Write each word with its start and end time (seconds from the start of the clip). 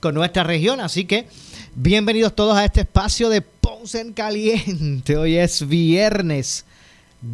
con 0.00 0.14
nuestra 0.14 0.44
región. 0.44 0.80
Así 0.80 1.04
que 1.04 1.26
bienvenidos 1.74 2.34
todos 2.34 2.56
a 2.56 2.64
este 2.64 2.82
espacio 2.82 3.28
de 3.28 3.42
Ponce 3.42 4.00
en 4.00 4.12
Caliente. 4.12 5.16
Hoy 5.16 5.36
es 5.36 5.66
viernes. 5.66 6.64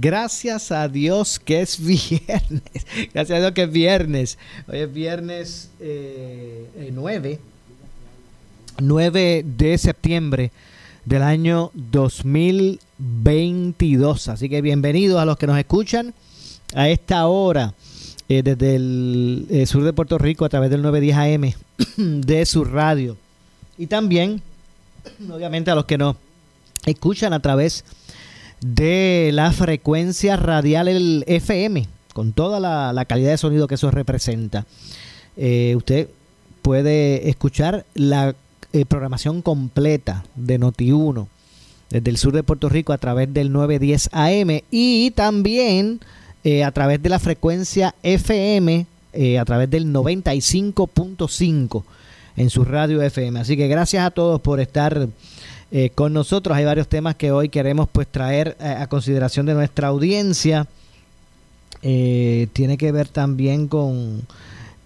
Gracias 0.01 0.73
a 0.73 0.89
Dios 0.89 1.39
que 1.39 1.61
es 1.61 1.79
viernes. 1.79 2.63
Gracias 3.15 3.37
a 3.37 3.41
Dios 3.41 3.53
que 3.53 3.65
es 3.65 3.71
viernes. 3.71 4.39
Hoy 4.69 4.79
es 4.79 4.91
viernes 4.93 5.71
9. 5.81 7.33
Eh, 7.33 7.39
9 8.79 9.39
eh, 9.39 9.45
de 9.45 9.77
septiembre 9.79 10.53
del 11.05 11.23
año 11.23 11.71
2022. 11.75 14.29
Así 14.29 14.49
que 14.49 14.63
bienvenidos 14.63 15.21
a 15.21 15.25
los 15.25 15.37
que 15.37 15.47
nos 15.47 15.59
escuchan 15.59 16.15
a 16.75 16.89
esta 16.89 17.27
hora 17.27 17.75
eh, 18.29 18.43
desde 18.43 18.77
el 18.77 19.47
eh, 19.51 19.67
sur 19.67 19.83
de 19.83 19.93
Puerto 19.93 20.19
Rico 20.19 20.45
a 20.45 20.49
través 20.49 20.71
del 20.71 20.83
910 20.83 21.17
AM 21.17 22.21
de 22.21 22.47
su 22.47 22.65
radio. 22.65 23.17
Y 23.79 23.87
también, 23.87 24.43
obviamente, 25.31 25.71
a 25.71 25.75
los 25.75 25.85
que 25.85 25.99
nos 25.99 26.17
escuchan 26.87 27.33
a 27.33 27.41
través 27.41 27.85
de 28.61 29.31
la 29.33 29.51
frecuencia 29.53 30.37
radial 30.37 30.89
el 30.89 31.25
FM, 31.27 31.89
con 32.15 32.33
toda 32.33 32.61
la, 32.61 33.05
calidad 33.07 33.31
de 33.31 33.39
sonido 33.39 33.67
que 33.67 33.75
eso 33.75 33.91
representa. 33.91 34.67
Eh, 35.37 35.75
usted 35.77 36.09
puede 36.63 37.29
escuchar 37.29 37.85
la 37.95 38.35
programación 38.89 39.43
completa 39.43 40.25
de 40.35 40.59
Noti1 40.59 41.27
desde 41.93 42.11
el 42.11 42.17
sur 42.17 42.33
de 42.33 42.43
Puerto 42.43 42.71
Rico 42.71 42.95
a 42.95 42.99
través 42.99 43.33
del 43.35 43.53
910 43.53 44.09
AM 44.13 44.63
y 44.71 45.11
también 45.11 46.01
eh, 46.45 46.65
a 46.65 46.73
través 46.73 47.03
de 47.03 47.09
la 47.09 47.19
frecuencia 47.19 47.95
FM 48.03 48.87
eh, 49.13 49.39
a 49.39 49.45
través 49.45 49.69
del 49.71 49.93
95.5 49.93 51.83
en 52.37 52.51
su 52.51 52.65
radio 52.65 53.03
FM. 53.03 53.41
Así 53.41 53.57
que 53.57 53.69
gracias 53.69 54.05
a 54.07 54.11
todos 54.11 54.41
por 54.41 54.61
estar 54.61 55.09
con 55.95 56.13
nosotros. 56.13 56.55
Hay 56.55 56.67
varios 56.67 56.87
temas 56.87 57.17
que 57.17 57.33
hoy 57.33 57.49
queremos 57.49 57.89
pues 57.91 58.07
traer 58.07 58.59
a 58.61 58.87
consideración 58.89 59.47
de 59.47 59.55
nuestra 59.55 59.89
audiencia. 59.89 60.67
tiene 61.81 62.77
que 62.79 62.93
ver 62.93 63.09
también 63.09 63.69
con 63.69 64.27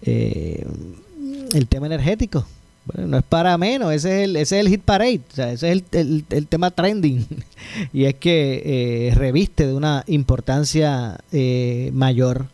el 0.01 1.67
tema 1.67 1.87
energético 1.87 2.45
bueno, 2.93 3.09
no 3.09 3.17
es 3.17 3.23
para 3.23 3.57
menos, 3.57 3.91
ese 3.91 4.23
es 4.23 4.29
el, 4.29 4.35
ese 4.37 4.59
es 4.59 4.65
el 4.65 4.69
hit 4.69 4.81
parade, 4.81 5.21
o 5.31 5.35
sea, 5.35 5.51
ese 5.51 5.71
es 5.71 5.83
el, 5.91 6.25
el, 6.29 6.47
tema 6.47 6.71
trending. 6.71 7.25
y 7.93 8.05
es 8.05 8.15
que 8.15 9.09
eh, 9.09 9.15
reviste 9.15 9.67
de 9.67 9.73
una 9.73 10.03
importancia 10.07 11.17
eh, 11.31 11.91
mayor 11.93 12.45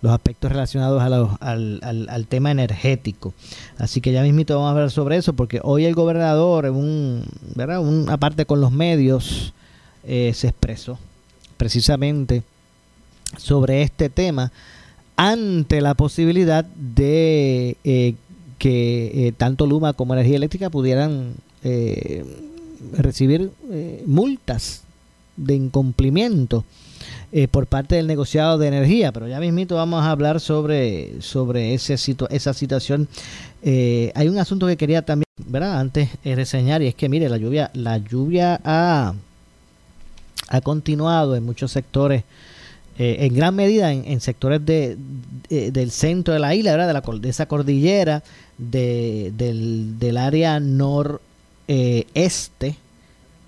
los 0.00 0.12
aspectos 0.12 0.52
relacionados 0.52 1.02
al, 1.02 1.80
al, 1.82 2.08
al, 2.08 2.26
tema 2.26 2.50
energético. 2.50 3.34
Así 3.78 4.00
que 4.00 4.12
ya 4.12 4.22
mismito 4.22 4.54
vamos 4.54 4.68
a 4.68 4.70
hablar 4.72 4.90
sobre 4.90 5.16
eso, 5.16 5.32
porque 5.32 5.60
hoy 5.62 5.84
el 5.84 5.94
gobernador, 5.94 6.66
en 6.66 6.74
un, 6.74 7.24
¿verdad? 7.54 7.80
Un, 7.80 8.08
aparte 8.08 8.46
con 8.46 8.60
los 8.60 8.72
medios, 8.72 9.52
eh, 10.04 10.32
se 10.34 10.48
expresó 10.48 10.98
precisamente 11.56 12.42
sobre 13.36 13.82
este 13.82 14.08
tema 14.08 14.52
ante 15.16 15.80
la 15.80 15.94
posibilidad 15.94 16.64
de 16.64 17.76
que 18.58 19.28
eh, 19.28 19.32
tanto 19.32 19.66
Luma 19.66 19.92
como 19.92 20.14
Energía 20.14 20.36
Eléctrica 20.36 20.70
pudieran 20.70 21.34
eh, 21.62 22.24
recibir 22.96 23.50
eh, 23.70 24.02
multas 24.06 24.82
de 25.36 25.54
incumplimiento 25.54 26.64
por 27.50 27.66
parte 27.66 27.96
del 27.96 28.06
negociado 28.06 28.56
de 28.56 28.68
energía, 28.68 29.12
pero 29.12 29.28
ya 29.28 29.38
mismito 29.40 29.74
vamos 29.74 30.02
a 30.02 30.10
hablar 30.10 30.40
sobre, 30.40 31.20
sobre 31.20 31.74
ese 31.74 31.96
esa 32.30 32.54
situación. 32.54 33.08
hay 33.62 34.28
un 34.28 34.38
asunto 34.38 34.66
que 34.66 34.78
quería 34.78 35.02
también, 35.02 35.26
¿verdad? 35.44 35.78
Antes 35.78 36.08
reseñar 36.24 36.80
y 36.80 36.86
es 36.86 36.94
que 36.94 37.10
mire, 37.10 37.28
la 37.28 37.36
lluvia, 37.36 37.70
la 37.74 37.98
lluvia 37.98 38.58
ha, 38.64 39.12
ha 40.48 40.60
continuado 40.62 41.36
en 41.36 41.44
muchos 41.44 41.72
sectores 41.72 42.24
en 42.96 43.34
gran 43.34 43.54
medida 43.54 43.92
en, 43.92 44.20
sectores 44.22 44.64
de, 44.64 44.96
del 45.50 45.90
centro 45.90 46.32
de 46.32 46.40
la 46.40 46.54
isla, 46.54 46.70
¿verdad? 46.70 46.86
De, 46.86 46.92
la, 46.94 47.18
de 47.18 47.28
esa 47.28 47.44
cordillera, 47.46 48.22
de, 48.58 49.32
del, 49.36 49.98
del, 49.98 50.16
área 50.16 50.60
noreste 50.60 51.28
eh, 51.68 52.76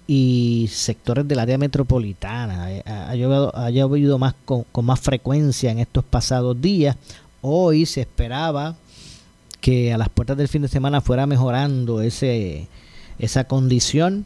y 0.06 0.68
sectores 0.70 1.26
del 1.28 1.38
área 1.38 1.58
metropolitana. 1.58 2.68
Ha, 2.86 3.10
ha 3.10 3.70
llovido 3.70 4.18
más 4.18 4.34
con, 4.44 4.64
más 4.82 5.00
frecuencia 5.00 5.70
en 5.70 5.78
estos 5.78 6.04
pasados 6.04 6.60
días. 6.60 6.96
Hoy 7.40 7.86
se 7.86 8.00
esperaba 8.00 8.76
que 9.60 9.92
a 9.92 9.98
las 9.98 10.08
puertas 10.08 10.36
del 10.36 10.48
fin 10.48 10.62
de 10.62 10.68
semana 10.68 11.00
fuera 11.00 11.26
mejorando 11.26 12.00
ese, 12.00 12.68
esa 13.18 13.44
condición 13.44 14.24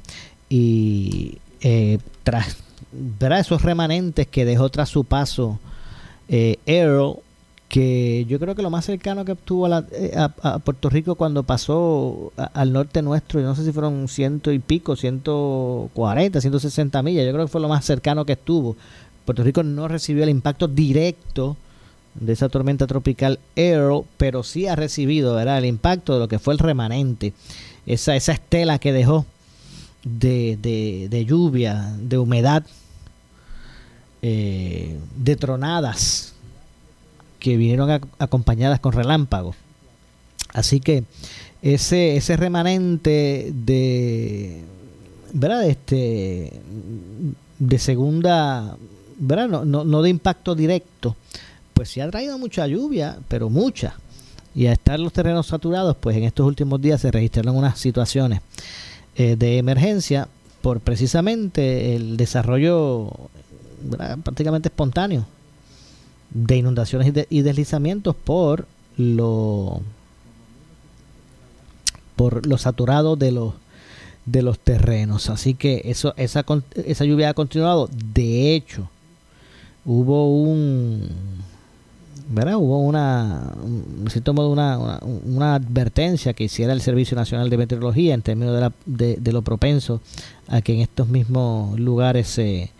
y 0.48 1.38
eh, 1.60 1.98
tras 2.22 2.56
ver 2.92 3.32
esos 3.32 3.62
remanentes 3.62 4.26
que 4.26 4.44
dejó 4.44 4.68
tras 4.68 4.88
su 4.88 5.04
paso 5.04 5.58
eh, 6.28 6.58
que 7.72 8.26
yo 8.28 8.38
creo 8.38 8.54
que 8.54 8.60
lo 8.60 8.68
más 8.68 8.84
cercano 8.84 9.24
que 9.24 9.32
obtuvo 9.32 9.64
a, 9.64 9.82
eh, 9.92 10.14
Puerto 10.62 10.90
Rico 10.90 11.14
cuando 11.14 11.42
pasó 11.42 12.30
al 12.36 12.70
norte 12.70 13.00
nuestro, 13.00 13.40
yo 13.40 13.46
no 13.46 13.54
sé 13.54 13.64
si 13.64 13.72
fueron 13.72 14.08
ciento 14.08 14.52
y 14.52 14.58
pico, 14.58 14.94
ciento 14.94 15.88
cuarenta, 15.94 16.42
ciento 16.42 16.60
sesenta 16.60 17.02
millas, 17.02 17.24
yo 17.24 17.32
creo 17.32 17.46
que 17.46 17.50
fue 17.50 17.62
lo 17.62 17.70
más 17.70 17.86
cercano 17.86 18.26
que 18.26 18.34
estuvo. 18.34 18.76
Puerto 19.24 19.42
Rico 19.42 19.62
no 19.62 19.88
recibió 19.88 20.22
el 20.22 20.28
impacto 20.28 20.68
directo 20.68 21.56
de 22.14 22.34
esa 22.34 22.50
tormenta 22.50 22.86
tropical 22.86 23.38
Earl, 23.56 24.04
pero 24.18 24.42
sí 24.42 24.66
ha 24.66 24.76
recibido 24.76 25.34
¿verdad? 25.34 25.56
el 25.56 25.64
impacto 25.64 26.12
de 26.12 26.18
lo 26.18 26.28
que 26.28 26.38
fue 26.38 26.52
el 26.52 26.58
remanente, 26.58 27.32
esa, 27.86 28.14
esa 28.16 28.32
estela 28.32 28.78
que 28.80 28.92
dejó 28.92 29.24
de, 30.04 31.08
de, 31.10 31.24
lluvia, 31.24 31.96
de 31.98 32.18
humedad, 32.18 32.66
eh, 34.20 34.98
de 35.16 35.36
tronadas 35.36 36.31
que 37.42 37.56
vinieron 37.56 37.90
acompañadas 38.20 38.78
con 38.78 38.92
relámpagos. 38.92 39.56
Así 40.54 40.78
que 40.78 41.02
ese, 41.60 42.16
ese 42.16 42.36
remanente 42.36 43.52
de, 43.52 44.62
¿verdad? 45.32 45.66
Este, 45.66 46.52
de 47.58 47.78
segunda, 47.80 48.76
¿verdad? 49.18 49.48
No, 49.48 49.64
no, 49.64 49.82
no 49.84 50.02
de 50.02 50.10
impacto 50.10 50.54
directo, 50.54 51.16
pues 51.74 51.90
sí 51.90 52.00
ha 52.00 52.08
traído 52.08 52.38
mucha 52.38 52.64
lluvia, 52.68 53.18
pero 53.26 53.50
mucha. 53.50 53.96
Y 54.54 54.66
a 54.66 54.72
estar 54.72 55.00
los 55.00 55.12
terrenos 55.12 55.48
saturados, 55.48 55.96
pues 55.98 56.16
en 56.16 56.22
estos 56.22 56.46
últimos 56.46 56.80
días 56.80 57.00
se 57.00 57.10
registraron 57.10 57.56
unas 57.56 57.76
situaciones 57.76 58.40
eh, 59.16 59.34
de 59.34 59.58
emergencia 59.58 60.28
por 60.60 60.78
precisamente 60.78 61.96
el 61.96 62.16
desarrollo 62.16 63.10
prácticamente 64.22 64.68
espontáneo 64.68 65.26
de 66.34 66.56
inundaciones 66.56 67.12
y, 67.30 67.42
deslizamientos 67.42 68.14
por 68.16 68.66
lo 68.96 69.80
por 72.16 72.58
saturado 72.58 73.16
de 73.16 73.32
los 73.32 73.54
de 74.26 74.42
los 74.42 74.58
terrenos 74.58 75.30
así 75.30 75.54
que 75.54 75.82
eso 75.84 76.14
esa 76.16 76.44
esa 76.84 77.04
lluvia 77.04 77.30
ha 77.30 77.34
continuado 77.34 77.88
de 77.92 78.54
hecho 78.54 78.88
hubo 79.84 80.30
un 80.30 81.08
¿verdad? 82.28 82.54
Hubo 82.56 82.80
una, 82.80 83.52
modo, 84.34 84.50
una, 84.50 84.78
una, 84.78 85.54
advertencia 85.54 86.32
que 86.32 86.44
hiciera 86.44 86.72
el 86.72 86.80
Servicio 86.80 87.14
Nacional 87.14 87.50
de 87.50 87.58
Meteorología 87.58 88.14
en 88.14 88.22
términos 88.22 88.54
de, 88.54 88.60
la, 88.60 88.72
de, 88.86 89.32
lo 89.32 89.42
propenso 89.42 90.00
a 90.48 90.62
que 90.62 90.72
en 90.72 90.80
estos 90.80 91.08
mismos 91.08 91.78
lugares 91.78 92.28
se, 92.28 92.70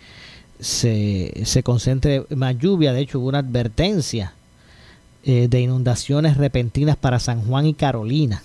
se, 0.63 1.43
se 1.45 1.63
concentre 1.63 2.25
más 2.31 2.57
lluvia. 2.57 2.93
De 2.93 3.01
hecho, 3.01 3.19
hubo 3.19 3.29
una 3.29 3.39
advertencia 3.39 4.33
eh, 5.25 5.49
de 5.49 5.61
inundaciones 5.61 6.37
repentinas 6.37 6.97
para 6.97 7.19
San 7.19 7.43
Juan 7.43 7.67
y 7.67 7.75
Carolina 7.75 8.43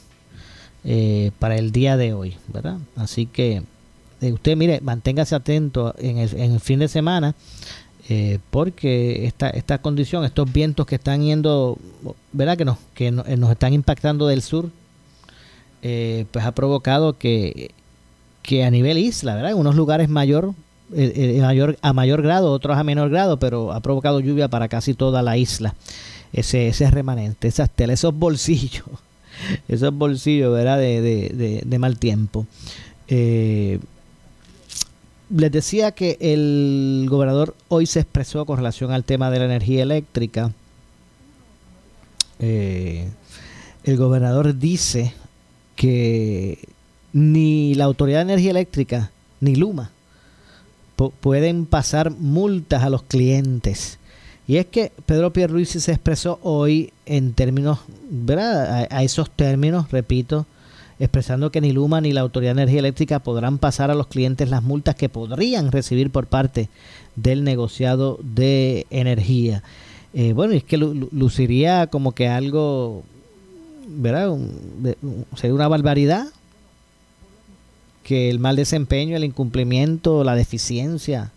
eh, 0.83 1.31
para 1.39 1.55
el 1.55 1.71
día 1.71 1.95
de 1.95 2.13
hoy, 2.13 2.35
¿verdad? 2.47 2.79
Así 2.95 3.27
que 3.27 3.61
eh, 4.21 4.31
usted, 4.33 4.57
mire, 4.57 4.81
manténgase 4.81 5.35
atento 5.35 5.93
en 5.99 6.17
el, 6.17 6.35
en 6.35 6.53
el 6.53 6.59
fin 6.59 6.79
de 6.79 6.87
semana 6.87 7.35
porque 8.51 9.25
esta, 9.25 9.49
esta 9.49 9.79
condición, 9.79 10.23
estos 10.23 10.51
vientos 10.53 10.85
que 10.85 10.95
están 10.95 11.23
yendo, 11.23 11.77
¿verdad? 12.31 12.57
Que 12.57 12.63
nos, 12.63 12.77
que 12.93 13.07
eh, 13.07 13.11
nos 13.11 13.51
están 13.51 13.73
impactando 13.73 14.27
del 14.27 14.41
sur, 14.41 14.69
pues 15.81 16.45
ha 16.45 16.51
provocado 16.53 17.17
que, 17.17 17.71
que 18.43 18.63
a 18.63 18.71
nivel 18.71 18.97
isla, 18.97 19.35
¿verdad? 19.35 19.51
En 19.51 19.57
unos 19.57 19.75
lugares 19.75 20.07
mayor, 20.07 20.53
mayor, 20.89 21.77
a 21.81 21.93
mayor 21.93 22.21
grado, 22.21 22.51
otros 22.51 22.77
a 22.77 22.83
menor 22.83 23.09
grado, 23.09 23.37
pero 23.39 23.71
ha 23.71 23.79
provocado 23.81 24.19
lluvia 24.19 24.47
para 24.47 24.67
casi 24.67 24.93
toda 24.93 25.21
la 25.21 25.37
isla. 25.37 25.75
Ese, 26.33 26.67
ese 26.67 26.91
remanente, 26.91 27.47
esas 27.47 27.69
telas, 27.69 27.99
esos 27.99 28.13
bolsillos, 28.13 28.85
esos 29.67 29.93
bolsillos, 29.93 30.53
¿verdad? 30.53 30.77
De, 30.77 31.01
de, 31.01 31.61
de, 31.65 31.79
mal 31.79 31.97
tiempo. 31.97 32.45
Eh, 33.07 33.79
les 35.29 35.51
decía 35.51 35.91
que 35.91 36.17
el 36.19 37.07
gobernador 37.09 37.55
hoy 37.69 37.85
se 37.85 37.99
expresó 37.99 38.45
con 38.45 38.57
relación 38.57 38.91
al 38.91 39.03
tema 39.03 39.29
de 39.31 39.39
la 39.39 39.45
energía 39.45 39.83
eléctrica. 39.83 40.51
Eh, 42.39 43.09
el 43.83 43.97
gobernador 43.97 44.57
dice 44.57 45.13
que 45.75 46.59
ni 47.13 47.73
la 47.75 47.85
Autoridad 47.85 48.19
de 48.19 48.33
Energía 48.33 48.51
Eléctrica 48.51 49.11
ni 49.39 49.55
Luma 49.55 49.91
pueden 50.97 51.65
pasar 51.65 52.11
multas 52.11 52.83
a 52.83 52.89
los 52.89 53.03
clientes. 53.03 53.99
Y 54.47 54.57
es 54.57 54.65
que 54.65 54.91
Pedro 55.05 55.33
Pierluisi 55.33 55.79
se 55.79 55.91
expresó 55.91 56.39
hoy 56.41 56.91
en 57.05 57.33
términos, 57.33 57.79
¿verdad? 58.09 58.87
a 58.89 59.03
esos 59.03 59.29
términos, 59.29 59.91
repito, 59.91 60.45
expresando 60.99 61.51
que 61.51 61.61
ni 61.61 61.71
Luma 61.71 62.01
ni 62.01 62.13
la 62.13 62.21
Autoridad 62.21 62.55
de 62.55 62.61
Energía 62.63 62.79
Eléctrica 62.79 63.19
podrán 63.19 63.57
pasar 63.57 63.91
a 63.91 63.95
los 63.95 64.07
clientes 64.07 64.49
las 64.49 64.63
multas 64.63 64.95
que 64.95 65.09
podrían 65.09 65.71
recibir 65.71 66.09
por 66.11 66.27
parte 66.27 66.69
del 67.15 67.43
negociado 67.43 68.19
de 68.21 68.87
energía. 68.89 69.63
Eh, 70.13 70.33
bueno, 70.33 70.53
es 70.53 70.63
que 70.63 70.77
luciría 70.77 71.87
como 71.87 72.13
que 72.13 72.27
algo, 72.27 73.03
¿verdad? 73.87 74.35
sería 75.35 75.53
una 75.53 75.67
barbaridad 75.67 76.27
que 78.07 78.29
el 78.29 78.39
mal 78.39 78.55
desempeño, 78.55 79.17
el 79.17 79.25
incumplimiento, 79.25 80.23
la 80.23 80.33
deficiencia, 80.33 81.31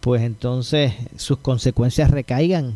pues 0.00 0.22
entonces 0.22 0.94
sus 1.16 1.38
consecuencias 1.38 2.10
recaigan 2.10 2.74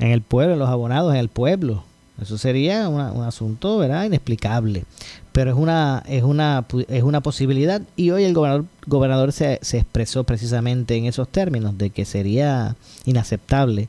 en 0.00 0.08
el 0.08 0.20
pueblo, 0.20 0.54
en 0.54 0.58
los 0.58 0.68
abonados, 0.68 1.12
en 1.12 1.20
el 1.20 1.28
pueblo. 1.28 1.84
Eso 2.20 2.38
sería 2.38 2.88
un 2.88 3.22
asunto, 3.22 3.78
¿verdad? 3.78 4.02
Inexplicable. 4.02 4.84
Pero 5.30 5.52
es 5.52 5.56
una, 5.56 6.02
es 6.08 6.24
una, 6.24 6.66
es 6.88 7.04
una 7.04 7.20
posibilidad 7.20 7.82
y 7.94 8.10
hoy 8.10 8.24
el 8.24 8.34
gobernador, 8.34 8.64
gobernador 8.88 9.32
se, 9.32 9.60
se 9.62 9.78
expresó 9.78 10.24
precisamente 10.24 10.96
en 10.96 11.06
esos 11.06 11.28
términos 11.28 11.78
de 11.78 11.90
que 11.90 12.04
sería 12.04 12.74
inaceptable 13.04 13.88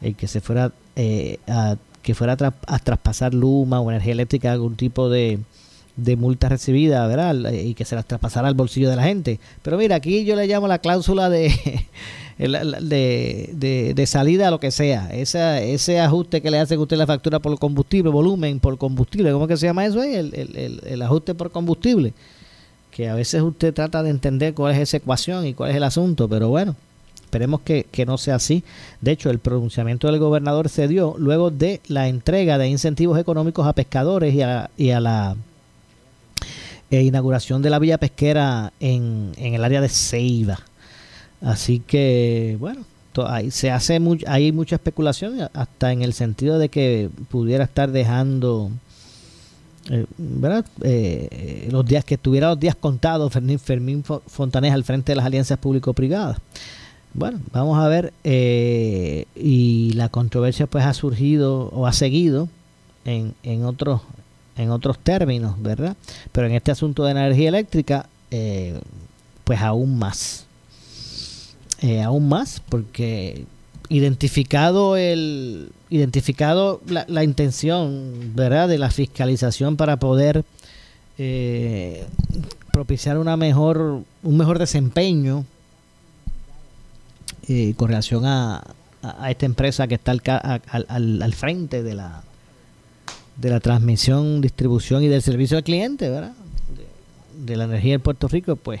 el 0.00 0.14
que 0.14 0.28
se 0.28 0.40
fuera 0.40 0.70
eh, 0.94 1.40
a, 1.48 1.74
que 2.02 2.14
fuera 2.14 2.36
a, 2.68 2.78
traspasar 2.78 3.34
Luma 3.34 3.80
o 3.80 3.90
energía 3.90 4.12
eléctrica 4.12 4.52
algún 4.52 4.76
tipo 4.76 5.08
de, 5.08 5.40
de 5.96 6.16
multa 6.16 6.48
recibida, 6.48 7.06
¿verdad? 7.06 7.52
Y 7.52 7.74
que 7.74 7.84
se 7.84 7.94
las 7.94 8.06
traspasara 8.06 8.48
al 8.48 8.54
bolsillo 8.54 8.90
de 8.90 8.96
la 8.96 9.04
gente. 9.04 9.38
Pero 9.62 9.78
mira, 9.78 9.96
aquí 9.96 10.24
yo 10.24 10.36
le 10.36 10.46
llamo 10.46 10.66
la 10.68 10.78
cláusula 10.78 11.28
de 11.30 11.52
de, 12.38 14.04
salida 14.06 14.48
a 14.48 14.50
lo 14.50 14.60
que 14.60 14.70
sea. 14.70 15.08
Ese, 15.12 16.00
ajuste 16.00 16.40
que 16.40 16.50
le 16.50 16.58
hace 16.58 16.76
usted 16.76 16.96
la 16.96 17.06
factura 17.06 17.38
por 17.38 17.58
combustible, 17.58 18.10
volumen 18.10 18.60
por 18.60 18.76
combustible, 18.78 19.32
¿cómo 19.32 19.46
que 19.46 19.56
se 19.56 19.66
llama 19.66 19.86
eso? 19.86 20.02
El, 20.02 20.34
el, 20.34 20.80
el, 20.84 21.02
ajuste 21.02 21.34
por 21.34 21.50
combustible. 21.50 22.12
Que 22.90 23.08
a 23.08 23.14
veces 23.14 23.42
usted 23.42 23.74
trata 23.74 24.02
de 24.02 24.10
entender 24.10 24.54
cuál 24.54 24.74
es 24.74 24.80
esa 24.80 24.98
ecuación 24.98 25.46
y 25.46 25.54
cuál 25.54 25.70
es 25.70 25.76
el 25.76 25.82
asunto, 25.82 26.28
pero 26.28 26.48
bueno, 26.48 26.76
esperemos 27.24 27.60
que, 27.62 27.86
no 28.06 28.18
sea 28.18 28.36
así. 28.36 28.62
De 29.00 29.12
hecho, 29.12 29.30
el 29.30 29.40
pronunciamiento 29.40 30.06
del 30.06 30.20
gobernador 30.20 30.68
se 30.68 30.86
dio 30.86 31.16
luego 31.18 31.50
de 31.50 31.80
la 31.88 32.08
entrega 32.08 32.58
de 32.58 32.68
incentivos 32.68 33.18
económicos 33.18 33.66
a 33.66 33.72
pescadores 33.72 34.34
y 34.34 34.42
a, 34.42 34.70
y 34.76 34.90
a 34.90 35.00
la 35.00 35.36
eh, 36.98 37.02
inauguración 37.02 37.62
de 37.62 37.70
la 37.70 37.78
villa 37.78 37.98
pesquera 37.98 38.72
en, 38.80 39.32
en 39.36 39.54
el 39.54 39.64
área 39.64 39.80
de 39.80 39.88
Ceiba. 39.88 40.60
Así 41.40 41.80
que, 41.80 42.56
bueno, 42.58 42.84
ahí 43.26 43.50
se 43.50 43.70
hace 43.70 44.00
hay 44.26 44.52
mucha 44.52 44.76
especulación 44.76 45.48
hasta 45.52 45.92
en 45.92 46.02
el 46.02 46.12
sentido 46.12 46.58
de 46.58 46.68
que 46.68 47.10
pudiera 47.30 47.64
estar 47.64 47.90
dejando 47.92 48.70
eh, 49.90 50.06
¿verdad? 50.16 50.64
Eh, 50.82 51.68
los 51.70 51.84
días 51.84 52.04
que 52.04 52.16
tuviera 52.16 52.48
los 52.48 52.58
días 52.58 52.74
contados 52.74 53.32
Fermín, 53.32 53.58
Fermín 53.58 54.02
Fontanés 54.02 54.72
al 54.72 54.84
frente 54.84 55.12
de 55.12 55.16
las 55.16 55.26
alianzas 55.26 55.58
público-privadas. 55.58 56.38
Bueno, 57.12 57.38
vamos 57.52 57.78
a 57.78 57.86
ver 57.86 58.12
eh, 58.24 59.26
y 59.36 59.92
la 59.94 60.08
controversia 60.08 60.66
pues 60.66 60.84
ha 60.84 60.94
surgido 60.94 61.68
o 61.68 61.86
ha 61.86 61.92
seguido 61.92 62.48
en, 63.04 63.34
en 63.44 63.64
otros 63.64 64.00
en 64.56 64.70
otros 64.70 64.98
términos, 64.98 65.60
¿verdad? 65.60 65.96
Pero 66.32 66.46
en 66.46 66.54
este 66.54 66.70
asunto 66.70 67.04
de 67.04 67.10
energía 67.12 67.48
eléctrica 67.48 68.06
pues 69.44 69.60
aún 69.60 69.98
más. 69.98 70.46
Eh, 71.80 72.02
aún 72.02 72.28
más 72.28 72.62
porque 72.68 73.44
identificado 73.90 74.96
el 74.96 75.70
identificado 75.90 76.80
la, 76.86 77.24
intención 77.24 78.32
verdad 78.34 78.68
de 78.68 78.78
la 78.78 78.90
fiscalización 78.90 79.76
para 79.76 79.98
poder 79.98 80.44
eh, 81.18 82.06
propiciar 82.72 83.18
una 83.18 83.36
mejor 83.36 84.02
un 84.22 84.36
mejor 84.36 84.58
desempeño 84.58 85.44
eh, 87.48 87.74
con 87.76 87.88
relación 87.88 88.24
a, 88.24 88.64
a, 89.02 89.30
esta 89.30 89.44
empresa 89.44 89.86
que 89.86 89.96
está 89.96 90.12
al, 90.12 90.22
al, 90.88 91.22
al, 91.22 91.34
frente 91.34 91.82
de 91.82 91.94
la 91.94 92.22
de 93.36 93.50
la 93.50 93.60
transmisión 93.60 94.40
distribución 94.40 95.02
y 95.02 95.08
del 95.08 95.22
servicio 95.22 95.56
al 95.56 95.64
cliente 95.64 96.08
verdad 96.08 96.34
de, 97.36 97.56
la 97.56 97.64
energía 97.64 97.94
en 97.94 98.00
Puerto 98.00 98.28
Rico 98.28 98.56
pues 98.56 98.80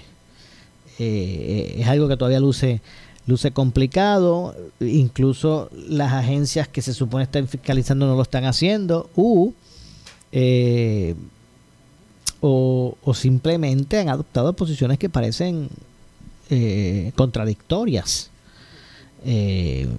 eh, 0.98 1.76
es 1.78 1.86
algo 1.88 2.08
que 2.08 2.16
todavía 2.16 2.40
luce 2.40 2.80
luce 3.26 3.52
complicado, 3.52 4.54
incluso 4.80 5.70
las 5.88 6.12
agencias 6.12 6.68
que 6.68 6.82
se 6.82 6.92
supone 6.92 7.24
están 7.24 7.48
fiscalizando 7.48 8.06
no 8.06 8.16
lo 8.16 8.22
están 8.22 8.44
haciendo, 8.44 9.08
eh, 10.30 11.14
o, 12.40 12.96
simplemente 13.14 13.98
han 13.98 14.10
adoptado 14.10 14.52
posiciones 14.52 14.98
que 14.98 15.08
parecen 15.08 15.70
eh, 16.50 17.12
contradictorias. 17.16 18.30
en 19.24 19.96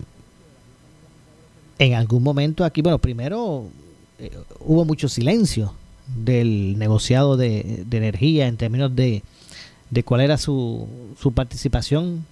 algún 1.95 2.21
momento 2.21 2.63
aquí, 2.63 2.83
bueno, 2.83 2.99
primero 2.99 3.65
hubo 4.59 4.85
mucho 4.85 5.09
silencio 5.09 5.73
del 6.07 6.77
negociado 6.77 7.37
de, 7.37 7.83
de 7.87 7.97
energía 7.97 8.47
en 8.47 8.57
términos 8.57 8.95
de, 8.95 9.23
de 9.89 10.03
cuál 10.03 10.21
era 10.21 10.37
su, 10.37 10.87
su 11.19 11.33
participación 11.33 12.25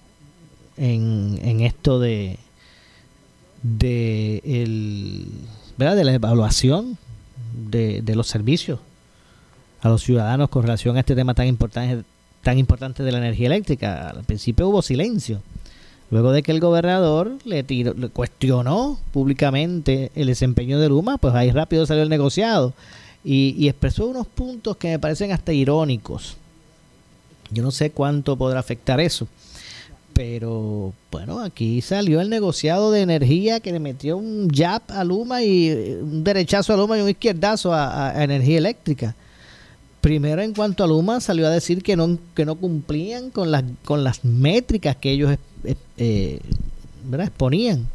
en, 0.76 1.38
en 1.42 1.60
esto 1.60 1.98
de 2.00 2.38
de 3.62 4.42
el 4.44 5.26
¿verdad? 5.78 5.96
de 5.96 6.04
la 6.04 6.12
evaluación 6.12 6.98
de, 7.54 8.02
de, 8.02 8.14
los 8.14 8.26
servicios 8.26 8.78
a 9.80 9.88
los 9.88 10.02
ciudadanos 10.02 10.50
con 10.50 10.62
relación 10.62 10.96
a 10.96 11.00
este 11.00 11.14
tema 11.14 11.34
tan 11.34 11.46
importante 11.46 12.04
tan 12.42 12.58
importante 12.58 13.02
de 13.02 13.12
la 13.12 13.18
energía 13.18 13.46
eléctrica 13.46 14.10
al 14.10 14.24
principio 14.24 14.68
hubo 14.68 14.82
silencio 14.82 15.40
luego 16.10 16.32
de 16.32 16.42
que 16.42 16.52
el 16.52 16.60
gobernador 16.60 17.32
le, 17.44 17.62
tiró, 17.62 17.94
le 17.94 18.08
cuestionó 18.08 18.98
públicamente 19.12 20.10
el 20.14 20.28
desempeño 20.28 20.78
de 20.78 20.88
Luma 20.88 21.18
pues 21.18 21.34
ahí 21.34 21.50
rápido 21.50 21.86
salió 21.86 22.02
el 22.02 22.08
negociado 22.08 22.72
y, 23.24 23.54
y 23.58 23.68
expresó 23.68 24.06
unos 24.06 24.26
puntos 24.26 24.76
que 24.76 24.88
me 24.88 24.98
parecen 24.98 25.32
hasta 25.32 25.52
irónicos 25.52 26.36
yo 27.50 27.62
no 27.62 27.70
sé 27.70 27.90
cuánto 27.90 28.36
podrá 28.36 28.60
afectar 28.60 29.00
eso. 29.00 29.28
Pero 30.12 30.92
bueno, 31.10 31.40
aquí 31.40 31.80
salió 31.80 32.20
el 32.20 32.30
negociado 32.30 32.92
de 32.92 33.00
energía 33.00 33.60
que 33.60 33.72
le 33.72 33.80
metió 33.80 34.16
un 34.16 34.48
jab 34.48 34.82
a 34.88 35.02
Luma 35.02 35.42
y 35.42 35.68
eh, 35.68 35.98
un 36.00 36.22
derechazo 36.22 36.72
a 36.72 36.76
Luma 36.76 36.98
y 36.98 37.00
un 37.00 37.08
izquierdazo 37.08 37.72
a, 37.72 38.22
energía 38.22 38.58
eléctrica. 38.58 39.14
Primero 40.00 40.42
en 40.42 40.52
cuanto 40.52 40.84
a 40.84 40.86
Luma 40.86 41.20
salió 41.20 41.46
a 41.46 41.50
decir 41.50 41.82
que 41.82 41.96
no, 41.96 42.18
que 42.34 42.44
no 42.44 42.54
cumplían 42.56 43.30
con 43.30 43.50
las, 43.50 43.64
con 43.84 44.04
las 44.04 44.24
métricas 44.24 44.96
que 44.96 45.10
ellos 45.10 45.36
eh, 45.96 46.40
exponían. 47.12 47.86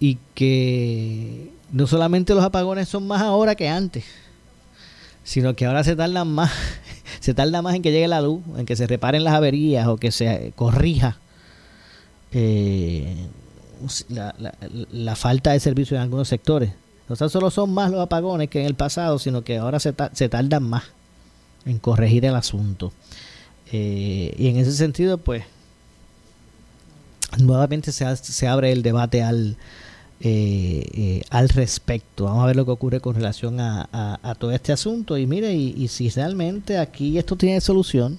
y 0.00 0.18
que 0.34 1.50
no 1.70 1.86
solamente 1.86 2.34
los 2.34 2.44
apagones 2.44 2.88
son 2.88 3.06
más 3.06 3.22
ahora 3.22 3.54
que 3.54 3.68
antes, 3.68 4.04
sino 5.24 5.54
que 5.54 5.66
ahora 5.66 5.84
se 5.84 5.96
tardan 5.96 6.28
más, 6.28 6.52
se 7.20 7.34
tarda 7.34 7.62
más 7.62 7.74
en 7.74 7.82
que 7.82 7.92
llegue 7.92 8.08
la 8.08 8.20
luz, 8.20 8.42
en 8.56 8.66
que 8.66 8.76
se 8.76 8.86
reparen 8.86 9.24
las 9.24 9.34
averías 9.34 9.86
o 9.86 9.96
que 9.96 10.10
se 10.12 10.52
corrija 10.56 11.18
eh, 12.32 13.14
la, 14.08 15.16
falta 15.16 15.52
de 15.52 15.60
servicio 15.60 15.96
en 15.96 16.02
algunos 16.02 16.28
sectores. 16.28 16.72
O 17.08 17.16
sea, 17.16 17.28
solo 17.28 17.50
son 17.50 17.74
más 17.74 17.90
los 17.90 18.00
apagones 18.00 18.48
que 18.48 18.60
en 18.60 18.66
el 18.66 18.74
pasado, 18.74 19.18
sino 19.18 19.42
que 19.42 19.58
ahora 19.58 19.80
se, 19.80 19.94
se 20.12 20.28
tardan 20.28 20.62
más 20.62 20.84
en 21.66 21.78
corregir 21.78 22.24
el 22.24 22.34
asunto. 22.34 22.92
Eh, 23.72 24.34
y 24.38 24.48
en 24.48 24.56
ese 24.56 24.72
sentido, 24.72 25.18
pues, 25.18 25.44
nuevamente 27.38 27.92
se, 27.92 28.16
se 28.16 28.48
abre 28.48 28.72
el 28.72 28.82
debate 28.82 29.22
al, 29.22 29.56
eh, 30.20 30.84
eh, 30.94 31.22
al 31.30 31.48
respecto. 31.48 32.24
Vamos 32.24 32.44
a 32.44 32.46
ver 32.46 32.56
lo 32.56 32.64
que 32.64 32.70
ocurre 32.70 33.00
con 33.00 33.14
relación 33.14 33.58
a, 33.58 34.36
todo 34.38 34.52
este 34.52 34.72
asunto. 34.72 35.18
Y 35.18 35.26
mire, 35.26 35.52
y, 35.54 35.88
si 35.88 36.08
realmente 36.10 36.78
aquí 36.78 37.18
esto 37.18 37.36
tiene 37.36 37.60
solución, 37.60 38.18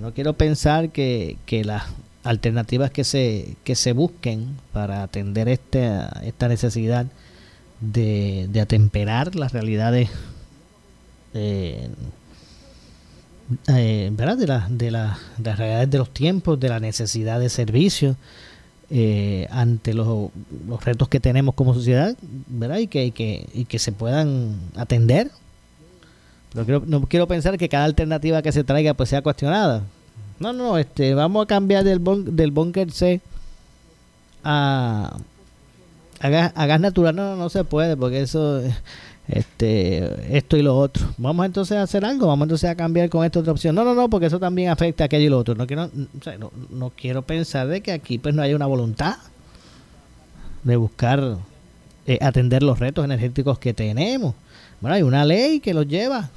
no 0.00 0.12
quiero 0.12 0.34
pensar 0.34 0.90
que, 0.90 1.38
las 1.64 1.84
alternativas 2.24 2.90
que 2.90 3.04
se, 3.04 3.56
que 3.64 3.74
se 3.74 3.92
busquen 3.92 4.56
para 4.72 5.02
atender 5.02 5.48
este, 5.48 5.90
esta 6.22 6.46
necesidad 6.46 7.06
de, 7.80 8.48
de 8.52 8.60
atemperar 8.60 9.34
las 9.34 9.52
realidades 9.52 10.08
eh, 11.34 11.88
¿verdad? 13.66 14.36
De, 14.36 14.46
la, 14.46 14.66
de, 14.68 14.90
la, 14.90 15.18
de 15.38 15.50
las 15.50 15.58
realidades 15.58 15.90
de 15.90 15.98
los 15.98 16.10
tiempos, 16.10 16.58
de 16.60 16.68
la 16.68 16.80
necesidad 16.80 17.40
de 17.40 17.48
servicio, 17.48 18.16
eh, 18.90 19.48
ante 19.50 19.94
los, 19.94 20.30
los, 20.68 20.84
retos 20.84 21.08
que 21.08 21.18
tenemos 21.18 21.54
como 21.54 21.72
sociedad, 21.72 22.14
¿verdad? 22.48 22.78
Y 22.78 22.88
que, 22.88 23.06
y 23.06 23.10
que, 23.10 23.48
y 23.54 23.64
que 23.64 23.78
se 23.78 23.92
puedan 23.92 24.56
atender. 24.76 25.30
No 26.54 26.64
quiero, 26.64 26.82
no 26.86 27.00
quiero 27.06 27.26
pensar 27.26 27.56
que 27.56 27.70
cada 27.70 27.84
alternativa 27.84 28.42
que 28.42 28.52
se 28.52 28.64
traiga 28.64 28.92
pues 28.92 29.08
sea 29.08 29.22
cuestionada. 29.22 29.82
No, 30.38 30.52
no, 30.52 30.76
este, 30.76 31.14
vamos 31.14 31.44
a 31.44 31.46
cambiar 31.46 31.84
del, 31.84 32.02
del 32.36 32.50
bunker 32.50 32.92
C 32.92 33.22
a, 34.44 35.16
a, 36.20 36.28
gas, 36.28 36.52
a 36.54 36.66
gas 36.66 36.80
natural. 36.80 37.16
No, 37.16 37.30
no, 37.30 37.36
no 37.36 37.48
se 37.48 37.64
puede 37.64 37.96
porque 37.96 38.20
eso 38.20 38.60
este 39.28 40.36
esto 40.36 40.56
y 40.56 40.62
lo 40.62 40.76
otro. 40.76 41.06
Vamos 41.16 41.46
entonces 41.46 41.76
a 41.76 41.82
hacer 41.82 42.04
algo, 42.04 42.26
vamos 42.26 42.46
entonces 42.46 42.68
a 42.68 42.74
cambiar 42.74 43.08
con 43.08 43.24
esta 43.24 43.40
otra 43.40 43.52
opción. 43.52 43.74
No, 43.74 43.84
no, 43.84 43.94
no, 43.94 44.08
porque 44.08 44.26
eso 44.26 44.38
también 44.38 44.70
afecta 44.70 45.04
a 45.04 45.06
aquello 45.06 45.26
y 45.26 45.28
lo 45.28 45.38
otro. 45.38 45.54
No 45.54 45.66
quiero, 45.66 45.90
no, 46.70 46.90
quiero 46.90 47.22
pensar 47.22 47.68
de 47.68 47.80
que 47.80 47.92
aquí 47.92 48.18
pues 48.18 48.34
no 48.34 48.42
haya 48.42 48.56
una 48.56 48.66
voluntad 48.66 49.16
de 50.64 50.76
buscar 50.76 51.38
eh, 52.06 52.18
atender 52.20 52.62
los 52.62 52.78
retos 52.78 53.04
energéticos 53.04 53.58
que 53.58 53.74
tenemos. 53.74 54.34
Bueno, 54.80 54.96
hay 54.96 55.02
una 55.02 55.24
ley 55.24 55.60
que 55.60 55.74
los 55.74 55.86
lleva 55.86 56.30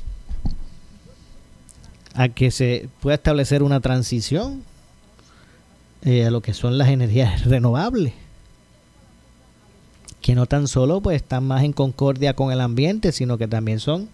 a 2.14 2.30
que 2.30 2.52
se 2.52 2.88
pueda 3.02 3.16
establecer 3.16 3.62
una 3.62 3.82
transición 3.82 4.64
eh, 6.04 6.26
a 6.26 6.32
lo 6.32 6.42
que 6.42 6.54
son 6.54 6.78
las 6.78 6.90
energías 6.90 7.46
renovables 7.46 8.14
que 10.26 10.34
no 10.34 10.48
tan 10.48 10.68
solo 10.68 11.02
pues 11.02 11.18
están 11.18 11.44
más 11.44 11.64
en 11.64 11.72
concordia 11.72 12.34
con 12.34 12.52
el 12.52 12.60
ambiente, 12.60 13.12
sino 13.12 13.38
que 13.38 13.48
también 13.48 13.80
son 13.80 14.10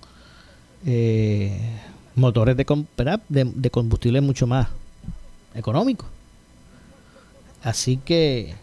eh, 0.86 1.58
motores 2.16 2.58
de, 2.58 2.66
de, 3.30 3.70
combustible 3.70 4.20
mucho 4.20 4.46
más 4.46 4.68
económicos. 5.56 6.10
Así 7.64 7.96
que 7.96 8.56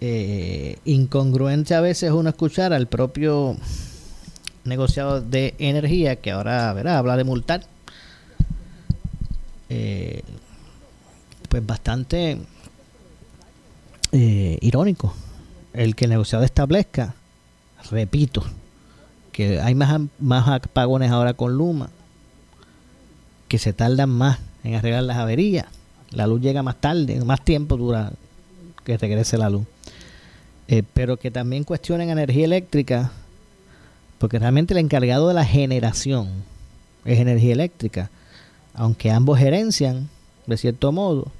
eh, 0.00 0.78
incongruente 0.84 1.74
a 1.74 1.80
veces 1.80 2.12
uno 2.12 2.30
escuchar 2.30 2.72
al 2.72 2.86
propio 2.86 3.56
negociado 4.62 5.20
de 5.20 5.56
energía 5.58 6.14
que 6.14 6.30
ahora 6.30 6.72
¿verdad? 6.74 6.98
habla 6.98 7.16
de 7.16 7.24
multar. 7.24 7.62
Eh, 9.68 10.22
pues 11.48 11.66
bastante 11.66 12.38
irónico 14.12 15.12
el 15.72 15.94
que 15.94 16.06
el 16.06 16.10
negociado 16.10 16.44
establezca, 16.44 17.14
repito, 17.90 18.44
que 19.32 19.60
hay 19.60 19.74
más, 19.74 20.00
más 20.18 20.48
apagones 20.48 21.10
ahora 21.10 21.34
con 21.34 21.56
Luma, 21.56 21.90
que 23.48 23.58
se 23.58 23.72
tardan 23.72 24.10
más 24.10 24.38
en 24.64 24.74
arreglar 24.74 25.04
las 25.04 25.16
averías, 25.16 25.66
la 26.10 26.26
luz 26.26 26.40
llega 26.40 26.62
más 26.62 26.80
tarde, 26.80 27.22
más 27.24 27.44
tiempo 27.44 27.76
dura 27.76 28.12
que 28.84 28.96
regrese 28.96 29.38
la 29.38 29.50
luz. 29.50 29.66
Eh, 30.68 30.82
pero 30.92 31.16
que 31.16 31.30
también 31.30 31.64
cuestionen 31.64 32.10
energía 32.10 32.44
eléctrica, 32.44 33.12
porque 34.18 34.38
realmente 34.38 34.74
el 34.74 34.78
encargado 34.78 35.28
de 35.28 35.34
la 35.34 35.44
generación 35.44 36.28
es 37.04 37.18
energía 37.18 37.52
eléctrica, 37.52 38.10
aunque 38.74 39.10
ambos 39.10 39.38
gerencian, 39.38 40.08
de 40.46 40.56
cierto 40.56 40.92
modo, 40.92 41.30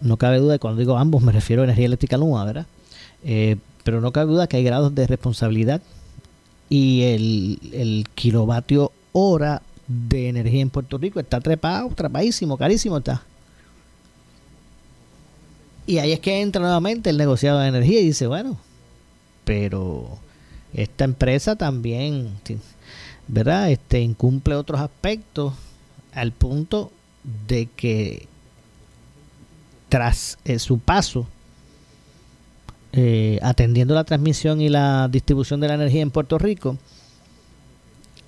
no 0.00 0.16
cabe 0.16 0.38
duda 0.38 0.58
cuando 0.58 0.78
digo 0.78 0.96
ambos 0.96 1.22
me 1.22 1.32
refiero 1.32 1.62
a 1.62 1.64
energía 1.64 1.86
eléctrica 1.86 2.16
Luma, 2.16 2.44
¿verdad? 2.44 2.66
Eh, 3.24 3.56
pero 3.84 4.00
no 4.00 4.12
cabe 4.12 4.30
duda 4.32 4.46
que 4.46 4.58
hay 4.58 4.64
grados 4.64 4.94
de 4.94 5.06
responsabilidad 5.06 5.80
y 6.68 7.02
el, 7.02 8.06
kilovatio 8.14 8.92
hora 9.12 9.62
de 9.86 10.28
energía 10.28 10.60
en 10.60 10.70
Puerto 10.70 10.98
Rico 10.98 11.18
está 11.18 11.40
trepado, 11.40 11.88
trepadísimo, 11.94 12.58
carísimo 12.58 12.98
está. 12.98 13.22
Y 15.86 15.98
ahí 15.98 16.12
es 16.12 16.20
que 16.20 16.42
entra 16.42 16.60
nuevamente 16.60 17.08
el 17.08 17.16
negociado 17.16 17.60
de 17.60 17.68
energía 17.68 18.00
y 18.00 18.04
dice, 18.08 18.26
bueno, 18.26 18.58
pero 19.44 20.18
esta 20.74 21.04
empresa 21.04 21.56
también, 21.56 22.38
¿verdad? 23.26 23.70
Este 23.70 24.00
incumple 24.00 24.54
otros 24.54 24.80
aspectos 24.82 25.54
al 26.12 26.32
punto 26.32 26.92
de 27.46 27.66
que 27.74 28.28
tras 29.88 30.38
eh, 30.44 30.58
su 30.58 30.78
paso 30.78 31.26
eh, 32.92 33.38
atendiendo 33.42 33.94
la 33.94 34.04
transmisión 34.04 34.60
y 34.60 34.70
la 34.70 35.08
distribución 35.08 35.60
de 35.60 35.68
la 35.68 35.74
energía 35.74 36.00
en 36.00 36.10
Puerto 36.10 36.38
Rico, 36.38 36.78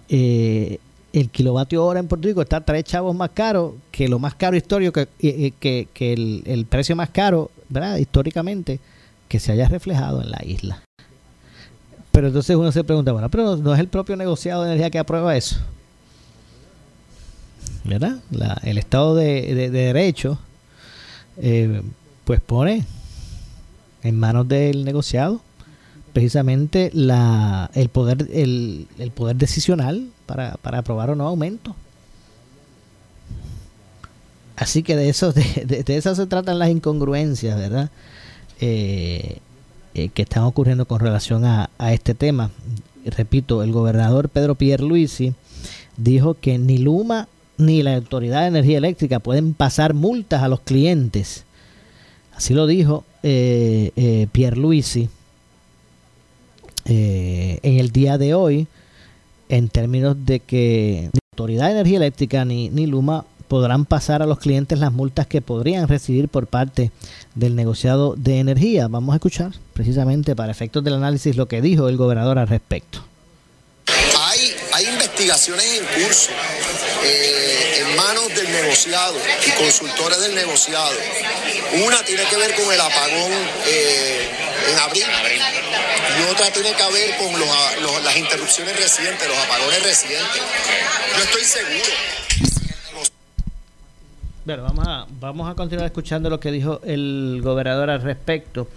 eh, 0.08 0.78
el 1.12 1.30
kilovatio 1.30 1.84
hora 1.84 2.00
en 2.00 2.08
Puerto 2.08 2.28
Rico 2.28 2.42
está 2.42 2.60
tres 2.60 2.84
chavos 2.84 3.16
más 3.16 3.30
caro 3.30 3.76
que 3.90 4.08
lo 4.08 4.18
más 4.18 4.34
caro 4.34 4.56
histórico, 4.56 5.00
que, 5.18 5.88
el, 5.98 6.66
precio 6.68 6.94
más 6.94 7.10
caro, 7.10 7.50
¿verdad? 7.68 7.96
Históricamente, 7.96 8.80
que 9.28 9.40
se 9.40 9.52
haya 9.52 9.66
reflejado 9.66 10.20
en 10.22 10.30
la 10.30 10.40
isla. 10.44 10.82
Pero 12.12 12.26
entonces 12.26 12.54
uno 12.54 12.70
se 12.70 12.84
pregunta, 12.84 13.12
bueno, 13.12 13.30
pero 13.30 13.56
no, 13.56 13.72
es 13.72 13.80
el 13.80 13.88
propio 13.88 14.16
negociado 14.16 14.62
de 14.62 14.68
energía 14.68 14.90
que 14.90 14.98
aprueba 14.98 15.36
eso. 15.36 15.56
¿Verdad? 17.84 18.18
el 18.62 18.76
Estado 18.76 19.14
de, 19.14 19.54
de, 19.54 19.70
Derecho, 19.70 20.38
eh, 21.38 21.82
pues 22.24 22.40
pone 22.40 22.84
en 24.02 24.18
manos 24.18 24.48
del 24.48 24.84
negociado 24.84 25.42
precisamente 26.12 26.90
la, 26.92 27.70
el 27.74 27.88
poder 27.88 28.28
el, 28.32 28.86
el 28.98 29.10
poder 29.10 29.36
decisional 29.36 30.08
para, 30.26 30.56
para, 30.62 30.78
aprobar 30.78 31.10
o 31.10 31.14
no 31.14 31.26
aumento. 31.26 31.74
Así 34.56 34.82
que 34.82 34.96
de 34.96 35.08
eso, 35.08 35.32
de, 35.32 35.84
de, 35.86 35.96
eso 35.96 36.14
se 36.14 36.26
tratan 36.26 36.58
las 36.58 36.70
incongruencias, 36.70 37.56
¿verdad? 37.56 37.90
Eh, 38.60 39.38
eh, 39.94 40.08
que 40.10 40.22
están 40.22 40.44
ocurriendo 40.44 40.86
con 40.86 41.00
relación 41.00 41.44
a, 41.44 41.70
a 41.78 41.92
este 41.92 42.14
tema. 42.14 42.50
Repito, 43.04 43.62
el 43.62 43.72
gobernador 43.72 44.28
Pedro 44.28 44.54
Pierluisi 44.54 45.34
dijo 45.96 46.34
que 46.34 46.58
ni 46.58 46.78
Luma 46.78 47.28
ni 47.56 47.82
la 47.82 47.96
Autoridad 47.96 48.42
de 48.42 48.48
Energía 48.48 48.78
Eléctrica 48.78 49.18
pueden 49.20 49.54
pasar 49.54 49.94
multas 49.94 50.42
a 50.42 50.48
los 50.48 50.60
clientes. 50.60 51.44
Así 52.34 52.54
lo 52.54 52.66
dijo 52.66 53.04
eh, 53.22 53.92
eh, 53.96 54.28
eh, 56.86 57.60
en 57.62 57.78
el 57.78 57.90
día 57.90 58.18
de 58.18 58.34
hoy 58.34 58.66
en 59.48 59.68
términos 59.68 60.16
de 60.24 60.40
que 60.40 61.10
ni 61.12 61.18
Autoridad 61.32 61.66
de 61.66 61.72
Energía 61.72 61.98
Eléctrica 61.98 62.44
ni, 62.44 62.70
ni 62.70 62.86
Luma 62.86 63.24
podrán 63.48 63.84
pasar 63.84 64.22
a 64.22 64.26
los 64.26 64.38
clientes 64.38 64.78
las 64.78 64.92
multas 64.92 65.26
que 65.26 65.42
podrían 65.42 65.88
recibir 65.88 66.28
por 66.28 66.46
parte 66.46 66.92
del 67.34 67.56
negociado 67.56 68.14
de 68.16 68.38
energía. 68.38 68.88
Vamos 68.88 69.12
a 69.12 69.16
escuchar 69.16 69.52
precisamente 69.72 70.36
para 70.36 70.52
efectos 70.52 70.84
del 70.84 70.94
análisis 70.94 71.36
lo 71.36 71.48
que 71.48 71.60
dijo 71.60 71.88
el 71.88 71.96
gobernador 71.96 72.38
al 72.38 72.48
respecto. 72.48 73.09
Investigaciones 75.20 75.78
en 75.78 76.02
curso 76.02 76.30
eh, 77.04 77.82
en 77.82 77.96
manos 77.96 78.28
del 78.28 78.50
negociado 78.50 79.18
y 79.46 79.50
consultores 79.50 80.18
del 80.22 80.34
negociado. 80.34 80.96
Una 81.84 82.02
tiene 82.04 82.24
que 82.24 82.36
ver 82.38 82.54
con 82.54 82.72
el 82.72 82.80
apagón 82.80 83.30
eh, 83.66 84.30
en 84.72 84.78
abril 84.78 85.04
y 85.04 86.32
otra 86.32 86.50
tiene 86.50 86.72
que 86.72 86.90
ver 86.90 87.18
con 87.18 88.02
las 88.02 88.16
interrupciones 88.16 88.74
recientes, 88.80 89.28
los 89.28 89.36
apagones 89.36 89.82
recientes. 89.82 90.42
Yo 91.18 91.22
estoy 91.22 91.44
seguro. 91.44 93.10
Bueno, 94.46 94.62
vamos 94.62 94.88
a, 94.88 95.06
vamos 95.10 95.50
a 95.50 95.54
continuar 95.54 95.84
escuchando 95.84 96.30
lo 96.30 96.40
que 96.40 96.50
dijo 96.50 96.80
el 96.82 97.40
gobernador 97.44 97.90
al 97.90 98.00
respecto. 98.00 98.68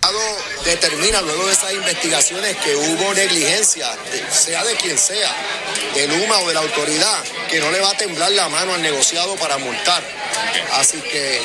Determina 0.65 1.21
luego 1.21 1.45
de 1.47 1.53
esas 1.53 1.73
investigaciones 1.73 2.55
que 2.57 2.75
hubo 2.75 3.13
negligencia, 3.13 3.87
sea 4.31 4.63
de 4.63 4.75
quien 4.75 4.97
sea, 4.97 5.31
de 5.93 6.07
Luma 6.07 6.39
o 6.39 6.47
de 6.47 6.53
la 6.53 6.61
autoridad, 6.61 7.23
que 7.49 7.59
no 7.59 7.71
le 7.71 7.79
va 7.79 7.91
a 7.91 7.97
temblar 7.97 8.31
la 8.31 8.49
mano 8.49 8.73
al 8.73 8.81
negociado 8.81 9.35
para 9.35 9.57
multar. 9.57 10.03
Así 10.73 11.01
que 11.01 11.41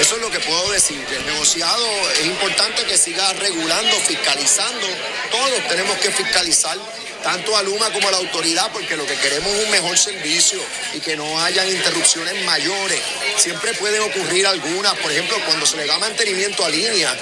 eso 0.00 0.16
es 0.16 0.22
lo 0.22 0.30
que 0.30 0.40
puedo 0.40 0.70
decir. 0.70 1.04
El 1.10 1.26
negociado 1.26 1.86
es 2.12 2.26
importante 2.26 2.84
que 2.84 2.96
siga 2.96 3.32
regulando, 3.34 3.96
fiscalizando. 4.00 4.86
Todos 5.30 5.68
tenemos 5.68 5.96
que 5.98 6.10
fiscalizar 6.10 6.78
tanto 7.22 7.56
a 7.56 7.62
Luma 7.62 7.92
como 7.92 8.08
a 8.08 8.12
la 8.12 8.16
autoridad, 8.18 8.70
porque 8.72 8.96
lo 8.96 9.06
que 9.06 9.14
queremos 9.16 9.52
es 9.52 9.64
un 9.64 9.70
mejor 9.70 9.98
servicio 9.98 10.58
y 10.94 11.00
que 11.00 11.16
no 11.16 11.38
hayan 11.42 11.68
interrupciones 11.68 12.42
mayores. 12.44 13.00
Siempre 13.36 13.74
pueden 13.74 14.02
ocurrir 14.02 14.46
algunas, 14.46 14.94
por 14.94 15.12
ejemplo, 15.12 15.36
cuando 15.44 15.66
se 15.66 15.76
le 15.76 15.86
da 15.86 15.98
mantenimiento 15.98 16.64
a 16.64 16.70
línea, 16.70 17.14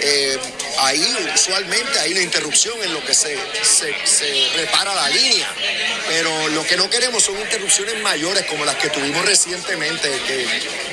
eh, 0.00 0.38
ahí 0.80 1.16
usualmente 1.34 1.98
hay 1.98 2.12
una 2.12 2.22
interrupción 2.22 2.82
en 2.82 2.92
lo 2.92 3.04
que 3.04 3.14
se, 3.14 3.36
se, 3.62 4.48
repara 4.56 4.94
la 4.94 5.08
línea, 5.08 5.48
pero 6.08 6.48
lo 6.48 6.66
que 6.66 6.76
no 6.76 6.88
queremos 6.90 7.22
son 7.22 7.38
interrupciones 7.40 8.00
mayores 8.02 8.44
como 8.46 8.64
las 8.64 8.76
que 8.76 8.90
tuvimos 8.90 9.24
recientemente, 9.24 10.08
que, 10.26 10.46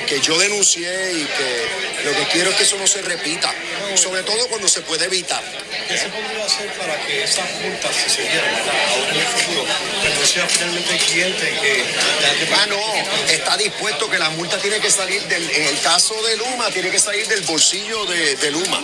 que 0.06 0.20
yo 0.20 0.38
denuncié 0.38 1.12
y 1.12 1.24
que 1.24 2.04
lo 2.04 2.12
que 2.14 2.26
quiero 2.32 2.50
es 2.50 2.56
que 2.56 2.64
eso 2.64 2.76
no 2.76 2.86
se 2.86 3.02
repita, 3.02 3.52
sobre 3.96 4.22
todo 4.22 4.46
cuando 4.48 4.68
se 4.68 4.82
puede 4.82 5.06
evitar. 5.06 5.42
¿Qué 5.88 5.98
se 5.98 6.08
podría 6.08 6.44
hacer 6.44 6.72
para 6.74 6.98
que 7.06 7.24
esas 7.24 7.50
multas 7.60 7.94
se 7.94 8.10
siguieran 8.10 8.54
ahora 8.54 9.10
en 9.10 9.20
el 9.20 9.26
futuro? 9.26 9.64
Que 10.02 10.08
no 10.08 10.26
sea 10.26 10.48
finalmente 10.48 10.92
el 10.94 11.00
cliente 11.00 11.58
que... 11.60 11.84
Ah, 12.54 12.66
no, 12.66 12.80
está 13.30 13.56
dispuesto 13.56 14.08
que 14.10 14.18
la 14.18 14.30
multa 14.30 14.58
tiene 14.58 14.80
que 14.80 14.90
salir 14.90 15.22
del, 15.24 15.50
en 15.50 15.66
el 15.66 15.80
caso 15.80 16.14
de 16.22 16.36
Luma, 16.36 16.70
tiene 16.70 16.90
que 16.90 16.98
salir 16.98 17.26
del 17.26 17.42
bolsillo 17.42 18.06
de, 18.06 18.36
de 18.36 18.50
Luma. 18.50 18.80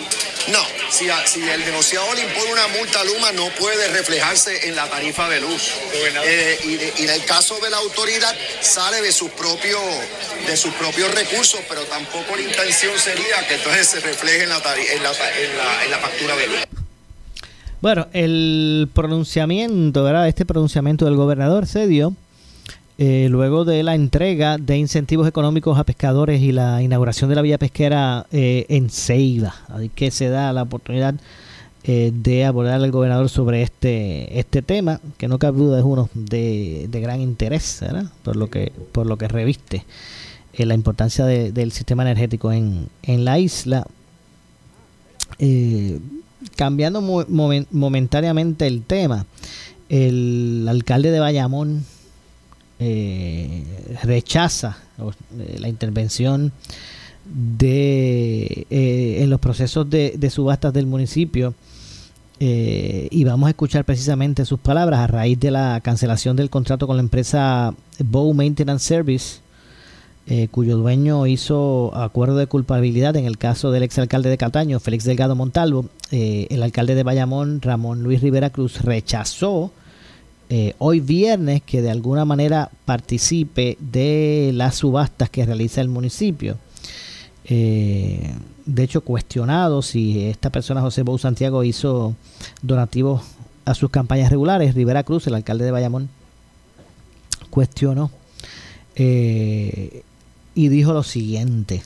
No, 0.47 0.67
si, 0.91 1.07
el 1.07 1.59
negociado 1.61 2.13
le 2.13 2.23
impone 2.23 2.51
una 2.51 2.67
multa 2.67 2.99
a 2.99 3.03
Luma, 3.05 3.31
no 3.31 3.47
puede 3.57 3.87
reflejarse 3.89 4.67
en 4.67 4.75
la 4.75 4.89
tarifa 4.89 5.29
de 5.29 5.39
luz. 5.39 5.71
Eh, 6.25 6.91
y, 6.97 7.03
en 7.03 7.09
el 7.09 7.23
caso 7.25 7.57
de 7.59 7.69
la 7.69 7.77
autoridad, 7.77 8.35
sale 8.59 9.01
de 9.01 9.11
sus 9.11 9.31
propios 9.31 9.81
de 10.47 10.57
sus 10.57 10.73
propios 10.73 11.13
recursos, 11.13 11.59
pero 11.69 11.81
tampoco 11.83 12.35
la 12.35 12.41
intención 12.41 12.97
sería 12.97 13.47
que 13.47 13.55
entonces 13.55 13.87
se 13.87 13.99
refleje 13.99 14.43
en 14.43 14.49
la, 14.49 14.57
en 14.57 15.03
la, 15.03 15.11
en 15.85 15.91
la, 15.91 15.97
factura 15.99 16.35
de 16.35 16.47
luz. 16.47 16.57
Bueno, 17.79 18.07
el 18.13 18.89
pronunciamiento, 18.93 20.03
¿verdad? 20.03 20.27
Este 20.27 20.45
pronunciamiento 20.45 21.05
del 21.05 21.15
gobernador 21.15 21.67
se 21.67 21.87
dio 21.87 22.13
eh, 23.03 23.29
luego 23.29 23.65
de 23.65 23.81
la 23.81 23.95
entrega 23.95 24.59
de 24.59 24.77
incentivos 24.77 25.27
económicos 25.27 25.79
a 25.79 25.83
pescadores 25.85 26.39
y 26.39 26.51
la 26.51 26.83
inauguración 26.83 27.31
de 27.31 27.35
la 27.35 27.41
vía 27.41 27.57
pesquera 27.57 28.27
eh, 28.31 28.67
en 28.69 28.91
Ceiba. 28.91 29.55
Ahí 29.69 29.89
que 29.89 30.11
se 30.11 30.29
da 30.29 30.53
la 30.53 30.61
oportunidad 30.61 31.15
eh, 31.83 32.11
de 32.13 32.45
abordar 32.45 32.75
al 32.75 32.91
gobernador 32.91 33.27
sobre 33.27 33.63
este 33.63 34.39
este 34.39 34.61
tema, 34.61 35.01
que 35.17 35.27
no 35.27 35.39
cabe 35.39 35.57
duda 35.57 35.79
es 35.79 35.83
uno 35.83 36.11
de, 36.13 36.87
gran 36.91 37.21
interés, 37.21 37.83
por 38.21 38.35
lo 38.35 38.51
que 38.51 38.71
por 38.91 39.07
lo 39.07 39.17
que 39.17 39.27
reviste 39.27 39.83
la 40.59 40.75
importancia 40.75 41.25
del 41.25 41.71
sistema 41.71 42.03
energético 42.03 42.51
en, 42.51 42.87
en 43.01 43.25
la 43.25 43.39
isla. 43.39 43.87
cambiando 46.55 47.01
momentáneamente 47.01 48.67
el 48.67 48.83
tema, 48.83 49.25
el 49.89 50.67
alcalde 50.69 51.09
de 51.09 51.19
Bayamón, 51.19 51.83
eh, 52.83 53.63
rechaza 54.01 54.75
eh, 54.97 55.57
la 55.59 55.69
intervención 55.69 56.51
de 57.25 58.65
eh, 58.71 59.17
en 59.19 59.29
los 59.29 59.39
procesos 59.39 59.87
de, 59.87 60.29
subastas 60.31 60.73
del 60.73 60.87
municipio 60.87 61.53
y 62.39 63.23
vamos 63.23 63.45
a 63.45 63.49
escuchar 63.51 63.85
precisamente 63.85 64.45
sus 64.45 64.59
palabras 64.59 64.99
a 64.99 65.05
raíz 65.05 65.39
de 65.39 65.51
la 65.51 65.79
cancelación 65.81 66.35
del 66.35 66.49
contrato 66.49 66.87
con 66.87 66.97
la 66.97 67.03
empresa 67.03 67.75
Bow 67.99 68.33
Maintenance 68.33 68.83
Service 68.83 69.41
cuyo 70.49 70.75
dueño 70.75 71.27
hizo 71.27 71.95
acuerdo 71.95 72.37
de 72.37 72.47
culpabilidad 72.47 73.15
en 73.15 73.25
el 73.25 73.37
caso 73.37 73.69
del 73.69 73.83
exalcalde 73.83 74.31
de 74.31 74.39
Cataño, 74.39 74.79
Félix 74.79 75.03
Delgado 75.03 75.35
Montalvo. 75.35 75.85
el 76.09 76.63
alcalde 76.63 76.95
de 76.95 77.03
Bayamón, 77.03 77.61
Ramón 77.61 78.01
Luis 78.01 78.21
Rivera 78.21 78.49
Cruz, 78.49 78.81
rechazó 78.81 79.71
eh, 80.53 80.75
hoy 80.79 80.99
viernes 80.99 81.61
que 81.61 81.81
de 81.81 81.89
alguna 81.89 82.25
manera 82.25 82.69
participe 82.83 83.77
de 83.79 84.51
las 84.53 84.75
subastas 84.75 85.29
que 85.29 85.45
realiza 85.45 85.79
el 85.79 85.87
municipio. 85.87 86.57
Eh, 87.45 88.35
de 88.65 88.83
hecho, 88.83 88.99
cuestionado 88.99 89.81
si 89.81 90.25
esta 90.25 90.49
persona, 90.49 90.81
José 90.81 91.03
Bou 91.03 91.17
Santiago, 91.17 91.63
hizo 91.63 92.15
donativos 92.61 93.21
a 93.63 93.73
sus 93.75 93.91
campañas 93.91 94.29
regulares, 94.29 94.75
Rivera 94.75 95.03
Cruz, 95.03 95.25
el 95.25 95.35
alcalde 95.35 95.63
de 95.63 95.71
Bayamón, 95.71 96.09
cuestionó 97.49 98.11
eh, 98.97 100.03
y 100.53 100.67
dijo 100.67 100.91
lo 100.91 101.03
siguiente. 101.03 101.81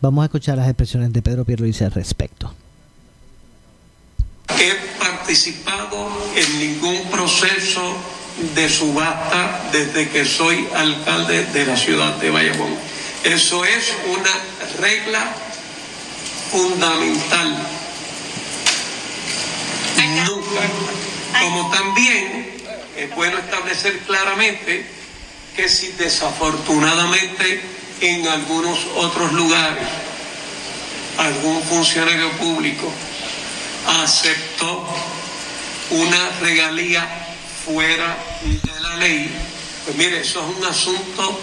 Vamos 0.00 0.22
a 0.22 0.24
escuchar 0.24 0.58
las 0.58 0.66
expresiones 0.66 1.12
de 1.12 1.22
Pedro 1.22 1.44
Pierluisi 1.44 1.84
al 1.84 1.92
respecto 1.92 2.52
participado 5.28 6.08
en 6.36 6.58
ningún 6.58 7.10
proceso 7.10 7.94
de 8.54 8.66
subasta 8.66 9.68
desde 9.70 10.08
que 10.08 10.24
soy 10.24 10.66
alcalde 10.74 11.44
de 11.52 11.66
la 11.66 11.76
ciudad 11.76 12.14
de 12.14 12.30
Bayamón. 12.30 12.74
Eso 13.24 13.62
es 13.62 13.92
una 14.06 14.30
regla 14.80 15.30
fundamental. 16.50 17.58
Nunca. 20.24 20.62
Como 21.42 21.70
también 21.72 22.50
es 22.96 23.14
bueno 23.14 23.36
establecer 23.36 23.98
claramente 24.06 24.86
que 25.54 25.68
si 25.68 25.88
desafortunadamente 25.88 27.60
en 28.00 28.26
algunos 28.28 28.78
otros 28.96 29.34
lugares 29.34 29.88
algún 31.18 31.62
funcionario 31.64 32.30
público 32.38 32.90
aceptó 33.88 34.86
una 35.90 36.30
regalía 36.40 37.08
fuera 37.64 38.16
de 38.42 38.80
la 38.80 38.96
ley, 38.96 39.30
pues 39.84 39.96
mire, 39.96 40.20
eso 40.20 40.40
es 40.40 40.56
un 40.56 40.64
asunto 40.64 41.40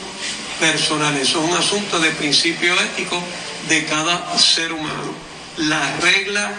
personal, 0.60 1.18
eso 1.18 1.44
es 1.44 1.50
un 1.50 1.58
asunto 1.58 2.00
de 2.00 2.12
principio 2.12 2.74
ético 2.80 3.22
de 3.68 3.86
cada 3.86 4.38
ser 4.38 4.72
humano. 4.72 5.14
Las 5.58 6.02
reglas 6.02 6.52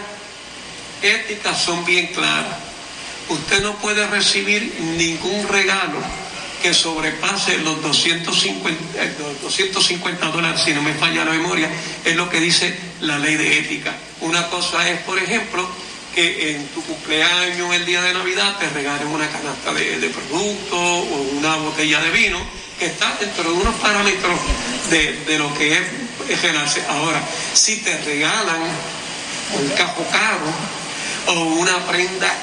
éticas 1.01 1.61
son 1.61 1.85
bien 1.85 2.07
claras. 2.07 2.57
Usted 3.29 3.61
no 3.61 3.75
puede 3.75 4.07
recibir 4.07 4.75
ningún 4.97 5.47
regalo 5.47 5.99
que 6.61 6.73
sobrepase 6.73 7.59
los 7.59 7.81
250, 7.81 9.05
250 9.43 10.25
eh, 10.25 10.31
dólares, 10.31 10.61
si 10.63 10.73
no 10.73 10.81
me 10.81 10.93
falla 10.93 11.23
la 11.23 11.31
memoria, 11.31 11.69
es 12.03 12.15
lo 12.15 12.29
que 12.29 12.39
dice 12.39 12.75
la 13.01 13.19
ley 13.19 13.35
de 13.35 13.59
ética. 13.59 13.93
Una 14.21 14.47
cosa 14.49 14.87
es, 14.89 14.99
por 15.01 15.17
ejemplo, 15.19 15.67
que 16.13 16.55
en 16.55 16.67
tu 16.69 16.81
cumpleaños, 16.83 17.73
el 17.75 17.85
día 17.85 18.01
de 18.01 18.13
Navidad, 18.13 18.57
te 18.57 18.69
regalen 18.69 19.07
una 19.07 19.27
canasta 19.29 19.73
de, 19.73 20.09
productos 20.09 20.79
o 20.79 21.29
una 21.37 21.55
botella 21.57 22.01
de 22.01 22.09
vino, 22.09 22.39
que 22.79 22.87
está 22.87 23.15
dentro 23.19 23.43
de 23.43 23.51
unos 23.51 23.75
parámetros 23.75 24.39
de, 24.89 25.37
lo 25.37 25.53
que 25.53 25.73
es, 25.73 25.83
es 26.29 26.87
Ahora, 26.89 27.21
si 27.53 27.77
te 27.77 27.97
regalan 27.99 28.61
un 29.53 29.69
cajo 29.69 30.05
caro 30.11 31.37
o 31.39 31.43
una 31.59 31.85
prenda 31.85 32.33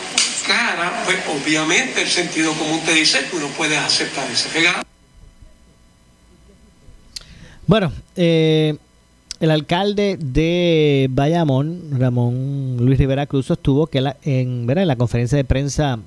cara, 0.47 1.03
pues 1.05 1.19
obviamente 1.29 2.03
el 2.03 2.09
sentido 2.09 2.53
común 2.55 2.81
te 2.85 2.93
dice 2.93 3.27
que 3.29 3.37
uno 3.37 3.49
puedes 3.49 3.79
aceptar 3.79 4.31
ese 4.31 4.49
regalo. 4.51 4.83
Bueno, 7.67 7.93
eh, 8.15 8.77
el 9.45 9.51
alcalde 9.51 10.17
de 10.19 11.09
Bayamón, 11.11 11.99
Ramón 11.99 12.79
Luis 12.81 12.99
Rivera 12.99 13.27
Cruz, 13.27 13.47
sostuvo 13.47 13.87
que 13.87 14.01
la, 14.01 14.17
en, 14.23 14.67
la 14.67 14.97
conferencia 14.97 15.37
de 15.37 15.45
prensa 15.45 15.99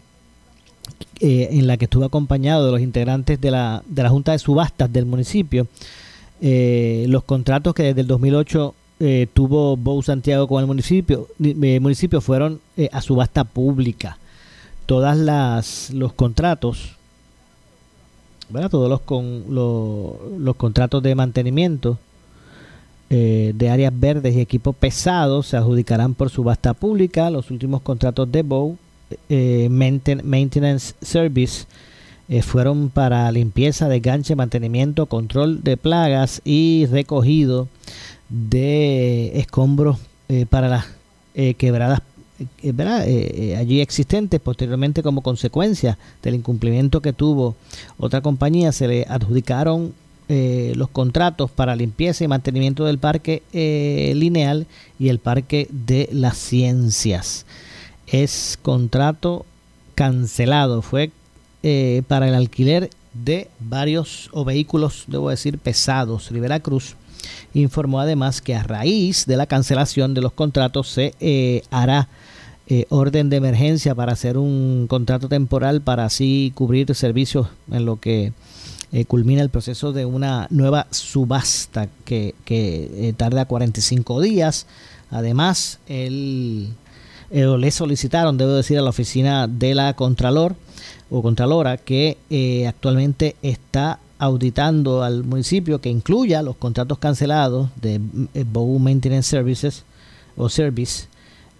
eh, 1.20 1.50
en 1.52 1.68
la 1.68 1.78
que 1.78 1.86
estuvo 1.86 2.04
acompañado 2.04 2.66
de 2.66 2.72
los 2.72 2.82
integrantes 2.82 3.40
de 3.40 3.52
la, 3.52 3.84
de 3.86 4.04
la 4.04 4.10
Junta 4.10 4.32
de 4.32 4.40
Subastas 4.40 4.92
del 4.92 5.06
municipio, 5.06 5.68
eh, 6.42 7.06
los 7.10 7.24
contratos 7.24 7.76
que 7.76 7.84
desde 7.84 8.02
el 8.02 8.08
2008 8.08 8.74
eh, 9.00 9.28
tuvo 9.32 9.78
Bou 9.78 10.02
Santiago 10.02 10.48
con 10.48 10.62
el 10.62 10.68
municipio, 10.68 11.28
municipio 11.38 12.22
fueron 12.22 12.60
a 12.92 13.02
subasta 13.02 13.44
pública. 13.44 14.18
Todas 14.88 15.16
las 15.16 15.92
los 15.92 16.14
contratos, 16.14 16.96
todos 18.72 18.90
los, 18.90 19.02
con, 19.02 19.44
los 19.50 20.56
contratos 20.56 21.04
de 21.04 21.14
mantenimiento 21.14 22.00
eh, 23.10 23.54
de 23.56 23.70
áreas 23.70 23.98
verdes 23.98 24.36
y 24.36 24.42
equipos 24.42 24.76
pesados 24.76 25.48
se 25.48 25.58
adjudicarán 25.58 26.14
por 26.14 26.30
subasta 26.30 26.74
pública. 26.74 27.30
Los 27.30 27.52
últimos 27.52 27.82
contratos 27.82 28.30
de 28.30 28.44
Bow 28.44 28.78
eh, 29.30 29.70
Maintenance 29.70 30.94
Service 31.02 31.66
eh, 32.28 32.42
fueron 32.42 32.90
para 32.90 33.32
limpieza, 33.32 33.88
desganche, 33.88 34.36
mantenimiento, 34.36 35.06
control 35.06 35.64
de 35.64 35.78
plagas 35.78 36.42
y 36.44 36.86
recogido 36.92 37.70
de 38.28 39.40
escombros 39.40 40.00
para 40.50 40.68
las 40.68 40.86
quebradas 41.58 42.02
allí 43.58 43.80
existentes 43.80 44.42
posteriormente 44.42 45.02
como 45.02 45.22
consecuencia 45.22 45.98
del 46.22 46.36
incumplimiento 46.36 47.02
que 47.02 47.14
tuvo 47.14 47.56
otra 47.98 48.20
compañía 48.20 48.74
se 48.74 48.90
le 48.90 49.06
adjudicaron 49.08 49.94
los 50.30 50.90
contratos 50.90 51.50
para 51.50 51.76
limpieza 51.76 52.24
y 52.24 52.28
mantenimiento 52.28 52.84
del 52.84 52.98
parque 53.00 53.44
lineal 53.54 54.68
y 55.00 55.08
el 55.08 55.20
parque 55.20 55.68
de 55.72 56.10
las 56.12 56.38
ciencias 56.38 57.46
es 58.08 58.60
contrato 58.62 59.46
cancelado 59.96 60.82
fue 60.82 61.12
para 62.08 62.28
el 62.28 62.36
alquiler 62.36 62.90
de 63.14 63.50
varios 63.60 64.30
o 64.34 64.46
vehículos, 64.46 65.06
debo 65.08 65.30
decir, 65.30 65.60
pesados. 65.60 66.30
Rivera 66.30 66.60
Cruz 66.60 66.96
informó 67.54 68.00
además 68.00 68.42
que 68.42 68.56
a 68.56 68.64
raíz 68.64 69.26
de 69.26 69.38
la 69.38 69.48
cancelación 69.48 70.14
de 70.14 70.22
los 70.22 70.34
contratos 70.34 70.90
se 70.90 71.14
eh, 71.20 71.64
hará 71.72 72.08
eh, 72.68 72.86
orden 72.90 73.30
de 73.30 73.38
emergencia 73.38 73.96
para 73.96 74.14
hacer 74.14 74.38
un 74.38 74.88
contrato 74.88 75.30
temporal 75.30 75.82
para 75.82 76.06
así 76.06 76.52
cubrir 76.54 76.94
servicios 76.96 77.48
en 77.72 77.86
lo 77.86 78.00
que 78.00 78.34
eh, 78.92 79.06
culmina 79.06 79.42
el 79.42 79.50
proceso 79.50 79.94
de 79.94 80.06
una 80.06 80.48
nueva 80.50 80.88
subasta 80.92 81.90
que, 82.06 82.36
que 82.46 83.14
tarda 83.18 83.46
45 83.46 84.22
días. 84.22 84.66
Además, 85.10 85.80
el, 85.88 86.74
le 87.30 87.72
solicitaron, 87.72 88.38
debo 88.38 88.54
decir, 88.54 88.78
a 88.78 88.82
la 88.82 88.90
oficina 88.90 89.48
de 89.48 89.76
la 89.76 89.94
Contralor 89.94 90.56
o 91.10 91.22
Contralora 91.22 91.78
que 91.78 92.18
eh, 92.30 92.68
actualmente 92.68 93.36
está 93.42 94.00
auditando 94.20 95.04
al 95.04 95.24
municipio 95.24 95.80
que 95.80 95.90
incluya 95.90 96.42
los 96.42 96.56
contratos 96.56 96.98
cancelados 96.98 97.70
de 97.82 98.02
eh, 98.34 98.46
Bow 98.52 98.80
Maintenance 98.80 99.30
Services 99.30 99.84
o 100.36 100.50
Service. 100.50 101.08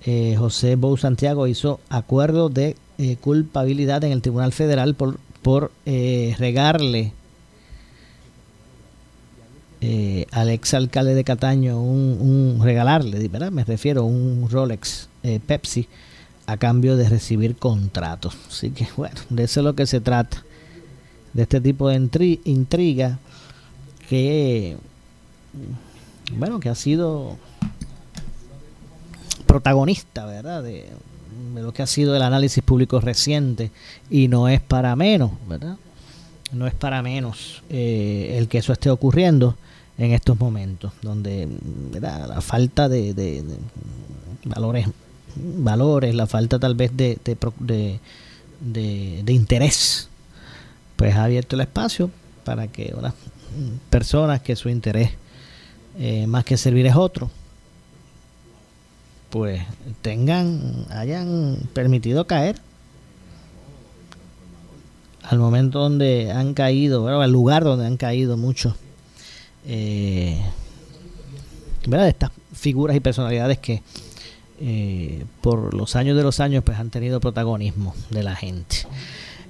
Eh, 0.06 0.36
José 0.38 0.76
Bow 0.76 0.96
Santiago 0.98 1.48
hizo 1.48 1.80
acuerdo 1.90 2.50
de 2.50 2.76
culpabilidad 3.22 4.04
en 4.06 4.12
el 4.12 4.24
Tribunal 4.24 4.52
Federal 4.52 4.96
por, 4.96 5.20
por 5.44 5.72
regarle 5.86 7.14
al 10.32 10.50
ex 10.50 10.74
alcalde 10.74 11.14
de 11.14 11.24
Cataño 11.24 11.82
un, 11.82 12.60
regalarle, 12.62 13.28
¿verdad? 13.28 13.52
me 13.52 13.64
refiero 13.64 14.02
a 14.02 14.06
un 14.06 14.48
Rolex 14.50 15.10
Pepsi 15.46 15.88
a 16.48 16.58
cambio 16.58 16.96
de 16.96 17.08
recibir 17.10 17.56
contratos. 17.58 18.36
Así 18.48 18.72
que 18.72 18.88
bueno, 18.96 19.20
de 19.30 19.44
eso 19.44 19.60
es 19.60 19.64
lo 19.64 19.76
que 19.76 19.86
se 19.86 20.02
trata. 20.02 20.44
De 21.34 21.44
este 21.44 21.62
tipo 21.62 21.90
de 21.90 22.40
intriga 22.46 23.20
que, 24.10 24.78
bueno, 26.36 26.60
que 26.60 26.70
ha 26.70 26.76
sido 26.76 27.38
protagonista, 29.46 30.26
¿verdad? 30.26 30.64
De, 30.64 30.86
lo 31.56 31.74
que 31.74 31.84
ha 31.84 31.88
sido 31.88 32.16
el 32.16 32.22
análisis 32.22 32.64
público 32.64 33.00
reciente 33.00 33.72
y 34.10 34.28
no 34.28 34.48
es 34.48 34.62
para 34.62 34.96
menos, 34.96 35.32
¿verdad? 35.48 35.78
No 36.52 36.66
es 36.66 36.74
para 36.74 37.02
menos 37.02 37.62
eh, 37.70 38.36
el 38.38 38.48
que 38.48 38.60
eso 38.60 38.72
esté 38.72 38.90
ocurriendo 38.90 39.58
en 39.98 40.12
estos 40.12 40.40
momentos, 40.40 40.94
donde 41.02 41.48
la 42.00 42.42
falta 42.42 42.88
de, 42.88 43.44
valores 44.46 44.88
valores, 45.36 46.16
la 46.16 46.28
falta 46.28 46.60
tal 46.60 46.76
vez 46.76 46.96
de, 46.96 47.20
de, 47.60 48.00
de, 49.24 49.34
interés, 49.34 50.10
pues 50.96 51.16
ha 51.16 51.26
abierto 51.26 51.56
el 51.56 51.62
espacio 51.62 52.10
para 52.44 52.68
que 52.68 52.94
unas 52.98 53.14
personas 53.90 54.42
que 54.42 54.56
su 54.56 54.70
interés 54.70 55.12
eh, 56.00 56.28
más 56.28 56.44
que 56.44 56.58
servir 56.58 56.86
es 56.88 56.96
otro, 56.96 57.30
pues 59.30 59.62
tengan, 60.02 60.86
hayan 60.90 61.58
permitido 61.74 62.26
caer 62.26 62.60
al 65.24 65.40
momento 65.40 65.80
donde 65.80 66.32
han 66.32 66.54
caído, 66.54 67.08
al 67.08 67.32
lugar 67.32 67.64
donde 67.64 67.86
han 67.86 67.98
caído 67.98 68.38
muchos 68.38 68.76
eh, 69.68 70.42
de 71.86 72.10
estas 72.10 72.32
figuras 72.54 72.96
y 72.96 73.00
personalidades 73.00 73.60
que 73.60 73.82
eh, 74.60 75.26
por 75.42 75.76
los 75.76 75.96
años 75.96 76.18
de 76.18 76.24
los 76.24 76.40
años 76.40 76.64
pues 76.64 76.80
han 76.80 76.90
tenido 76.90 77.20
protagonismo 77.20 77.94
de 78.10 78.24
la 78.24 78.36
gente. 78.36 78.78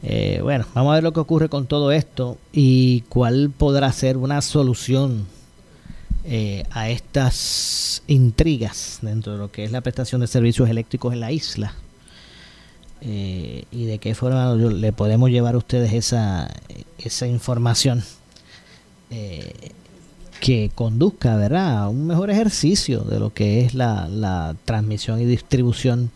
Eh, 0.03 0.39
bueno, 0.43 0.65
vamos 0.73 0.91
a 0.91 0.95
ver 0.95 1.03
lo 1.03 1.13
que 1.13 1.19
ocurre 1.19 1.49
con 1.49 1.65
todo 1.65 1.91
esto 1.91 2.37
y 2.51 3.01
cuál 3.09 3.51
podrá 3.55 3.91
ser 3.91 4.17
una 4.17 4.41
solución 4.41 5.25
eh, 6.25 6.65
a 6.71 6.89
estas 6.89 8.03
intrigas 8.07 8.99
dentro 9.01 9.31
de 9.33 9.37
lo 9.39 9.51
que 9.51 9.63
es 9.63 9.71
la 9.71 9.81
prestación 9.81 10.21
de 10.21 10.27
servicios 10.27 10.69
eléctricos 10.69 11.13
en 11.13 11.21
la 11.21 11.31
isla. 11.31 11.73
y 12.99 13.85
de 13.85 13.99
qué 13.99 14.15
forma 14.15 14.55
le 14.55 14.91
podemos 14.91 15.29
llevar 15.29 15.55
a 15.55 15.59
ustedes 15.59 15.93
esa, 15.93 16.49
esa 16.97 17.27
información 17.27 18.03
que 20.39 20.71
conduzca 20.73 21.35
¿verdad? 21.35 21.77
a 21.77 21.89
un 21.89 22.07
mejor 22.07 22.29
ejercicio 22.29 23.01
de 23.01 23.19
lo 23.19 23.33
que 23.33 23.61
es 23.61 23.73
la, 23.73 24.55
transmisión 24.65 25.21
y 25.21 25.25
distribución 25.25 26.11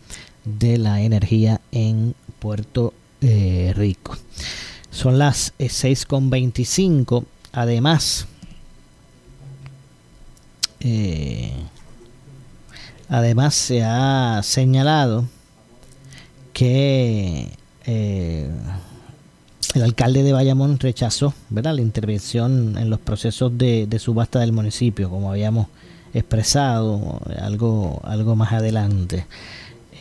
de 0.46 0.78
la 0.78 1.02
energía 1.02 1.62
en 1.72 2.16
Puerto 2.40 2.94
eh, 3.22 3.74
Rico. 3.76 4.18
Son 4.90 5.18
las 5.18 5.54
6.25. 5.60 7.24
Eh, 7.24 7.26
además, 7.54 8.28
eh, 10.80 11.54
además 13.10 13.56
se 13.56 13.84
ha 13.84 14.42
señalado 14.44 15.28
que 16.54 17.50
el 19.76 19.84
alcalde 19.84 20.24
de 20.24 20.34
Bayamón 20.34 20.80
rechazó 20.80 21.34
¿verdad? 21.50 21.76
la 21.76 21.82
intervención 21.82 22.78
en 22.78 22.90
los 22.90 23.00
procesos 23.00 23.58
de, 23.58 23.88
subasta 24.00 24.40
del 24.40 24.52
municipio, 24.52 25.10
como 25.10 25.32
habíamos 25.32 25.68
expresado 26.14 27.22
algo, 27.40 28.02
algo 28.04 28.36
más 28.36 28.52
adelante 28.52 29.26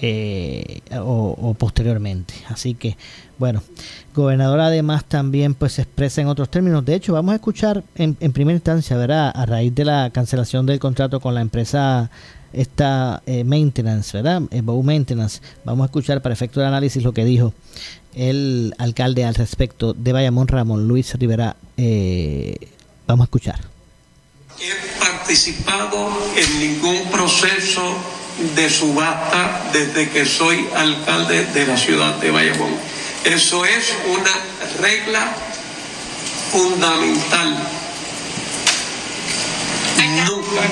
eh, 0.02 0.80
o, 0.98 1.54
posteriormente. 1.58 2.34
Así 2.48 2.74
que, 2.74 2.96
bueno, 3.38 3.62
gobernador 4.14 4.60
además 4.60 5.04
también 5.04 5.54
pues 5.54 5.74
se 5.74 5.82
expresa 5.82 6.20
en 6.20 6.28
otros 6.28 6.50
términos. 6.50 6.84
De 6.84 6.94
hecho, 6.94 7.12
vamos 7.12 7.32
a 7.32 7.36
escuchar 7.36 7.84
en, 7.94 8.14
primera 8.32 8.56
instancia, 8.56 8.96
¿verdad? 8.96 9.30
A 9.34 9.46
raíz 9.46 9.74
de 9.74 9.84
la 9.84 10.10
cancelación 10.10 10.66
del 10.66 10.80
contrato 10.80 11.20
con 11.20 11.34
la 11.34 11.42
empresa 11.42 12.10
esta 12.52 13.22
eh, 13.26 13.44
maintenance, 13.44 14.16
¿verdad? 14.16 14.42
Eh, 14.50 14.62
Bow 14.62 14.82
Maintenance. 14.82 15.40
Vamos 15.64 15.84
a 15.84 15.86
escuchar 15.86 16.20
para 16.22 16.32
efecto 16.32 16.58
de 16.60 16.66
análisis 16.66 17.04
lo 17.04 17.12
que 17.12 17.24
dijo 17.24 17.52
el 18.14 18.74
alcalde 18.78 19.24
al 19.24 19.34
respecto 19.34 19.92
de 19.92 20.12
Bayamón, 20.12 20.48
Ramón 20.48 20.88
Luis 20.88 21.14
Rivera. 21.14 21.56
Eh, 21.76 22.56
vamos 23.06 23.24
a 23.24 23.26
escuchar. 23.26 23.60
He 24.58 24.98
participado 24.98 26.10
en 26.36 26.60
ningún 26.60 27.10
proceso 27.10 27.96
de 28.54 28.70
subasta 28.70 29.70
desde 29.72 30.10
que 30.10 30.26
soy 30.26 30.66
alcalde 30.74 31.46
de 31.46 31.66
la 31.66 31.76
ciudad 31.76 32.16
de 32.16 32.30
Bayamón. 32.30 32.74
Eso 33.24 33.64
es 33.64 33.94
una 34.08 34.80
regla 34.80 35.32
fundamental. 36.50 37.56
Nunca. 40.26 40.62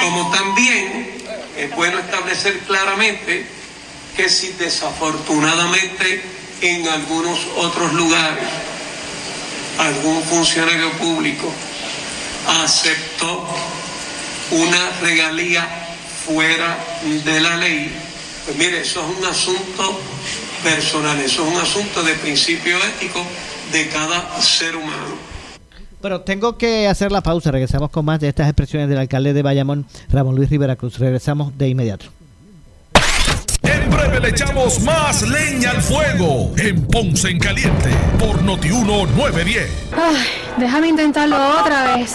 Como 0.00 0.30
también 0.30 1.10
es 1.56 1.74
bueno 1.74 1.98
establecer 1.98 2.58
claramente 2.60 3.44
que 4.16 4.28
si 4.28 4.52
desafortunadamente 4.52 6.22
en 6.60 6.88
algunos 6.88 7.38
otros 7.56 7.92
lugares 7.94 8.44
algún 9.78 10.22
funcionario 10.22 10.92
público 10.92 11.50
aceptó 12.62 13.46
una 14.50 14.90
regalía 15.00 15.66
fuera 16.26 16.76
de 17.24 17.40
la 17.40 17.56
ley, 17.56 17.90
pues 18.44 18.56
mire, 18.56 18.80
eso 18.80 19.00
es 19.00 19.18
un 19.18 19.24
asunto 19.24 20.00
personal, 20.62 21.18
eso 21.20 21.46
es 21.46 21.54
un 21.54 21.60
asunto 21.60 22.02
de 22.02 22.14
principio 22.14 22.76
ético 22.78 23.24
de 23.72 23.88
cada 23.88 24.40
ser 24.40 24.76
humano. 24.76 25.30
Bueno, 26.00 26.22
tengo 26.22 26.56
que 26.56 26.88
hacer 26.88 27.12
la 27.12 27.22
pausa. 27.22 27.50
Regresamos 27.50 27.90
con 27.90 28.06
más 28.06 28.20
de 28.20 28.28
estas 28.28 28.48
expresiones 28.48 28.88
del 28.88 28.98
alcalde 28.98 29.34
de 29.34 29.42
Bayamón, 29.42 29.86
Ramón 30.08 30.34
Luis 30.34 30.48
Rivera 30.48 30.76
Cruz. 30.76 30.98
Regresamos 30.98 31.56
de 31.58 31.68
inmediato. 31.68 32.06
Breve 33.90 34.20
le 34.20 34.28
echamos 34.28 34.80
más 34.82 35.22
leña 35.22 35.70
al 35.70 35.82
fuego 35.82 36.52
en 36.56 36.86
Ponce 36.86 37.28
en 37.28 37.38
Caliente 37.38 37.90
por 38.18 38.40
Notiuno 38.42 39.06
910. 39.06 39.70
Ay, 39.92 40.26
déjame 40.58 40.88
intentarlo 40.88 41.36
otra 41.60 41.96
vez. 41.96 42.14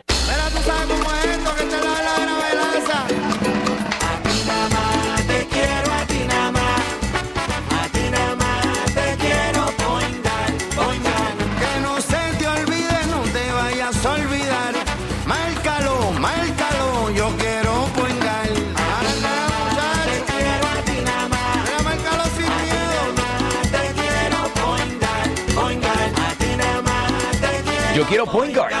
Quiero. 28.11 28.25
Point 28.25 28.53
guard. 28.53 28.80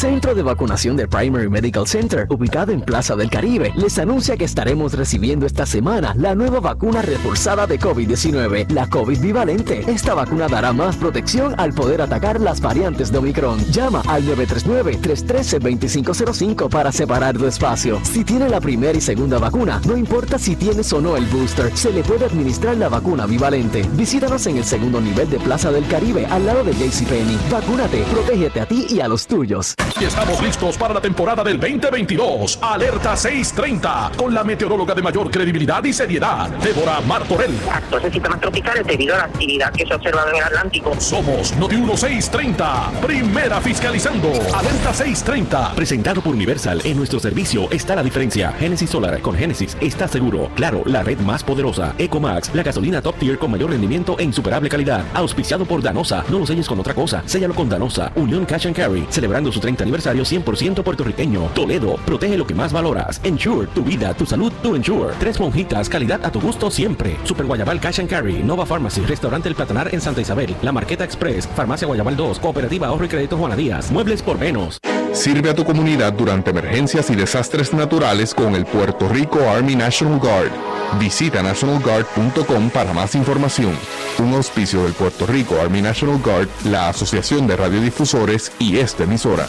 Centro 0.00 0.34
de 0.34 0.42
Vacunación 0.42 0.96
de 0.96 1.06
Primary 1.06 1.48
Medical 1.50 1.86
Center, 1.86 2.26
ubicado 2.30 2.72
en 2.72 2.80
Plaza 2.80 3.16
del 3.16 3.28
Caribe, 3.28 3.74
les 3.76 3.98
anuncia 3.98 4.38
que 4.38 4.46
estaremos 4.46 4.94
recibiendo 4.94 5.44
esta 5.44 5.66
semana 5.66 6.14
la 6.16 6.34
nueva 6.34 6.58
vacuna 6.58 7.02
reforzada 7.02 7.66
de 7.66 7.78
COVID-19, 7.78 8.70
la 8.70 8.88
COVID 8.88 9.20
bivalente. 9.20 9.84
Esta 9.86 10.14
vacuna 10.14 10.48
dará 10.48 10.72
más 10.72 10.96
protección 10.96 11.54
al 11.58 11.74
poder 11.74 12.00
atacar 12.00 12.40
las 12.40 12.62
variantes 12.62 13.12
de 13.12 13.18
Omicron. 13.18 13.58
Llama 13.72 14.00
al 14.08 14.24
939-313-2505 14.24 16.70
para 16.70 16.92
separar 16.92 17.36
tu 17.36 17.44
espacio. 17.44 18.00
Si 18.02 18.24
tiene 18.24 18.48
la 18.48 18.62
primera 18.62 18.96
y 18.96 19.02
segunda 19.02 19.38
vacuna, 19.38 19.82
no 19.86 19.98
importa 19.98 20.38
si 20.38 20.56
tienes 20.56 20.90
o 20.94 21.02
no 21.02 21.18
el 21.18 21.26
booster, 21.26 21.76
se 21.76 21.92
le 21.92 22.02
puede 22.02 22.24
administrar 22.24 22.78
la 22.78 22.88
vacuna 22.88 23.26
bivalente. 23.26 23.86
Visítanos 23.92 24.46
en 24.46 24.56
el 24.56 24.64
segundo 24.64 24.98
nivel 24.98 25.28
de 25.28 25.38
Plaza 25.40 25.70
del 25.70 25.86
Caribe, 25.88 26.24
al 26.24 26.46
lado 26.46 26.64
de 26.64 26.72
JCPenney. 26.72 27.38
Vacúnate, 27.50 28.02
protégete 28.10 28.62
a 28.62 28.66
ti 28.66 28.86
y 28.88 29.00
a 29.00 29.06
los 29.06 29.26
tuyos. 29.26 29.74
Y 29.98 30.04
estamos 30.04 30.42
listos 30.42 30.76
para 30.76 30.94
la 30.94 31.00
temporada 31.00 31.42
del 31.42 31.58
2022. 31.58 32.58
Alerta 32.62 33.16
630 33.16 34.12
con 34.16 34.32
la 34.32 34.44
meteoróloga 34.44 34.94
de 34.94 35.02
mayor 35.02 35.30
credibilidad 35.30 35.82
y 35.84 35.92
seriedad, 35.92 36.48
Débora 36.62 37.00
Martorell. 37.00 37.54
Actos 37.70 38.02
de 38.02 38.12
sistemas 38.12 38.40
tropicales 38.40 38.86
debido 38.86 39.14
a 39.14 39.18
la 39.18 39.24
actividad 39.24 39.72
que 39.72 39.86
se 39.86 39.94
observa 39.94 40.24
en 40.30 40.36
el 40.36 40.42
Atlántico. 40.42 40.94
Somos 40.98 41.54
Noti 41.56 41.76
1630, 41.76 42.92
primera 43.02 43.60
fiscalizando. 43.60 44.28
Alerta 44.54 44.94
630. 44.94 45.74
Presentado 45.74 46.20
por 46.20 46.34
Universal, 46.34 46.80
en 46.84 46.96
nuestro 46.96 47.20
servicio 47.20 47.68
está 47.70 47.96
la 47.96 48.02
diferencia. 48.02 48.52
Genesis 48.52 48.90
Solar 48.90 49.20
con 49.20 49.34
Genesis 49.34 49.76
está 49.80 50.08
seguro. 50.08 50.50
Claro, 50.54 50.82
la 50.86 51.02
red 51.02 51.18
más 51.18 51.42
poderosa. 51.42 51.94
Ecomax, 51.98 52.54
la 52.54 52.62
gasolina 52.62 53.02
top 53.02 53.16
tier 53.16 53.38
con 53.38 53.50
mayor 53.50 53.70
rendimiento 53.70 54.16
e 54.18 54.24
insuperable 54.24 54.68
calidad. 54.68 55.04
Auspiciado 55.14 55.64
por 55.64 55.82
Danosa. 55.82 56.24
No 56.28 56.38
lo 56.38 56.46
selles 56.46 56.68
con 56.68 56.78
otra 56.78 56.94
cosa. 56.94 57.22
Séllalo 57.26 57.54
con 57.54 57.68
Danosa. 57.68 58.12
Unión 58.14 58.44
Cash 58.44 58.66
and 58.66 58.76
Carry, 58.76 59.06
celebrando 59.10 59.50
su 59.50 59.60
30 59.60 59.79
aniversario 59.80 60.24
100% 60.24 60.82
puertorriqueño. 60.82 61.50
Toledo, 61.54 61.96
protege 62.06 62.36
lo 62.36 62.46
que 62.46 62.54
más 62.54 62.72
valoras. 62.72 63.20
Ensure, 63.24 63.68
tu 63.68 63.82
vida, 63.82 64.14
tu 64.14 64.26
salud, 64.26 64.52
tu 64.62 64.74
Ensure. 64.74 65.14
Tres 65.18 65.38
monjitas, 65.38 65.88
calidad 65.88 66.24
a 66.24 66.32
tu 66.32 66.40
gusto 66.40 66.70
siempre. 66.70 67.16
Super 67.24 67.46
Guayabal 67.46 67.80
Cash 67.80 68.00
and 68.00 68.08
Carry, 68.08 68.42
Nova 68.42 68.66
Pharmacy, 68.66 69.02
Restaurante 69.02 69.48
El 69.48 69.54
Platanar 69.54 69.94
en 69.94 70.00
Santa 70.00 70.20
Isabel, 70.20 70.54
La 70.62 70.72
Marqueta 70.72 71.04
Express, 71.04 71.46
Farmacia 71.48 71.86
Guayabal 71.86 72.16
2, 72.16 72.38
Cooperativa 72.38 72.88
Ahorro 72.88 73.04
y 73.04 73.08
Crédito 73.08 73.36
Juana 73.36 73.56
Díaz, 73.56 73.90
Muebles 73.90 74.22
por 74.22 74.38
menos. 74.38 74.80
Sirve 75.12 75.50
a 75.50 75.54
tu 75.54 75.64
comunidad 75.64 76.12
durante 76.12 76.50
emergencias 76.50 77.10
y 77.10 77.16
desastres 77.16 77.74
naturales 77.74 78.32
con 78.32 78.54
el 78.54 78.64
Puerto 78.64 79.08
Rico 79.08 79.40
Army 79.48 79.74
National 79.74 80.18
Guard. 80.18 80.50
Visita 80.98 81.42
nationalguard.com 81.42 82.70
para 82.70 82.92
más 82.92 83.14
información. 83.14 83.76
Un 84.18 84.34
auspicio 84.34 84.84
del 84.84 84.92
Puerto 84.92 85.26
Rico 85.26 85.60
Army 85.60 85.82
National 85.82 86.20
Guard, 86.20 86.48
la 86.64 86.88
Asociación 86.88 87.46
de 87.46 87.56
Radiodifusores 87.56 88.52
y 88.58 88.78
esta 88.78 89.04
emisora. 89.04 89.48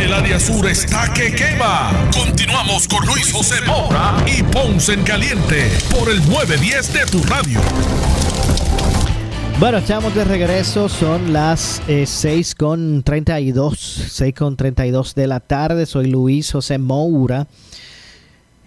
El 0.00 0.12
área 0.12 0.38
sur 0.38 0.64
está 0.68 1.12
que 1.12 1.32
quema. 1.32 1.90
Continuamos 2.16 2.86
con 2.86 3.04
Luis 3.04 3.32
José 3.32 3.56
Moura 3.66 4.14
y 4.26 4.44
Ponce 4.44 4.92
en 4.92 5.02
Caliente 5.02 5.72
por 5.90 6.08
el 6.08 6.18
910 6.28 6.92
de 6.92 7.06
tu 7.06 7.22
radio. 7.24 7.60
Bueno, 9.58 9.78
estamos 9.78 10.14
de 10.14 10.22
regreso, 10.22 10.88
son 10.88 11.32
las 11.32 11.82
eh, 11.88 12.06
6 12.06 12.54
con 12.54 13.02
32, 13.02 13.76
6 13.76 14.34
con 14.34 14.56
32 14.56 15.16
de 15.16 15.26
la 15.26 15.40
tarde, 15.40 15.84
soy 15.84 16.06
Luis 16.06 16.52
José 16.52 16.78
Moura. 16.78 17.48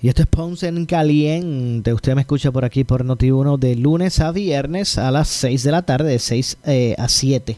Y 0.02 0.10
esto 0.10 0.24
es 0.24 0.28
Ponce 0.28 0.68
en 0.68 0.86
Caliente, 0.86 1.94
usted 1.94 2.14
me 2.14 2.22
escucha 2.22 2.52
por 2.52 2.66
aquí 2.66 2.84
por 2.84 3.06
Noti1 3.06 3.58
de 3.58 3.76
lunes 3.78 4.20
a 4.20 4.34
viernes 4.34 4.98
a 4.98 5.12
las 5.12 5.30
6 5.30 5.64
de 5.64 5.72
la 5.72 5.84
tarde, 5.84 6.12
de 6.12 6.20
6 6.20 6.58
eh, 6.66 6.96
a 6.98 7.08
7 7.08 7.58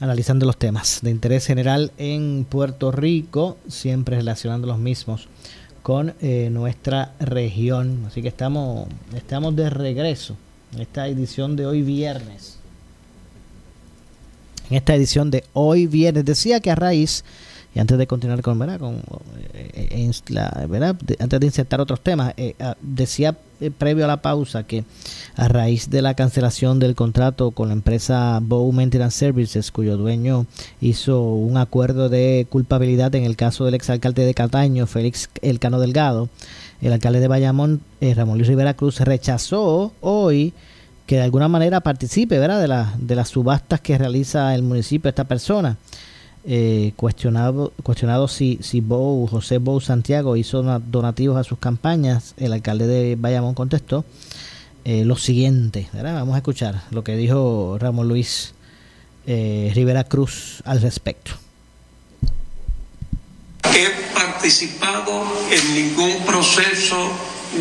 analizando 0.00 0.46
los 0.46 0.56
temas 0.56 1.00
de 1.02 1.10
interés 1.10 1.46
general 1.46 1.92
en 1.98 2.46
Puerto 2.48 2.92
Rico, 2.92 3.56
siempre 3.68 4.16
relacionando 4.16 4.66
los 4.66 4.78
mismos 4.78 5.28
con 5.82 6.14
eh, 6.20 6.48
nuestra 6.50 7.14
región. 7.18 8.04
Así 8.06 8.22
que 8.22 8.28
estamos, 8.28 8.88
estamos 9.16 9.56
de 9.56 9.70
regreso 9.70 10.36
en 10.74 10.80
esta 10.80 11.08
edición 11.08 11.56
de 11.56 11.66
hoy 11.66 11.82
viernes. 11.82 12.58
En 14.70 14.76
esta 14.76 14.94
edición 14.94 15.30
de 15.30 15.44
hoy 15.54 15.86
viernes 15.86 16.24
decía 16.24 16.60
que 16.60 16.70
a 16.70 16.74
raíz 16.74 17.24
Antes 17.78 17.98
de 17.98 18.06
continuar 18.06 18.42
con, 18.42 18.58
¿verdad? 18.58 18.80
Eh, 19.54 20.10
la, 20.28 20.66
¿verdad? 20.68 20.96
antes 21.18 21.40
de 21.40 21.46
insertar 21.46 21.80
otros 21.80 22.00
temas, 22.00 22.34
eh, 22.36 22.54
ah, 22.60 22.76
decía 22.80 23.36
eh, 23.60 23.70
previo 23.70 24.04
a 24.04 24.08
la 24.08 24.22
pausa 24.22 24.64
que 24.64 24.84
a 25.36 25.48
raíz 25.48 25.90
de 25.90 26.02
la 26.02 26.14
cancelación 26.14 26.78
del 26.78 26.94
contrato 26.94 27.52
con 27.52 27.68
la 27.68 27.74
empresa 27.74 28.40
Bow 28.42 28.70
Maintenance 28.72 29.18
Services, 29.18 29.70
cuyo 29.70 29.96
dueño 29.96 30.46
hizo 30.80 31.22
un 31.22 31.56
acuerdo 31.56 32.08
de 32.08 32.46
culpabilidad 32.50 33.14
en 33.14 33.24
el 33.24 33.36
caso 33.36 33.64
del 33.64 33.74
exalcalde 33.74 34.24
de 34.24 34.34
Cataño, 34.34 34.86
Félix 34.86 35.30
Elcano 35.42 35.78
Delgado, 35.78 36.28
el 36.80 36.92
alcalde 36.92 37.20
de 37.20 37.28
Bayamón, 37.28 37.80
Ramón 38.00 38.38
Luis 38.38 38.48
Rivera 38.48 38.74
Cruz, 38.74 39.00
rechazó 39.00 39.92
hoy 40.00 40.52
que 41.06 41.16
de 41.16 41.22
alguna 41.22 41.48
manera 41.48 41.80
participe 41.80 42.38
¿verdad? 42.38 42.60
De, 42.60 42.68
la, 42.68 42.94
de 42.98 43.16
las 43.16 43.30
subastas 43.30 43.80
que 43.80 43.96
realiza 43.96 44.54
el 44.54 44.62
municipio 44.62 45.08
esta 45.08 45.24
persona. 45.24 45.78
Eh, 46.44 46.92
cuestionado, 46.96 47.72
cuestionado 47.82 48.28
si, 48.28 48.58
si 48.62 48.80
Bou, 48.80 49.26
José 49.26 49.58
Bou 49.58 49.80
Santiago 49.80 50.36
hizo 50.36 50.62
donativos 50.62 51.36
a 51.36 51.44
sus 51.44 51.58
campañas, 51.58 52.34
el 52.36 52.52
alcalde 52.52 52.86
de 52.86 53.16
Bayamón 53.16 53.54
contestó 53.54 54.04
eh, 54.84 55.04
lo 55.04 55.16
siguiente. 55.16 55.88
Vamos 55.92 56.34
a 56.34 56.38
escuchar 56.38 56.82
lo 56.90 57.04
que 57.04 57.16
dijo 57.16 57.76
Ramón 57.78 58.08
Luis 58.08 58.54
eh, 59.26 59.70
Rivera 59.74 60.04
Cruz 60.04 60.62
al 60.64 60.80
respecto. 60.80 61.32
He 63.64 64.14
participado 64.14 65.24
en 65.50 65.74
ningún 65.74 66.24
proceso 66.24 66.96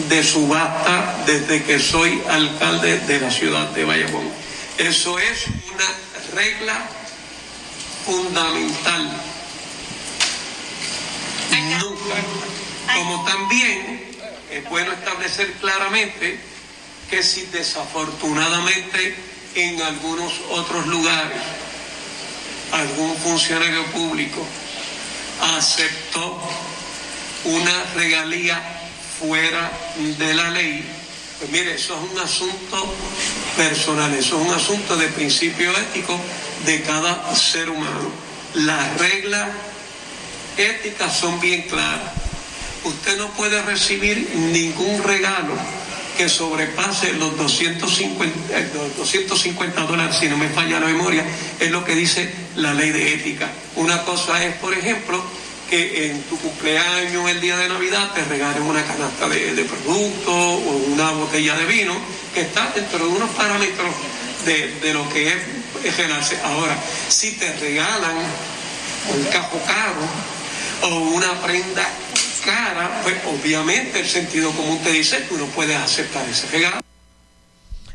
de 0.08 0.24
subasta 0.24 1.24
desde 1.26 1.64
que 1.64 1.80
soy 1.80 2.22
alcalde 2.30 3.00
de 3.00 3.20
la 3.20 3.32
ciudad 3.32 3.70
de 3.72 3.84
Bayamón. 3.84 4.24
Eso 4.78 5.18
es 5.20 5.48
una 5.74 6.40
regla 6.40 6.90
fundamental. 8.08 9.22
Nunca. 11.82 12.16
Como 12.96 13.26
también 13.26 14.02
es 14.50 14.70
bueno 14.70 14.94
establecer 14.94 15.52
claramente 15.60 16.40
que 17.10 17.22
si 17.22 17.46
desafortunadamente 17.48 19.16
en 19.56 19.82
algunos 19.82 20.34
otros 20.50 20.88
lugares 20.88 21.42
algún 22.72 23.16
funcionario 23.18 23.86
público 23.88 24.46
aceptó 25.58 26.42
una 27.44 27.84
regalía 27.96 28.62
fuera 29.20 29.72
de 30.18 30.34
la 30.34 30.50
ley, 30.52 30.86
pues 31.40 31.52
mire, 31.52 31.76
eso 31.76 31.96
es 31.96 32.12
un 32.12 32.20
asunto 32.20 32.94
personal, 33.58 34.14
eso 34.14 34.40
es 34.40 34.48
un 34.48 34.54
asunto 34.54 34.96
de 34.96 35.08
principio 35.10 35.72
ético 35.78 36.20
de 36.68 36.82
cada 36.82 37.34
ser 37.34 37.70
humano. 37.70 38.12
Las 38.54 39.00
reglas 39.00 39.48
éticas 40.58 41.18
son 41.18 41.40
bien 41.40 41.62
claras. 41.64 42.12
Usted 42.84 43.18
no 43.18 43.30
puede 43.30 43.62
recibir 43.62 44.30
ningún 44.36 45.02
regalo 45.02 45.54
que 46.18 46.28
sobrepase 46.28 47.14
los 47.14 47.38
250, 47.38 48.60
250 48.98 49.82
eh, 49.82 49.88
dólares, 49.88 50.18
si 50.20 50.28
no 50.28 50.36
me 50.36 50.50
falla 50.50 50.80
la 50.80 50.88
memoria, 50.88 51.24
es 51.60 51.72
lo 51.72 51.86
que 51.86 51.96
dice 51.96 52.30
la 52.56 52.74
ley 52.74 52.90
de 52.90 53.14
ética. 53.14 53.50
Una 53.76 54.04
cosa 54.04 54.44
es, 54.44 54.56
por 54.56 54.74
ejemplo, 54.74 55.24
que 55.70 56.10
en 56.10 56.22
tu 56.24 56.38
cumpleaños, 56.40 57.30
el 57.30 57.40
día 57.40 57.58
de 57.58 57.70
Navidad, 57.70 58.12
te 58.14 58.26
regalen 58.26 58.64
una 58.64 58.84
canasta 58.84 59.30
de, 59.30 59.64
productos 59.64 60.34
o 60.34 60.84
una 60.92 61.12
botella 61.12 61.56
de 61.56 61.66
vino, 61.66 61.94
que 62.34 62.42
está 62.42 62.72
dentro 62.76 63.00
de 63.00 63.06
unos 63.06 63.30
parámetros 63.32 63.94
de 64.46 64.94
lo 64.94 65.08
que 65.10 65.28
es 65.28 65.36
Ahora, 66.44 66.76
si 67.08 67.38
te 67.38 67.54
regalan 67.58 68.18
un 68.18 69.24
cajo 69.32 69.60
caro 69.66 70.92
o 70.92 71.00
una 71.16 71.34
prenda 71.42 71.84
cara, 72.44 73.02
pues 73.04 73.16
obviamente 73.26 74.00
el 74.00 74.06
sentido 74.06 74.52
común 74.52 74.80
te 74.84 74.92
dice 74.92 75.26
que 75.28 75.36
uno 75.36 75.46
puede 75.48 75.76
aceptar 75.76 76.28
ese 76.28 76.48
regalo. 76.48 76.82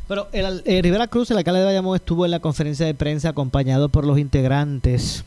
Pero 0.08 0.28
el, 0.32 0.62
eh, 0.66 0.82
Rivera 0.82 1.06
Cruz, 1.06 1.30
el 1.30 1.38
alcalde 1.38 1.60
de 1.60 1.66
Bayamón, 1.66 1.96
estuvo 1.96 2.24
en 2.24 2.30
la 2.30 2.40
conferencia 2.40 2.86
de 2.86 2.94
prensa 2.94 3.30
acompañado 3.30 3.88
por 3.88 4.04
los 4.04 4.18
integrantes 4.18 5.24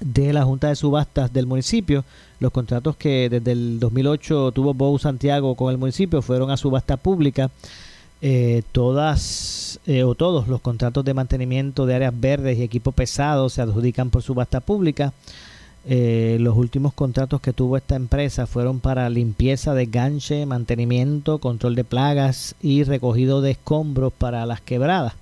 de 0.00 0.32
la 0.32 0.44
Junta 0.44 0.68
de 0.68 0.76
Subastas 0.76 1.32
del 1.32 1.46
municipio. 1.46 2.04
Los 2.40 2.52
contratos 2.52 2.96
que 2.96 3.28
desde 3.28 3.52
el 3.52 3.78
2008 3.78 4.52
tuvo 4.52 4.74
Bow 4.74 4.98
Santiago 4.98 5.54
con 5.54 5.70
el 5.70 5.78
municipio 5.78 6.22
fueron 6.22 6.50
a 6.50 6.56
subasta 6.56 6.96
pública. 6.96 7.50
Eh, 8.22 8.62
todas 8.72 9.80
eh, 9.86 10.04
o 10.04 10.14
todos 10.14 10.46
los 10.46 10.60
contratos 10.60 11.06
de 11.06 11.14
mantenimiento 11.14 11.86
de 11.86 11.94
áreas 11.94 12.12
verdes 12.14 12.58
y 12.58 12.62
equipo 12.62 12.92
pesado 12.92 13.48
se 13.48 13.62
adjudican 13.62 14.10
por 14.10 14.22
subasta 14.22 14.60
pública. 14.60 15.14
Eh, 15.86 16.36
los 16.40 16.54
últimos 16.58 16.92
contratos 16.92 17.40
que 17.40 17.54
tuvo 17.54 17.78
esta 17.78 17.96
empresa 17.96 18.46
fueron 18.46 18.80
para 18.80 19.08
limpieza 19.08 19.72
de 19.72 19.86
ganche, 19.86 20.44
mantenimiento, 20.44 21.38
control 21.38 21.74
de 21.74 21.84
plagas 21.84 22.54
y 22.60 22.84
recogido 22.84 23.40
de 23.40 23.52
escombros 23.52 24.12
para 24.12 24.44
las 24.44 24.60
quebradas. 24.60 25.14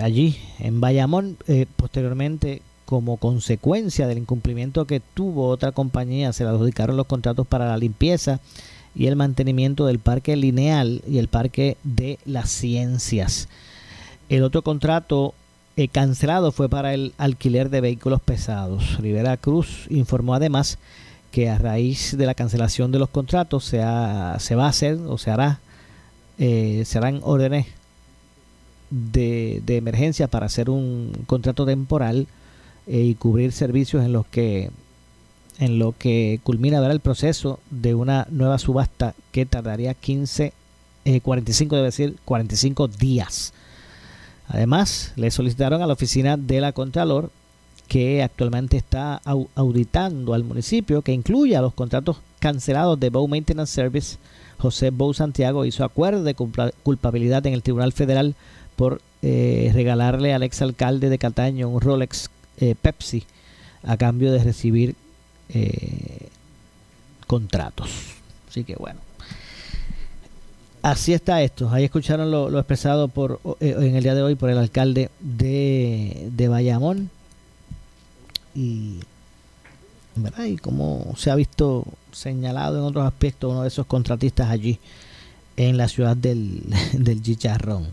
allí 0.00 0.38
en 0.58 0.80
Bayamón, 0.80 1.36
posteriormente, 1.76 2.62
como 2.86 3.18
consecuencia 3.18 4.06
del 4.06 4.16
incumplimiento 4.16 4.86
que 4.86 5.00
tuvo 5.00 5.48
otra 5.48 5.72
compañía, 5.72 6.32
se 6.32 6.44
le 6.44 6.50
adjudicaron 6.50 6.96
los 6.96 7.06
contratos 7.06 7.46
para 7.46 7.66
la 7.68 7.76
limpieza 7.76 8.40
y 8.94 9.06
el 9.06 9.16
mantenimiento 9.16 9.86
del 9.86 9.98
Parque 9.98 10.36
Lineal 10.36 11.02
y 11.08 11.18
el 11.18 11.28
Parque 11.28 11.76
de 11.82 12.18
las 12.24 12.50
Ciencias. 12.50 13.48
El 14.28 14.42
otro 14.42 14.62
contrato 14.62 15.34
eh, 15.76 15.88
cancelado 15.88 16.52
fue 16.52 16.68
para 16.68 16.92
el 16.94 17.14
alquiler 17.18 17.70
de 17.70 17.80
vehículos 17.80 18.20
pesados. 18.20 18.98
Rivera 18.98 19.36
Cruz 19.36 19.86
informó 19.88 20.34
además 20.34 20.78
que 21.30 21.48
a 21.48 21.56
raíz 21.56 22.16
de 22.16 22.26
la 22.26 22.34
cancelación 22.34 22.92
de 22.92 22.98
los 22.98 23.08
contratos 23.08 23.64
se, 23.64 23.78
se 23.78 24.54
va 24.54 24.66
a 24.66 24.68
hacer 24.68 24.98
o 25.06 25.16
se 25.16 25.30
hará, 25.30 25.60
eh, 26.38 26.82
se 26.84 26.98
harán 26.98 27.20
órdenes 27.22 27.66
de, 28.90 29.62
de, 29.64 29.78
emergencia 29.78 30.28
para 30.28 30.46
hacer 30.46 30.68
un 30.68 31.12
contrato 31.26 31.64
temporal 31.64 32.26
eh, 32.86 33.00
y 33.00 33.14
cubrir 33.14 33.52
servicios 33.52 34.04
en 34.04 34.12
los 34.12 34.26
que 34.26 34.70
en 35.62 35.78
lo 35.78 35.94
que 35.96 36.40
culmina 36.42 36.84
el 36.84 36.98
proceso 36.98 37.60
de 37.70 37.94
una 37.94 38.26
nueva 38.30 38.58
subasta 38.58 39.14
que 39.30 39.46
tardaría 39.46 39.94
15, 39.94 40.52
45, 41.22 41.74
eh, 41.74 41.78
debe 41.78 41.86
decir, 41.86 42.16
45 42.24 42.88
días. 42.88 43.52
Además, 44.48 45.12
le 45.14 45.30
solicitaron 45.30 45.80
a 45.80 45.86
la 45.86 45.92
oficina 45.92 46.36
de 46.36 46.60
la 46.60 46.72
Contralor 46.72 47.30
que 47.86 48.24
actualmente 48.24 48.76
está 48.76 49.20
auditando 49.54 50.34
al 50.34 50.42
municipio, 50.42 51.02
que 51.02 51.12
incluya 51.12 51.62
los 51.62 51.74
contratos 51.74 52.16
cancelados 52.40 52.98
de 52.98 53.10
Bow 53.10 53.28
Maintenance 53.28 53.72
Service. 53.72 54.16
José 54.58 54.90
Bow 54.90 55.14
Santiago 55.14 55.64
hizo 55.64 55.84
acuerdo 55.84 56.24
de 56.24 56.34
culpabilidad 56.34 57.46
en 57.46 57.54
el 57.54 57.62
Tribunal 57.62 57.92
Federal 57.92 58.34
por 58.74 59.00
eh, 59.22 59.70
regalarle 59.72 60.34
al 60.34 60.42
exalcalde 60.42 61.08
de 61.08 61.18
Cataño 61.18 61.68
un 61.68 61.80
Rolex 61.80 62.30
eh, 62.58 62.74
Pepsi 62.80 63.24
a 63.84 63.96
cambio 63.96 64.32
de 64.32 64.42
recibir 64.42 64.96
eh, 65.52 66.28
contratos. 67.26 67.90
Así 68.48 68.64
que 68.64 68.74
bueno. 68.76 69.00
Así 70.82 71.12
está 71.12 71.42
esto. 71.42 71.70
Ahí 71.70 71.84
escucharon 71.84 72.30
lo, 72.30 72.58
expresado 72.58 73.08
por 73.08 73.40
eh, 73.60 73.76
en 73.78 73.94
el 73.94 74.02
día 74.02 74.14
de 74.14 74.22
hoy 74.22 74.34
por 74.34 74.50
el 74.50 74.58
alcalde 74.58 75.10
de, 75.20 76.28
de 76.32 76.48
Bayamón. 76.48 77.08
Y, 78.54 78.98
¿verdad? 80.16 80.44
y 80.44 80.56
como 80.56 81.14
se 81.16 81.30
ha 81.30 81.36
visto 81.36 81.86
señalado 82.10 82.78
en 82.78 82.84
otros 82.84 83.06
aspectos, 83.06 83.50
uno 83.50 83.62
de 83.62 83.68
esos 83.68 83.86
contratistas 83.86 84.50
allí 84.50 84.78
en 85.56 85.76
la 85.76 85.88
ciudad 85.88 86.16
del, 86.16 86.62
del 86.92 87.22
Chicharrón. 87.22 87.86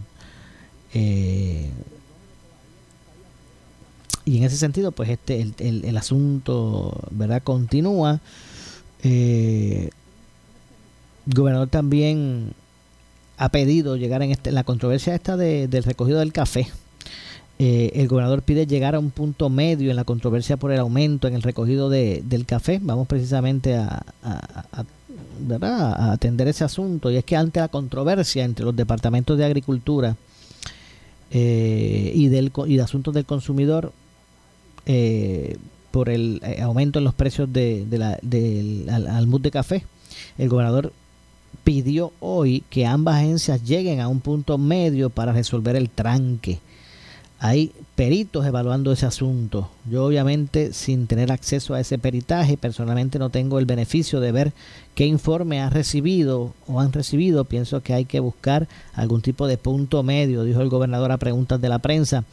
Eh, 0.94 1.70
y 4.30 4.38
en 4.38 4.44
ese 4.44 4.58
sentido, 4.58 4.92
pues 4.92 5.10
este 5.10 5.42
el, 5.42 5.84
el, 5.84 5.98
asunto, 5.98 6.94
¿verdad? 7.10 7.42
Continúa. 7.42 8.20
Eh, 9.02 9.90
el 11.26 11.34
gobernador 11.34 11.68
también 11.70 12.54
ha 13.38 13.50
pedido 13.50 13.96
llegar 13.96 14.22
en, 14.22 14.30
este, 14.30 14.52
la 14.52 14.64
controversia 14.64 15.16
esta 15.16 15.36
del 15.36 15.84
recogido 15.84 16.20
del 16.20 16.32
café. 16.32 16.68
Eh, 17.58 17.92
el 17.96 18.08
gobernador 18.08 18.44
pide 18.44 18.68
llegar 18.68 18.94
a 18.94 19.00
un 19.00 19.10
punto 19.10 19.50
medio 19.50 19.90
en 19.90 19.96
la 19.96 20.04
controversia 20.04 20.58
por 20.58 20.72
el 20.72 20.80
aumento 20.80 21.28
en 21.28 21.34
el 21.34 21.42
recogido 21.42 21.90
de, 21.90 22.22
del 22.24 22.46
café. 22.46 22.80
Vamos 22.84 23.08
precisamente 23.08 23.76
a, 23.76 24.04
a, 24.22 24.86
a, 25.62 26.12
atender 26.12 26.48
ese 26.48 26.64
asunto. 26.64 27.10
Y 27.10 27.18
es 27.18 27.26
que 27.26 27.36
ante 27.36 27.62
la 27.62 27.70
controversia 27.70 28.46
entre 28.46 28.64
los 28.64 28.76
departamentos 28.76 29.40
de 29.40 29.46
Agricultura 29.46 30.16
eh, 31.32 32.12
y, 32.14 32.28
del, 32.28 32.52
y 32.68 32.76
de 32.78 32.84
Asuntos 32.84 33.14
del 33.14 33.26
Consumidor, 33.26 33.92
eh, 34.92 35.58
por 35.92 36.10
el 36.10 36.42
eh, 36.44 36.64
aumento 36.64 36.98
en 36.98 37.06
los 37.06 37.14
precios 37.14 37.54
de, 37.54 37.86
la, 37.92 38.18
del 38.24 38.90
almud 38.90 39.40
de 39.40 39.52
café. 39.52 39.86
El 40.40 40.50
gobernador 40.50 40.94
pidió 41.64 42.12
hoy 42.20 42.64
que 42.72 42.88
ambas 42.88 43.18
agencias 43.18 43.64
lleguen 43.64 44.00
a 44.00 44.08
un 44.08 44.20
punto 44.20 44.58
medio 44.58 45.12
para 45.12 45.32
resolver 45.32 45.76
el 45.76 45.92
tranque. 45.92 46.58
hay 47.38 47.72
peritos 47.94 48.48
evaluando 48.48 48.92
ese 48.92 49.06
asunto. 49.06 49.70
Yo 49.88 50.06
obviamente 50.06 50.74
sin 50.74 51.06
tener 51.06 51.32
acceso 51.32 51.76
a 51.76 51.80
ese 51.80 52.00
peritaje, 52.00 52.58
personalmente 52.58 53.20
no 53.20 53.30
tengo 53.30 53.60
el 53.60 53.68
beneficio 53.68 54.20
de 54.20 54.32
ver 54.32 54.54
qué 54.96 55.06
informe 55.06 55.62
ha 55.62 55.70
recibido 55.70 56.56
o 56.66 56.80
han 56.80 56.94
recibido. 56.94 57.46
Pienso 57.46 57.84
que 57.84 57.94
hay 57.94 58.06
que 58.06 58.20
buscar 58.20 58.68
algún 58.94 59.22
tipo 59.22 59.46
de 59.46 59.60
punto 59.60 60.02
medio, 60.02 60.46
dijo 60.46 60.62
el 60.62 60.70
gobernador 60.70 61.12
a 61.12 61.18
preguntas 61.18 61.62
de 61.62 61.70
la 61.70 61.78
prensa. 61.78 62.24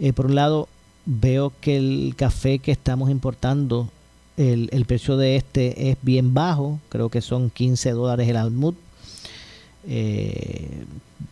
Eh, 0.00 0.12
por 0.12 0.26
un 0.26 0.34
lado, 0.34 0.68
veo 1.10 1.52
que 1.60 1.76
el 1.76 2.14
café 2.16 2.60
que 2.60 2.70
estamos 2.70 3.10
importando, 3.10 3.88
el, 4.36 4.68
el 4.72 4.84
precio 4.84 5.16
de 5.16 5.36
este 5.36 5.90
es 5.90 5.98
bien 6.02 6.34
bajo, 6.34 6.78
creo 6.88 7.08
que 7.08 7.20
son 7.20 7.50
15 7.50 7.90
dólares 7.90 8.28
el 8.28 8.36
almud. 8.36 8.74
Eh, 9.88 10.84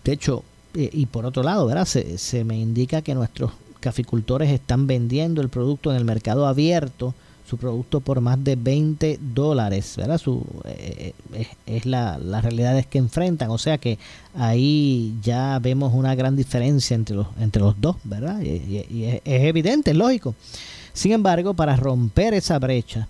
de 0.04 0.12
hecho, 0.12 0.42
eh, 0.74 0.90
y 0.92 1.06
por 1.06 1.26
otro 1.26 1.44
lado, 1.44 1.64
¿verdad? 1.66 1.84
Se, 1.84 2.18
se, 2.18 2.42
me 2.42 2.58
indica 2.58 3.02
que 3.02 3.14
nuestros 3.14 3.52
caficultores 3.78 4.50
están 4.50 4.88
vendiendo 4.88 5.40
el 5.42 5.48
producto 5.48 5.90
en 5.92 5.96
el 5.96 6.04
mercado 6.04 6.46
abierto, 6.48 7.14
su 7.48 7.56
producto 7.56 8.00
por 8.00 8.20
más 8.20 8.42
de 8.42 8.56
20 8.56 9.18
dólares, 9.34 9.94
¿verdad? 9.96 10.18
Su, 10.18 10.44
eh, 10.64 11.12
es, 11.32 11.48
es 11.66 11.86
la, 11.86 12.18
realidad 12.40 12.78
es 12.78 12.86
que 12.86 12.98
enfrentan, 12.98 13.50
o 13.50 13.58
sea 13.58 13.78
que 13.78 13.98
ahí 14.34 15.14
ya 15.22 15.58
vemos 15.58 15.94
una 15.94 16.14
gran 16.14 16.36
diferencia 16.36 16.94
entre 16.94 17.16
los, 17.16 17.26
entre 17.40 17.62
los 17.62 17.80
dos, 17.80 17.96
¿verdad? 18.04 18.40
Y, 18.42 19.04
es, 19.04 19.22
evidente, 19.24 19.92
es 19.92 19.96
lógico. 19.96 20.34
Sin 20.92 21.12
embargo, 21.12 21.54
para 21.54 21.76
romper 21.76 22.34
esa 22.34 22.58
brecha 22.58 23.08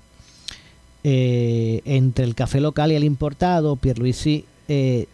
eh, 1.02 1.80
entre 1.84 2.24
el 2.24 2.34
café 2.34 2.60
local 2.60 2.92
y 2.92 2.94
el 2.94 3.04
importado, 3.04 3.76
Pierluisi 3.76 4.44
eh, 4.68 5.06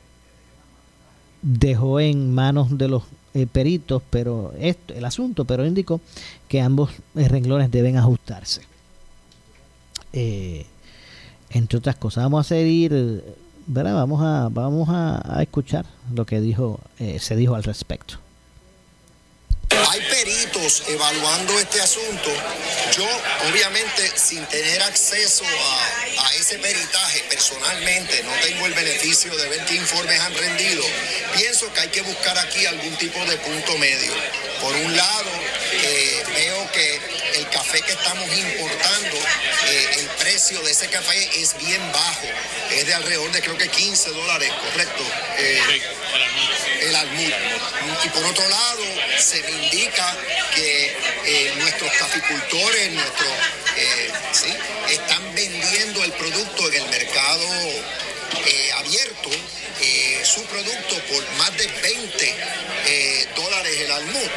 dejó 1.42 2.00
en 2.00 2.34
manos 2.34 2.76
de 2.76 2.88
los 2.88 3.04
eh, 3.36 3.48
peritos 3.50 4.00
pero 4.10 4.52
esto, 4.60 4.94
el 4.94 5.04
asunto, 5.04 5.44
pero 5.44 5.66
indicó 5.66 6.00
que 6.46 6.60
ambos 6.60 6.90
eh, 7.16 7.26
renglones 7.28 7.68
deben 7.68 7.96
ajustarse. 7.96 8.62
Eh, 10.16 10.64
entre 11.50 11.78
otras 11.78 11.96
cosas, 11.96 12.22
vamos 12.22 12.46
a 12.46 12.48
seguir, 12.48 12.92
¿verdad? 13.66 13.94
Vamos 13.94 14.22
a, 14.22 14.48
vamos 14.50 14.88
a, 14.90 15.42
escuchar 15.42 15.84
lo 16.14 16.24
que 16.24 16.40
dijo, 16.40 16.80
eh, 17.00 17.18
se 17.18 17.34
dijo 17.34 17.56
al 17.56 17.64
respecto. 17.64 18.20
Hay 19.90 20.00
peritos 20.02 20.84
evaluando 20.88 21.58
este 21.58 21.80
asunto. 21.80 22.30
Yo, 22.96 23.06
obviamente, 23.50 24.12
sin 24.14 24.44
tener 24.46 24.82
acceso 24.82 25.44
a, 25.44 26.34
ese 26.36 26.58
peritaje 26.58 27.24
personalmente, 27.28 28.22
no 28.22 28.32
tengo 28.42 28.66
el 28.66 28.74
beneficio 28.74 29.36
de 29.36 29.48
ver 29.48 29.64
qué 29.66 29.74
informes 29.74 30.20
han 30.20 30.34
rendido. 30.34 30.82
Pienso 31.36 31.72
que 31.72 31.80
hay 31.80 31.88
que 31.88 32.02
buscar 32.02 32.38
aquí 32.38 32.66
algún 32.66 32.94
tipo 32.96 33.18
de 33.24 33.36
punto 33.38 33.76
medio. 33.78 34.12
Por 34.60 34.74
un 34.74 34.96
lado, 34.96 35.30
eh, 35.72 36.22
veo 36.34 36.70
que 36.72 37.00
el 37.38 37.48
café 37.50 37.80
que 37.82 37.92
estamos 37.92 38.28
importando, 38.36 39.16
eh, 39.68 40.03
precio 40.34 40.60
de 40.62 40.72
ese 40.72 40.88
café 40.88 41.40
es 41.40 41.56
bien 41.58 41.80
bajo. 41.92 42.26
Es 42.72 42.84
de 42.86 42.94
alrededor 42.94 43.30
de 43.30 43.40
creo 43.40 43.56
que 43.56 43.68
15 43.68 44.10
dólares, 44.10 44.50
correcto. 44.64 45.04
Eh, 45.38 45.80
el 46.80 46.96
almud. 46.96 47.32
Y 48.04 48.08
por 48.08 48.24
otro 48.24 48.48
lado, 48.48 48.82
se 49.16 49.40
me 49.44 49.50
indica 49.52 50.16
que 50.56 50.96
eh, 51.24 51.52
nuestros 51.58 51.88
caficultores, 51.92 52.90
nuestros, 52.90 53.28
eh, 53.76 54.10
¿sí? 54.32 54.52
están 54.90 55.22
vendiendo 55.36 56.02
el 56.02 56.10
producto 56.14 56.66
en 56.66 56.82
el 56.82 56.88
mercado 56.88 57.46
abierto, 58.78 59.30
su 60.24 60.42
producto 60.46 60.98
por 61.12 61.30
más 61.38 61.56
de 61.56 61.66
20 61.68 62.36
dólares 63.36 63.80
el 63.82 63.92
almud. 63.92 64.30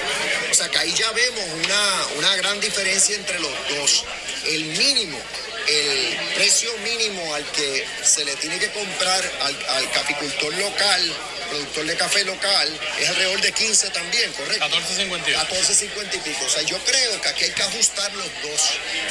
O 0.52 0.54
sea 0.54 0.70
que 0.70 0.78
ahí 0.78 0.93
ya 0.93 1.12
vemos 1.12 1.43
una, 1.66 2.06
una 2.18 2.36
gran 2.36 2.60
diferencia 2.60 3.16
entre 3.16 3.39
los 3.39 3.52
dos. 3.70 4.06
El 4.45 4.66
mínimo 4.66 5.20
el 5.68 6.18
precio 6.36 6.72
mínimo 6.78 7.34
al 7.36 7.45
que 7.51 7.86
se 8.03 8.24
le 8.26 8.36
tiene 8.38 8.57
que 8.59 8.70
comprar 8.72 9.32
al, 9.41 9.65
al 9.70 9.91
caficultor 9.91 10.53
local 10.55 11.13
productor 11.47 11.86
de 11.86 11.95
café 11.95 12.24
local 12.26 12.80
es 12.99 13.09
alrededor 13.09 13.41
de 13.41 13.51
15 13.51 13.89
también, 13.89 14.32
¿correcto? 14.34 14.65
14.50. 14.68 15.24
14.50 15.26 16.15
y 16.15 16.18
pico. 16.20 16.45
O 16.45 16.49
sea, 16.49 16.61
yo 16.63 16.78
creo 16.80 17.22
que 17.22 17.30
aquí 17.30 17.45
hay 17.45 17.51
que 17.51 17.63
ajustar 17.63 18.13
los 18.13 18.28
dos. 18.43 18.61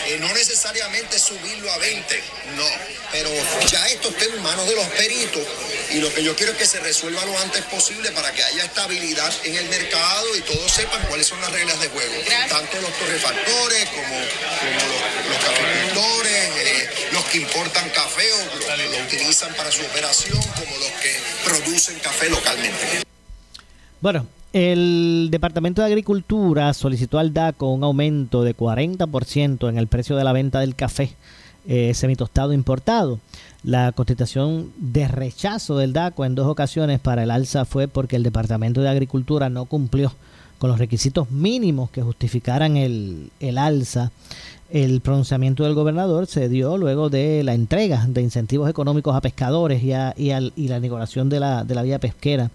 Eh, 0.07 0.19
no 0.21 0.33
necesariamente 0.35 1.19
subirlo 1.19 1.71
a 1.73 1.79
20, 1.79 2.23
no. 2.57 2.67
Pero 3.13 3.31
ya 3.69 3.87
esto 3.89 4.09
está 4.09 4.25
en 4.25 4.43
manos 4.43 4.69
de 4.69 4.75
los 4.75 4.87
peritos 4.89 5.43
y 5.91 6.01
lo 6.01 6.13
que 6.13 6.23
yo 6.23 6.35
quiero 6.37 6.53
es 6.53 6.59
que 6.59 6.67
se 6.67 6.81
resuelva 6.81 7.25
lo 7.25 7.39
antes 7.39 7.63
posible 7.65 8.11
para 8.11 8.33
que 8.33 8.43
haya 8.43 8.65
estabilidad 8.65 9.33
en 9.45 9.57
el 9.57 9.69
mercado 9.69 10.37
y 10.37 10.41
todos 10.43 10.71
sepan 10.73 11.03
cuáles 11.07 11.27
son 11.27 11.41
las 11.41 11.53
reglas 11.53 11.81
de 11.81 11.89
juego. 11.89 12.15
Gracias. 12.25 12.49
Tanto 12.49 12.81
los 12.81 12.93
torrefactores 12.99 13.89
como, 13.91 14.03
como 14.59 14.81
los, 14.89 15.29
los 15.29 15.45
caficultores, 15.45 16.57
eh, 16.57 16.91
los 17.13 17.25
que 17.27 17.39
importan 17.39 17.86
café 17.97 18.23
o 18.31 18.77
lo, 18.77 19.07
utilizan 19.07 19.55
para 19.57 19.73
su 19.73 19.83
operación, 19.83 20.39
como 20.55 20.77
los 20.77 20.93
que 21.01 21.13
producen 21.45 21.99
café 22.01 22.29
localmente. 22.29 23.03
Bueno, 24.03 24.27
el 24.53 25.29
Departamento 25.31 25.81
de 25.81 25.87
Agricultura 25.87 26.75
solicitó 26.75 27.19
al 27.19 27.33
DACO 27.33 27.73
un 27.73 27.85
aumento 27.85 28.45
de 28.45 28.55
40% 28.55 29.69
en 29.69 29.79
el 29.79 29.87
precio 29.87 30.15
de 30.15 30.25
la 30.25 30.33
venta 30.33 30.61
del 30.61 30.75
café 30.75 31.17
eh, 31.67 31.95
semitostado 31.95 32.53
importado. 32.53 33.19
La 33.65 33.91
contestación 33.93 34.73
de 34.77 35.09
rechazo 35.09 35.79
del 35.79 35.95
DACO 35.95 36.27
en 36.27 36.35
dos 36.35 36.47
ocasiones 36.47 37.01
para 37.01 37.23
el 37.23 37.31
alza 37.31 37.65
fue 37.65 37.89
porque 37.89 38.17
el 38.17 38.23
Departamento 38.23 38.83
de 38.83 38.91
Agricultura 38.91 39.49
no 39.49 39.65
cumplió 39.65 40.13
con 40.59 40.71
los 40.71 40.79
requisitos 40.79 41.31
mínimos 41.31 41.91
que 41.91 42.03
justificaran 42.03 42.77
el, 42.77 43.31
el 43.41 43.59
alza. 43.59 44.13
El 44.69 45.01
pronunciamiento 45.01 45.63
del 45.63 45.75
gobernador 45.75 46.27
se 46.27 46.49
dio 46.49 46.77
luego 46.77 47.09
de 47.09 47.45
la 47.45 47.55
entrega 47.55 48.05
de 48.09 48.21
incentivos 48.21 48.69
económicos 48.69 49.15
a 49.15 49.21
pescadores 49.21 49.83
y, 49.83 49.93
a, 49.93 50.13
y, 50.17 50.31
al, 50.31 50.53
y 50.57 50.67
la 50.67 50.81
negociación 50.81 51.29
de 51.29 51.39
la, 51.39 51.63
de 51.63 51.75
la 51.77 51.83
vía 51.83 52.01
pesquera 52.01 52.51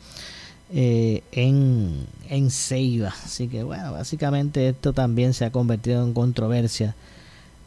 eh, 0.74 1.24
en, 1.32 2.06
en 2.30 2.52
Ceiba. 2.52 3.14
Así 3.24 3.48
que 3.48 3.64
bueno, 3.64 3.94
básicamente 3.94 4.68
esto 4.68 4.92
también 4.92 5.34
se 5.34 5.46
ha 5.46 5.52
convertido 5.52 6.04
en 6.04 6.14
controversia, 6.14 6.96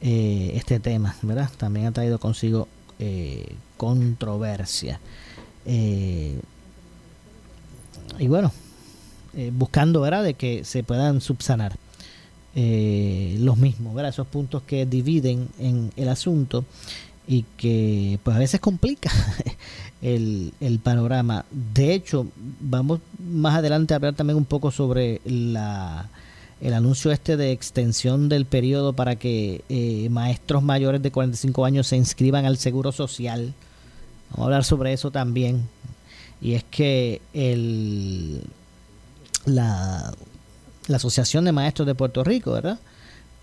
eh, 0.03 0.53
este 0.55 0.79
tema, 0.79 1.17
¿verdad? 1.23 1.51
También 1.57 1.87
ha 1.87 1.93
traído 1.93 2.19
consigo 2.19 2.69
eh, 2.99 3.47
controversia. 3.79 5.01
Eh, 5.65 6.39
y 8.19 8.29
bueno, 8.29 8.53
eh, 9.35 9.51
buscando, 9.55 10.03
¿verdad?, 10.03 10.23
de 10.23 10.35
que 10.35 10.65
se 10.65 10.83
puedan 10.83 11.23
subsanar 11.23 11.77
eh, 12.57 13.37
los 13.41 13.57
mismos, 13.57 13.95
¿verdad? 13.95 14.11
Esos 14.11 14.27
puntos 14.27 14.63
que 14.63 14.87
dividen 14.87 15.49
en 15.59 15.93
el 15.97 16.09
asunto 16.09 16.65
y 17.27 17.45
que 17.57 18.19
pues 18.23 18.37
a 18.37 18.39
veces 18.39 18.61
complica 18.61 19.11
el, 20.03 20.53
panorama. 20.83 21.45
De 21.51 21.95
hecho, 21.95 22.29
vamos 22.61 23.01
más 23.19 23.57
adelante 23.57 23.95
a 23.95 23.97
hablar 23.97 24.15
también 24.15 24.37
un 24.37 24.45
poco 24.45 24.71
sobre 24.71 25.21
la, 25.25 26.09
el 26.61 26.75
anuncio 26.75 27.11
este 27.11 27.37
de 27.37 27.51
extensión 27.51 28.29
del 28.29 28.47
periodo 28.47 28.93
para 28.93 29.17
que 29.17 29.65
eh, 29.69 30.09
maestros 30.11 30.63
mayores 30.63 31.03
de 31.03 31.11
45 31.11 31.65
años 31.65 31.87
se 31.89 31.97
inscriban 31.97 32.45
al 32.45 32.59
Seguro 32.59 32.93
Social. 32.93 33.55
Vamos 34.31 34.41
a 34.41 34.45
hablar 34.45 34.65
sobre 34.65 34.93
eso 34.93 35.11
también. 35.11 35.69
Y 36.41 36.55
es 36.55 36.65
que 36.65 37.21
el, 37.33 38.43
la, 39.47 40.13
la 40.89 40.97
Asociación 40.97 41.45
de 41.45 41.53
Maestros 41.53 41.87
de 41.87 41.95
Puerto 41.95 42.25
Rico, 42.25 42.53
¿verdad? 42.53 42.79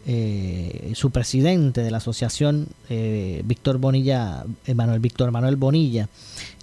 Eh, 0.05 0.93
su 0.95 1.11
presidente 1.11 1.83
de 1.83 1.91
la 1.91 1.97
asociación, 1.97 2.67
eh, 2.89 3.41
Víctor 3.45 3.77
Bonilla, 3.77 4.43
Manuel 4.73 4.99
Víctor 4.99 5.31
Manuel 5.31 5.57
Bonilla, 5.57 6.09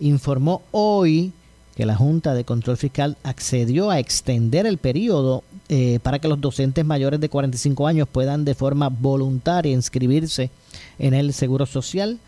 informó 0.01 0.62
hoy 0.72 1.33
que 1.79 1.87
la 1.87 1.95
Junta 1.95 2.35
de 2.35 2.43
Control 2.43 2.76
Fiscal 2.76 3.16
accedió 3.22 3.91
a 3.91 4.01
extender 4.01 4.66
el 4.66 4.79
periodo 4.79 5.45
eh, 5.68 6.01
para 6.03 6.18
que 6.18 6.26
los 6.26 6.41
docentes 6.41 6.85
mayores 6.85 7.20
de 7.20 7.29
45 7.29 7.87
años 7.87 8.09
puedan 8.11 8.45
de 8.45 8.57
forma 8.57 8.89
voluntaria 8.89 9.70
inscribirse 9.70 10.51
en 10.99 11.14
el 11.14 11.33
Seguro 11.33 11.66
Social. 11.66 12.18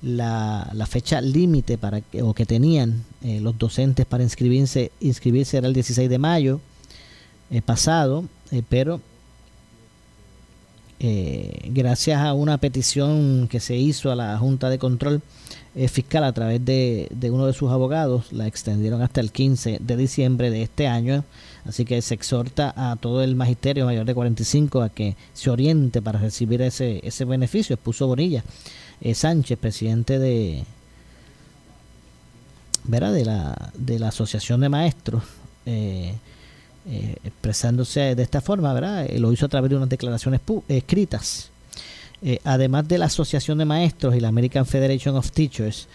La, 0.00 0.70
la 0.74 0.86
fecha 0.86 1.20
límite 1.20 1.76
para 1.76 2.02
que, 2.02 2.22
o 2.22 2.34
que 2.34 2.46
tenían 2.46 3.02
eh, 3.24 3.40
los 3.40 3.58
docentes 3.58 4.06
para 4.06 4.22
inscribirse, 4.22 4.92
inscribirse 5.00 5.56
era 5.56 5.66
el 5.66 5.74
16 5.74 6.08
de 6.08 6.18
mayo 6.18 6.60
eh, 7.58 7.62
pasado, 7.62 8.24
pero 8.68 9.00
eh, 11.00 11.68
gracias 11.72 12.20
a 12.20 12.32
una 12.32 12.58
petición 12.58 13.48
que 13.48 13.60
se 13.60 13.76
hizo 13.76 14.10
a 14.10 14.16
la 14.16 14.38
Junta 14.38 14.70
de 14.70 14.78
Control 14.78 15.20
eh, 15.74 15.88
Fiscal 15.88 16.22
a 16.22 16.32
través 16.32 16.64
de, 16.64 17.08
uno 17.30 17.46
de 17.46 17.52
sus 17.52 17.70
abogados, 17.70 18.32
la 18.32 18.46
extendieron 18.46 19.02
hasta 19.02 19.20
el 19.20 19.32
15 19.32 19.80
de 19.80 19.96
diciembre 19.96 20.50
de 20.50 20.62
este 20.62 20.86
año. 20.86 21.24
Así 21.64 21.84
que 21.84 22.00
se 22.00 22.14
exhorta 22.14 22.72
a 22.76 22.96
todo 22.96 23.22
el 23.22 23.34
magisterio 23.34 23.84
mayor 23.84 24.06
de 24.06 24.14
45 24.14 24.82
a 24.82 24.88
que 24.88 25.16
se 25.32 25.50
oriente 25.50 26.00
para 26.00 26.20
recibir 26.20 26.62
ese, 26.62 27.00
ese 27.02 27.24
beneficio. 27.24 27.74
Expuso 27.74 28.06
Bonilla 28.06 28.44
eh, 29.00 29.14
Sánchez, 29.14 29.58
presidente 29.58 30.18
de, 30.18 30.64
¿verdad? 32.84 33.12
De, 33.12 33.24
la, 33.24 33.72
de 33.76 33.98
la 33.98 34.08
Asociación 34.08 34.60
de 34.60 34.68
Maestros. 34.68 35.24
Eh, 35.66 36.14
eh, 36.86 37.16
expresándose 37.24 38.14
de 38.14 38.22
esta 38.22 38.42
forma, 38.42 38.74
¿verdad? 38.74 39.06
Eh, 39.06 39.18
lo 39.18 39.32
hizo 39.32 39.46
a 39.46 39.48
través 39.48 39.70
de 39.70 39.76
unas 39.76 39.88
declaraciones 39.88 40.42
escritas. 40.68 41.48
Eh, 42.20 42.40
además 42.44 42.86
de 42.86 42.98
la 42.98 43.06
Asociación 43.06 43.56
de 43.56 43.64
Maestros 43.64 44.14
y 44.14 44.20
la 44.20 44.28
American 44.28 44.66
Federation 44.66 45.16
of 45.16 45.30
Teachers, 45.30 45.88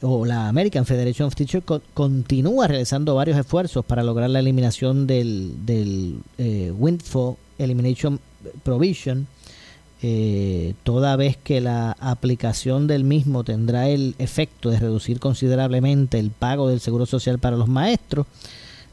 o 0.00 0.24
la 0.24 0.48
American 0.48 0.86
Federation 0.86 1.26
of 1.26 1.34
Teachers 1.34 1.64
continúa 1.92 2.68
realizando 2.68 3.14
varios 3.14 3.36
esfuerzos 3.38 3.84
para 3.84 4.02
lograr 4.02 4.30
la 4.30 4.38
eliminación 4.38 5.06
del, 5.06 5.52
del 5.66 6.20
Windfall 6.78 7.36
Elimination 7.58 8.18
Provision, 8.62 9.26
toda 10.84 11.16
vez 11.16 11.36
que 11.36 11.60
la 11.60 11.92
aplicación 12.00 12.86
del 12.86 13.04
mismo 13.04 13.44
tendrá 13.44 13.90
el 13.90 14.14
efecto 14.18 14.70
de 14.70 14.78
reducir 14.78 15.18
considerablemente 15.18 16.18
el 16.18 16.30
pago 16.30 16.68
del 16.68 16.80
Seguro 16.80 17.04
Social 17.04 17.38
para 17.38 17.56
los 17.56 17.68
maestros 17.68 18.26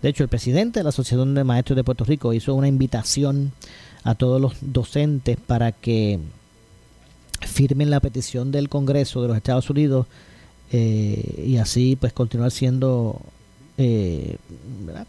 de 0.04 0.10
hecho, 0.10 0.24
el 0.24 0.30
presidente 0.30 0.82
de 0.82 0.84
la 0.84 0.90
Asociación 0.90 1.34
de 1.34 1.46
Maestros 1.46 1.78
de 1.78 1.86
Puerto 1.86 2.04
Rico 2.04 2.34
hizo 2.34 2.54
una 2.56 2.68
invitación 2.68 3.54
a 4.04 4.16
todos 4.16 4.42
los 4.42 4.56
docentes 4.60 5.38
para 5.38 5.72
que 5.72 6.20
firmen 7.40 7.90
la 7.90 8.02
petición 8.02 8.52
del 8.52 8.68
Congreso 8.68 9.22
de 9.22 9.30
los 9.30 9.38
Estados 9.38 9.70
Unidos 9.70 10.08
eh, 10.74 11.46
y 11.48 11.56
así 11.56 11.96
pues 11.96 12.12
continuar 12.12 12.52
siendo 12.52 13.22
eh, 13.78 14.36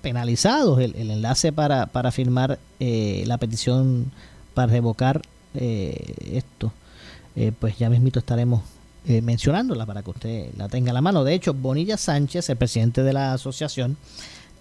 penalizados. 0.00 0.78
El, 0.78 0.94
enlace 0.94 1.52
para, 1.52 1.86
para 1.86 2.12
firmar 2.12 2.60
eh, 2.78 3.24
la 3.26 3.38
petición 3.38 4.12
para 4.54 4.70
revocar 4.70 5.22
esto, 5.54 6.72
pues 7.58 7.78
ya 7.78 7.88
mismito 7.90 8.20
estaremos 8.20 8.62
mencionándola 9.06 9.86
para 9.86 10.02
que 10.02 10.10
usted 10.10 10.50
la 10.56 10.68
tenga 10.68 10.90
a 10.90 10.94
la 10.94 11.00
mano. 11.00 11.22
De 11.22 11.34
hecho, 11.34 11.52
Bonilla 11.54 11.96
Sánchez, 11.96 12.48
el 12.50 12.56
presidente 12.56 13.04
de 13.04 13.12
la 13.12 13.32
asociación, 13.32 13.96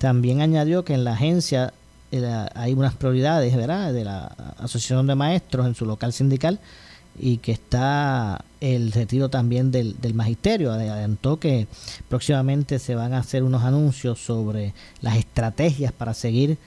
también 0.03 0.41
añadió 0.41 0.83
que 0.83 0.95
en 0.95 1.05
la 1.05 1.13
agencia 1.13 1.71
eh, 2.11 2.45
hay 2.55 2.73
unas 2.73 2.93
prioridades, 2.93 3.55
de 3.55 4.03
la 4.03 4.25
Asociación 4.57 5.07
de 5.07 5.15
Maestros 5.15 5.65
en 5.65 5.75
su 5.75 5.85
local 5.85 6.11
sindical 6.11 6.59
y 7.17 7.37
que 7.37 7.53
está 7.53 8.43
el 8.59 8.91
retiro 8.91 9.29
también 9.29 9.71
del, 9.71 9.95
del 10.01 10.13
magisterio. 10.13 10.73
Adelantó 10.73 11.39
que 11.39 11.67
próximamente 12.09 12.79
se 12.79 12.95
van 12.95 13.13
a 13.13 13.19
hacer 13.19 13.43
unos 13.43 13.63
anuncios 13.63 14.19
sobre 14.19 14.73
las 14.99 15.15
estrategias 15.15 15.93
para 15.93 16.13
seguir 16.13 16.57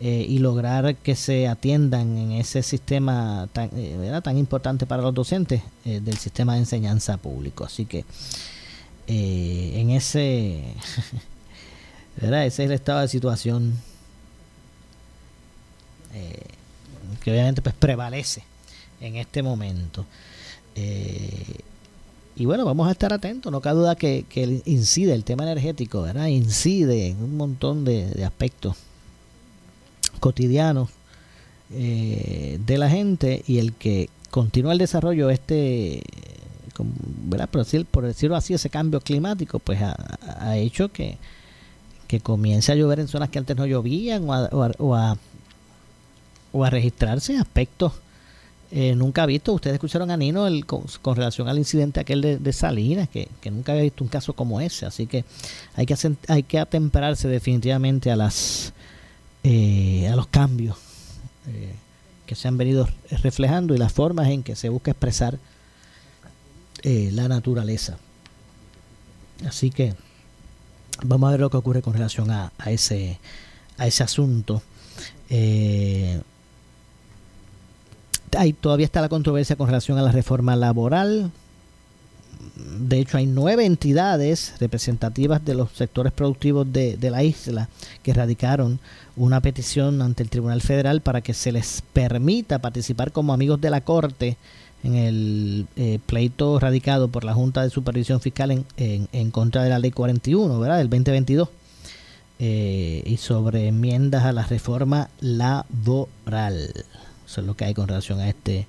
eh, 0.00 0.24
y 0.26 0.38
lograr 0.38 0.96
que 0.96 1.16
se 1.16 1.48
atiendan 1.48 2.16
en 2.16 2.32
ese 2.32 2.62
sistema 2.62 3.46
tan, 3.52 3.68
eh, 3.74 4.20
tan 4.24 4.38
importante 4.38 4.86
para 4.86 5.02
los 5.02 5.12
docentes 5.12 5.60
del 5.84 6.16
sistema 6.16 6.54
de 6.54 6.60
enseñanza 6.60 7.18
público. 7.18 7.62
Así 7.62 7.84
que 7.84 8.06
en 9.06 9.90
ese 9.90 10.64
¿verdad? 12.20 12.46
Ese 12.46 12.64
es 12.64 12.70
el 12.70 12.74
estado 12.74 13.00
de 13.00 13.08
situación 13.08 13.74
eh, 16.14 16.40
que 17.22 17.30
obviamente 17.30 17.62
pues 17.62 17.74
prevalece 17.74 18.42
en 19.00 19.16
este 19.16 19.42
momento. 19.42 20.06
Eh, 20.74 21.60
y 22.36 22.44
bueno, 22.44 22.64
vamos 22.64 22.88
a 22.88 22.92
estar 22.92 23.12
atentos, 23.12 23.50
no 23.50 23.60
cabe 23.60 23.80
duda 23.80 23.96
que, 23.96 24.62
incide 24.66 25.14
el 25.14 25.24
tema 25.24 25.44
energético, 25.44 26.02
¿verdad? 26.02 26.26
Incide 26.26 27.08
en 27.08 27.22
un 27.22 27.36
montón 27.36 27.84
de, 27.84 28.24
aspectos 28.24 28.76
cotidianos 30.20 30.90
eh, 31.70 32.58
de 32.64 32.78
la 32.78 32.90
gente 32.90 33.42
y 33.46 33.58
el 33.58 33.72
que 33.72 34.08
continúa 34.30 34.72
el 34.72 34.78
desarrollo 34.78 35.30
este, 35.30 36.02
¿verdad? 37.24 37.48
Por, 37.90 38.04
decirlo 38.04 38.36
así, 38.36 38.54
ese 38.54 38.70
cambio 38.70 39.00
climático, 39.00 39.58
pues 39.58 39.80
ha 39.82 40.56
hecho 40.56 40.92
que, 40.92 41.18
que 42.06 42.20
comience 42.20 42.72
a 42.72 42.74
llover 42.74 43.00
en 43.00 43.08
zonas 43.08 43.28
que 43.28 43.38
antes 43.38 43.56
no 43.56 43.66
llovían 43.66 44.28
o 44.28 44.34
a, 44.34 44.48
o 44.78 44.94
a, 44.94 45.16
o 46.52 46.64
a, 46.64 46.70
registrarse 46.70 47.36
aspectos 47.36 47.92
eh, 48.70 48.94
nunca 48.94 49.26
visto. 49.26 49.52
Ustedes 49.52 49.74
escucharon 49.74 50.10
a 50.10 50.16
Nino 50.16 50.46
el, 50.46 50.66
con, 50.66 50.86
relación 51.16 51.48
al 51.48 51.58
incidente 51.58 52.00
aquel 52.00 52.42
de, 52.42 52.52
Salinas, 52.52 53.08
que, 53.08 53.28
nunca 53.50 53.72
había 53.72 53.84
visto 53.84 54.02
un 54.02 54.08
caso 54.08 54.32
como 54.32 54.60
ese. 54.60 54.86
Así 54.86 55.06
que 55.06 55.24
hay 55.74 55.86
que, 55.86 55.96
hay 56.28 56.42
que 56.42 56.58
atemperarse 56.58 57.28
definitivamente 57.28 58.10
a, 58.10 58.16
las, 58.16 58.72
eh, 59.44 60.08
a 60.10 60.16
los 60.16 60.26
cambios 60.26 60.76
eh, 61.48 61.74
que 62.26 62.34
se 62.34 62.48
han 62.48 62.56
venido 62.56 62.88
reflejando 63.22 63.74
y 63.74 63.78
las 63.78 63.92
formas 63.92 64.28
en 64.28 64.42
que 64.42 64.56
se 64.56 64.68
busca 64.68 64.90
expresar 64.90 65.38
la 66.82 67.26
naturaleza. 67.26 67.98
Así 69.44 69.70
que 69.70 69.94
Vamos 71.04 71.28
a 71.28 71.30
ver 71.32 71.40
lo 71.40 71.50
que 71.50 71.56
ocurre 71.56 71.82
con 71.82 71.92
relación 71.92 72.30
a, 72.30 72.50
ese, 72.66 73.18
a 73.76 73.86
ese 73.86 74.02
asunto. 74.02 74.62
Eh, 75.28 76.20
todavía 78.60 78.86
está 78.86 79.00
la 79.00 79.08
controversia 79.08 79.56
con 79.56 79.66
relación 79.66 79.98
a 79.98 80.02
la 80.02 80.12
reforma 80.12 80.56
laboral. 80.56 81.30
De 82.78 82.98
hecho, 82.98 83.18
hay 83.18 83.26
nueve 83.26 83.64
entidades 83.64 84.54
representativas 84.60 85.44
de 85.44 85.54
los 85.54 85.72
sectores 85.72 86.12
productivos 86.12 86.70
de, 86.70 86.96
de 86.96 87.10
la 87.10 87.22
isla 87.22 87.68
que 88.02 88.12
radicaron 88.12 88.78
una 89.16 89.40
petición 89.40 90.02
ante 90.02 90.22
el 90.22 90.30
Tribunal 90.30 90.60
Federal 90.60 91.00
para 91.00 91.22
que 91.22 91.34
se 91.34 91.52
les 91.52 91.82
permita 91.92 92.58
participar 92.58 93.12
como 93.12 93.32
amigos 93.32 93.60
de 93.60 93.70
la 93.70 93.80
Corte 93.80 94.36
en 94.86 94.94
el 94.94 95.66
eh, 95.76 95.98
pleito 96.06 96.60
radicado 96.60 97.08
por 97.08 97.24
la 97.24 97.34
Junta 97.34 97.62
de 97.62 97.70
Supervisión 97.70 98.20
Fiscal 98.20 98.52
en, 98.52 98.64
en, 98.76 99.30
contra 99.32 99.64
de 99.64 99.70
la 99.70 99.80
Ley 99.80 99.90
41, 99.90 100.60
¿verdad? 100.60 100.78
Del 100.78 100.88
2022. 100.88 101.48
Eh, 102.38 103.02
y 103.04 103.16
sobre 103.16 103.68
enmiendas 103.68 104.24
a 104.24 104.32
la 104.32 104.44
reforma 104.44 105.08
laboral. 105.20 106.70
Eso 107.26 107.40
es 107.40 107.46
lo 107.46 107.56
que 107.56 107.64
hay 107.64 107.74
con 107.74 107.88
relación 107.88 108.20
a 108.20 108.28
este, 108.28 108.68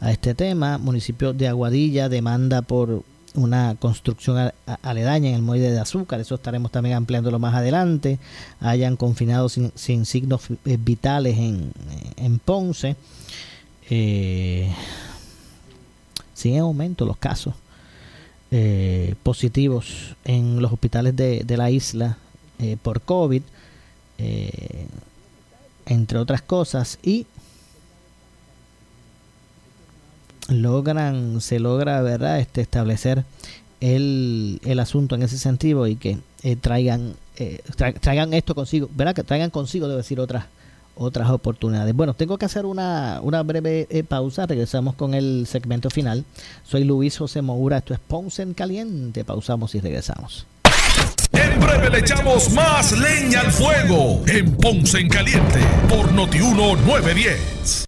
a 0.00 0.12
este 0.12 0.34
tema. 0.34 0.78
Municipio 0.78 1.32
de 1.32 1.48
Aguadilla 1.48 2.08
demanda 2.08 2.62
por 2.62 3.02
una 3.34 3.74
construcción 3.80 4.52
aledaña 4.82 5.30
en 5.30 5.34
el 5.36 5.42
muelle 5.42 5.70
de 5.70 5.80
azúcar, 5.80 6.20
eso 6.20 6.34
estaremos 6.34 6.72
también 6.72 6.96
ampliándolo 6.96 7.38
más 7.38 7.54
adelante, 7.54 8.18
hayan 8.58 8.96
confinado 8.96 9.48
sin, 9.48 9.70
sin 9.74 10.06
signos 10.06 10.42
eh, 10.64 10.78
vitales 10.80 11.36
en, 11.36 11.72
en 12.16 12.38
Ponce. 12.38 12.96
Eh, 13.90 14.70
siguen 16.38 16.58
en 16.58 16.64
aumento 16.64 17.04
los 17.04 17.16
casos 17.16 17.54
eh, 18.50 19.14
positivos 19.22 20.16
en 20.24 20.62
los 20.62 20.72
hospitales 20.72 21.14
de, 21.14 21.44
la 21.56 21.70
isla 21.70 22.16
eh, 22.58 22.78
por 22.80 23.02
COVID, 23.02 23.42
eh, 24.16 24.86
entre 25.84 26.18
otras 26.18 26.40
cosas, 26.40 26.98
y 27.02 27.26
logran, 30.48 31.42
se 31.42 31.58
logra, 31.58 32.00
¿verdad?, 32.00 32.40
este, 32.40 32.62
establecer 32.62 33.24
el, 33.80 34.60
el 34.64 34.80
asunto 34.80 35.14
en 35.14 35.24
ese 35.24 35.36
sentido 35.36 35.86
y 35.86 35.96
que 35.96 36.18
traigan, 36.62 37.16
traigan 38.00 38.32
esto 38.32 38.54
consigo, 38.54 38.88
¿verdad?, 38.94 39.14
que 39.14 39.24
traigan 39.24 39.50
consigo, 39.50 39.88
debo 39.88 39.98
decir, 39.98 40.20
otras 40.20 40.46
otras 40.98 41.30
oportunidades. 41.30 41.94
Bueno, 41.94 42.14
tengo 42.14 42.38
que 42.38 42.46
hacer 42.46 42.66
una, 42.66 43.20
una 43.22 43.42
breve 43.42 43.86
eh, 43.90 44.02
pausa. 44.02 44.46
Regresamos 44.46 44.94
con 44.94 45.14
el 45.14 45.46
segmento 45.46 45.90
final. 45.90 46.24
Soy 46.64 46.84
Luis 46.84 47.16
José 47.16 47.40
Moura. 47.40 47.78
Esto 47.78 47.94
es 47.94 48.00
Ponce 48.00 48.42
en 48.42 48.54
Caliente. 48.54 49.24
Pausamos 49.24 49.74
y 49.74 49.80
regresamos. 49.80 50.46
En 51.32 51.60
breve 51.60 51.90
le 51.90 51.98
echamos 52.00 52.50
más 52.52 52.92
leña 52.98 53.40
al 53.40 53.52
fuego 53.52 54.22
en 54.26 54.56
Ponce 54.56 54.98
en 54.98 55.08
Caliente 55.08 55.60
por 55.88 56.10
Notiuno 56.12 56.76
910. 56.76 57.87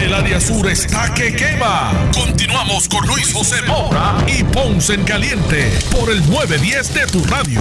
El 0.00 0.14
área 0.14 0.40
sur 0.40 0.66
está 0.66 1.12
que 1.14 1.34
quema. 1.34 1.92
Continuamos 2.14 2.88
con 2.88 3.06
Luis 3.06 3.32
José 3.34 3.56
Moura 3.68 4.16
y 4.26 4.42
Ponce 4.44 4.94
en 4.94 5.04
Caliente 5.04 5.70
por 5.92 6.10
el 6.10 6.18
910 6.30 6.94
de 6.94 7.06
tu 7.06 7.22
radio. 7.24 7.60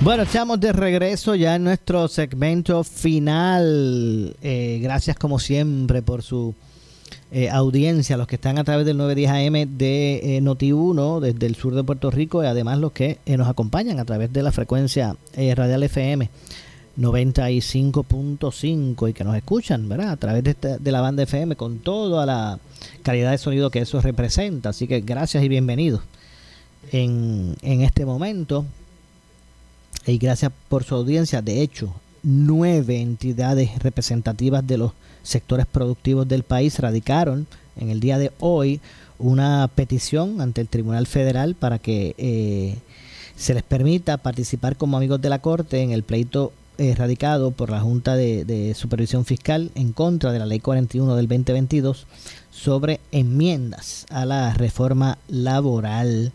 Bueno, 0.00 0.24
estamos 0.24 0.58
de 0.58 0.72
regreso 0.72 1.36
ya 1.36 1.54
en 1.54 1.64
nuestro 1.64 2.08
segmento 2.08 2.82
final. 2.82 4.36
Eh, 4.42 4.80
gracias 4.82 5.16
como 5.16 5.38
siempre 5.38 6.02
por 6.02 6.22
su 6.22 6.54
eh, 7.30 7.50
audiencia, 7.50 8.16
los 8.16 8.26
que 8.26 8.36
están 8.36 8.58
a 8.58 8.64
través 8.64 8.86
del 8.86 8.96
910 8.96 9.30
AM 9.30 9.76
de 9.76 10.38
eh, 10.38 10.40
Noti1 10.40 11.20
desde 11.20 11.46
el 11.46 11.54
sur 11.56 11.74
de 11.74 11.84
Puerto 11.84 12.10
Rico 12.10 12.42
y 12.42 12.46
además 12.46 12.78
los 12.78 12.92
que 12.92 13.18
eh, 13.26 13.36
nos 13.36 13.48
acompañan 13.48 14.00
a 14.00 14.04
través 14.06 14.32
de 14.32 14.42
la 14.42 14.50
frecuencia 14.50 15.14
radial 15.36 15.82
FM 15.82 16.30
95.5 16.98 19.08
y 19.08 19.12
que 19.12 19.24
nos 19.24 19.36
escuchan, 19.36 19.88
¿verdad? 19.88 20.10
A 20.10 20.16
través 20.16 20.42
de, 20.42 20.54
de 20.54 20.92
la 20.92 21.00
banda 21.00 21.22
FM 21.22 21.54
con 21.56 21.78
toda 21.78 22.26
la 22.26 22.58
calidad 23.02 23.30
de 23.30 23.38
sonido 23.38 23.70
que 23.70 23.78
eso 23.80 24.00
representa. 24.00 24.70
Así 24.70 24.88
que 24.88 25.00
gracias 25.00 25.44
y 25.44 25.48
bienvenidos 25.48 26.00
en, 26.92 27.56
en 27.62 27.82
este 27.82 28.04
momento. 28.04 28.66
Y 30.06 30.18
gracias 30.18 30.50
por 30.68 30.84
su 30.84 30.96
audiencia. 30.96 31.42
De 31.42 31.62
hecho, 31.62 31.94
nueve 32.22 33.00
entidades 33.00 33.78
representativas 33.78 34.66
de 34.66 34.78
los 34.78 34.92
sectores 35.22 35.66
productivos 35.66 36.26
del 36.26 36.42
país 36.42 36.78
radicaron 36.78 37.46
en 37.76 37.90
el 37.90 38.00
día 38.00 38.18
de 38.18 38.32
hoy 38.38 38.80
una 39.18 39.68
petición 39.72 40.40
ante 40.40 40.60
el 40.60 40.68
Tribunal 40.68 41.06
Federal 41.06 41.54
para 41.54 41.78
que 41.78 42.14
eh, 42.18 42.78
se 43.36 43.54
les 43.54 43.62
permita 43.62 44.16
participar 44.16 44.76
como 44.76 44.96
amigos 44.96 45.20
de 45.20 45.28
la 45.28 45.40
Corte 45.40 45.82
en 45.82 45.92
el 45.92 46.02
pleito 46.02 46.52
radicado 46.96 47.50
por 47.50 47.70
la 47.70 47.80
Junta 47.80 48.14
de, 48.14 48.72
Supervisión 48.76 49.24
Fiscal 49.24 49.70
en 49.74 49.92
contra 49.92 50.32
de 50.32 50.38
la 50.38 50.46
Ley 50.46 50.60
41 50.60 51.16
del 51.16 51.26
2022 51.26 52.06
sobre 52.50 53.00
enmiendas 53.10 54.06
a 54.10 54.24
la 54.24 54.54
reforma 54.54 55.18
laboral. 55.28 56.32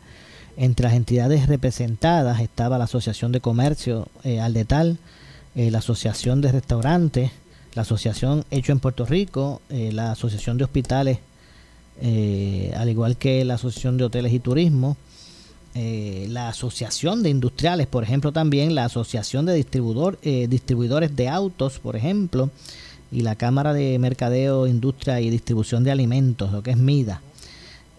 Entre 0.57 0.85
las 0.85 0.95
entidades 0.95 1.47
representadas 1.47 2.41
estaba 2.41 2.77
la 2.77 2.83
Asociación 2.83 3.31
de 3.31 3.41
Comercio 3.41 4.07
eh, 4.23 4.39
Aldetal, 4.39 4.99
eh, 5.55 5.69
la 5.71 5.79
Asociación 5.79 6.41
de 6.41 6.51
Restaurantes, 6.51 7.31
la 7.75 7.83
Asociación 7.83 8.45
Hecho 8.51 8.71
en 8.71 8.79
Puerto 8.79 9.05
Rico, 9.05 9.61
eh, 9.69 9.91
la 9.91 10.11
Asociación 10.11 10.57
de 10.57 10.63
Hospitales, 10.63 11.19
eh, 12.01 12.73
al 12.75 12.89
igual 12.89 13.17
que 13.17 13.45
la 13.45 13.55
Asociación 13.55 13.97
de 13.97 14.05
Hoteles 14.05 14.33
y 14.33 14.39
Turismo, 14.39 14.97
eh, 15.75 16.27
la 16.29 16.49
Asociación 16.49 17.23
de 17.23 17.31
Industriales, 17.31 17.87
por 17.87 18.03
ejemplo, 18.03 18.31
también 18.31 18.75
la 18.75 18.85
Asociación 18.85 19.47
de 19.47 19.55
Distribuidor, 19.55 20.19
eh, 20.21 20.47
Distribuidores 20.47 21.15
de 21.15 21.29
Autos, 21.29 21.79
por 21.79 21.95
ejemplo, 21.95 22.51
y 23.11 23.21
la 23.21 23.35
Cámara 23.35 23.73
de 23.73 23.97
Mercadeo, 23.97 24.67
Industria 24.67 25.19
y 25.19 25.31
Distribución 25.31 25.83
de 25.83 25.91
Alimentos, 25.91 26.51
lo 26.51 26.61
que 26.61 26.71
es 26.71 26.77
MIDA. 26.77 27.21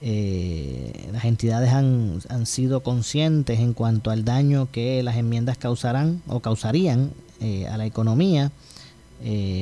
Eh, 0.03 1.09
las 1.13 1.25
entidades 1.25 1.73
han, 1.73 2.21
han, 2.29 2.47
sido 2.47 2.81
conscientes 2.83 3.59
en 3.59 3.73
cuanto 3.73 4.11
al 4.11 4.25
daño 4.25 4.69
que 4.71 5.03
las 5.03 5.17
enmiendas 5.17 5.57
causarán 5.57 6.21
o 6.29 6.41
causarían 6.41 7.11
eh, 7.41 7.67
a 7.67 7.77
la 7.77 7.87
economía, 7.87 8.53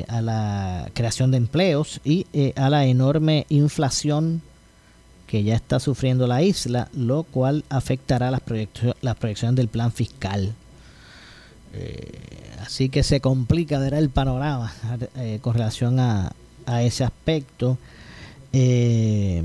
a 0.08 0.20
la 0.20 0.90
creación 0.92 1.30
de 1.30 1.36
empleos 1.36 2.00
y 2.04 2.26
a 2.56 2.68
la 2.68 2.84
enorme 2.86 3.46
inflación 3.48 4.42
que 5.32 5.42
ya 5.42 5.56
está 5.56 5.80
sufriendo 5.80 6.26
la 6.26 6.42
isla, 6.42 6.90
lo 6.92 7.22
cual 7.22 7.64
afectará 7.70 8.30
las, 8.30 8.42
proyecciones, 8.42 8.96
las 9.00 9.16
proyecciones 9.16 9.56
del 9.56 9.68
plan 9.68 9.90
fiscal. 9.90 10.52
así 12.60 12.90
que 12.90 13.02
se 13.02 13.22
complica 13.22 13.78
verá 13.78 13.98
el 13.98 14.10
panorama 14.10 14.74
con 15.40 15.54
relación 15.54 16.00
a, 16.00 16.32
a 16.66 16.82
ese 16.82 17.02
aspecto. 17.02 17.78
Eh, 18.52 19.42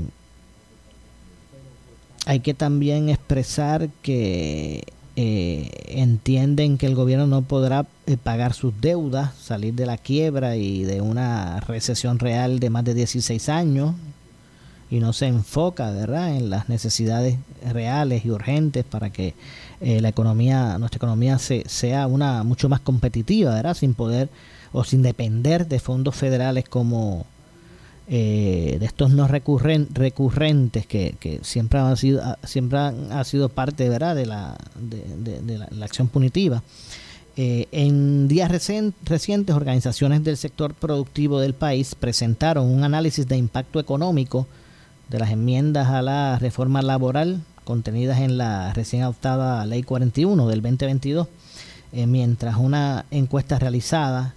hay 2.26 2.40
que 2.40 2.52
también 2.52 3.08
expresar 3.08 3.88
que 4.02 4.84
eh, 5.16 5.70
entienden 5.86 6.76
que 6.76 6.84
el 6.84 6.94
gobierno 6.94 7.26
no 7.26 7.40
podrá 7.40 7.86
eh, 8.04 8.18
pagar 8.22 8.52
sus 8.52 8.78
deudas, 8.78 9.34
salir 9.36 9.72
de 9.72 9.86
la 9.86 9.96
quiebra 9.96 10.56
y 10.56 10.84
de 10.84 11.00
una 11.00 11.60
recesión 11.60 12.18
real 12.18 12.60
de 12.60 12.68
más 12.68 12.84
de 12.84 12.92
16 12.92 13.48
años 13.48 13.94
y 14.90 15.00
no 15.00 15.12
se 15.12 15.26
enfoca, 15.26 15.90
¿verdad?, 15.90 16.34
en 16.34 16.50
las 16.50 16.68
necesidades 16.68 17.36
reales 17.72 18.24
y 18.24 18.30
urgentes 18.30 18.84
para 18.84 19.10
que 19.10 19.34
eh, 19.80 20.00
la 20.00 20.08
economía, 20.08 20.78
nuestra 20.78 20.96
economía 20.96 21.38
se, 21.38 21.64
sea 21.68 22.06
una 22.06 22.42
mucho 22.42 22.68
más 22.68 22.80
competitiva, 22.80 23.54
¿verdad?, 23.54 23.74
sin 23.74 23.94
poder 23.94 24.28
o 24.72 24.84
sin 24.84 25.02
depender 25.02 25.66
de 25.66 25.78
fondos 25.78 26.14
federales 26.14 26.68
como 26.68 27.26
eh, 28.10 28.78
de 28.80 28.86
estos 28.86 29.10
no 29.10 29.28
recurren, 29.28 29.86
recurrentes 29.92 30.86
que, 30.86 31.40
siempre 31.42 31.78
han 31.78 31.96
sido 31.98 32.22
siempre 32.42 32.78
han, 32.78 33.12
ha 33.12 33.22
sido 33.24 33.50
parte 33.50 33.86
verdad 33.90 34.16
de 34.16 34.24
la 34.24 34.56
de, 34.80 35.58
la, 35.58 35.84
acción 35.84 36.08
punitiva 36.08 36.62
eh, 37.36 37.68
en 37.70 38.26
días 38.26 38.50
recientes 38.50 39.54
organizaciones 39.54 40.24
del 40.24 40.38
sector 40.38 40.72
productivo 40.72 41.38
del 41.38 41.52
país 41.52 41.94
presentaron 41.94 42.66
un 42.66 42.82
análisis 42.82 43.28
de 43.28 43.36
impacto 43.36 43.78
económico 43.78 44.46
de 45.08 45.18
las 45.18 45.30
enmiendas 45.30 45.88
a 45.88 46.02
la 46.02 46.38
reforma 46.38 46.82
laboral 46.82 47.40
contenidas 47.64 48.20
en 48.20 48.38
la 48.38 48.72
recién 48.72 49.02
adoptada 49.02 49.64
ley 49.66 49.82
41 49.82 50.48
del 50.48 50.62
2022 50.62 51.28
eh, 51.92 52.06
mientras 52.06 52.56
una 52.56 53.06
encuesta 53.10 53.58
realizada 53.58 54.34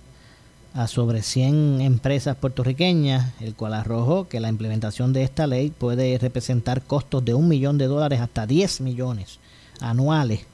a 0.74 0.88
sobre 0.88 1.22
100 1.22 1.82
empresas 1.82 2.38
puertorriqueñas, 2.38 3.34
el 3.42 3.56
cual 3.56 3.74
arrojó 3.74 4.30
que 4.30 4.40
la 4.40 4.48
implementación 4.48 5.12
de 5.12 5.24
esta 5.24 5.48
ley 5.48 5.70
puede 5.70 6.18
representar 6.18 6.82
costos 6.82 7.26
de 7.26 7.34
un 7.34 7.50
millón 7.50 7.78
de 7.78 7.88
dólares 7.88 8.22
hasta 8.22 8.48
10 8.48 8.82
millones 8.82 9.40
anuales 9.82 10.46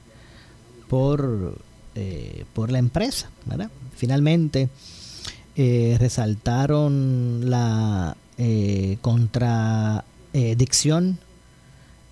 por, 0.88 1.56
eh, 1.94 2.44
por 2.52 2.72
la 2.72 2.78
empresa. 2.78 3.30
Finalmente, 3.94 4.68
eh, 5.54 5.96
resaltaron 6.00 7.48
la 7.48 8.16
eh, 8.38 8.98
contradicción 10.32 11.18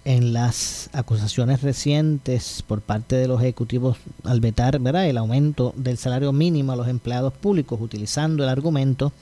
en 0.04 0.32
las 0.32 0.88
acusaciones 0.92 1.62
recientes 1.62 2.62
por 2.64 2.80
parte 2.80 3.16
de 3.16 3.26
los 3.26 3.40
ejecutivos 3.42 3.96
al 4.22 4.40
vetar 4.40 4.78
¿verdad? 4.78 5.08
el 5.08 5.18
aumento 5.18 5.74
del 5.76 5.98
salario 5.98 6.32
mínimo 6.32 6.72
a 6.72 6.76
los 6.76 6.86
empleados 6.86 7.32
públicos 7.32 7.80
utilizando 7.80 8.44
el 8.44 8.48
argumento 8.48 9.12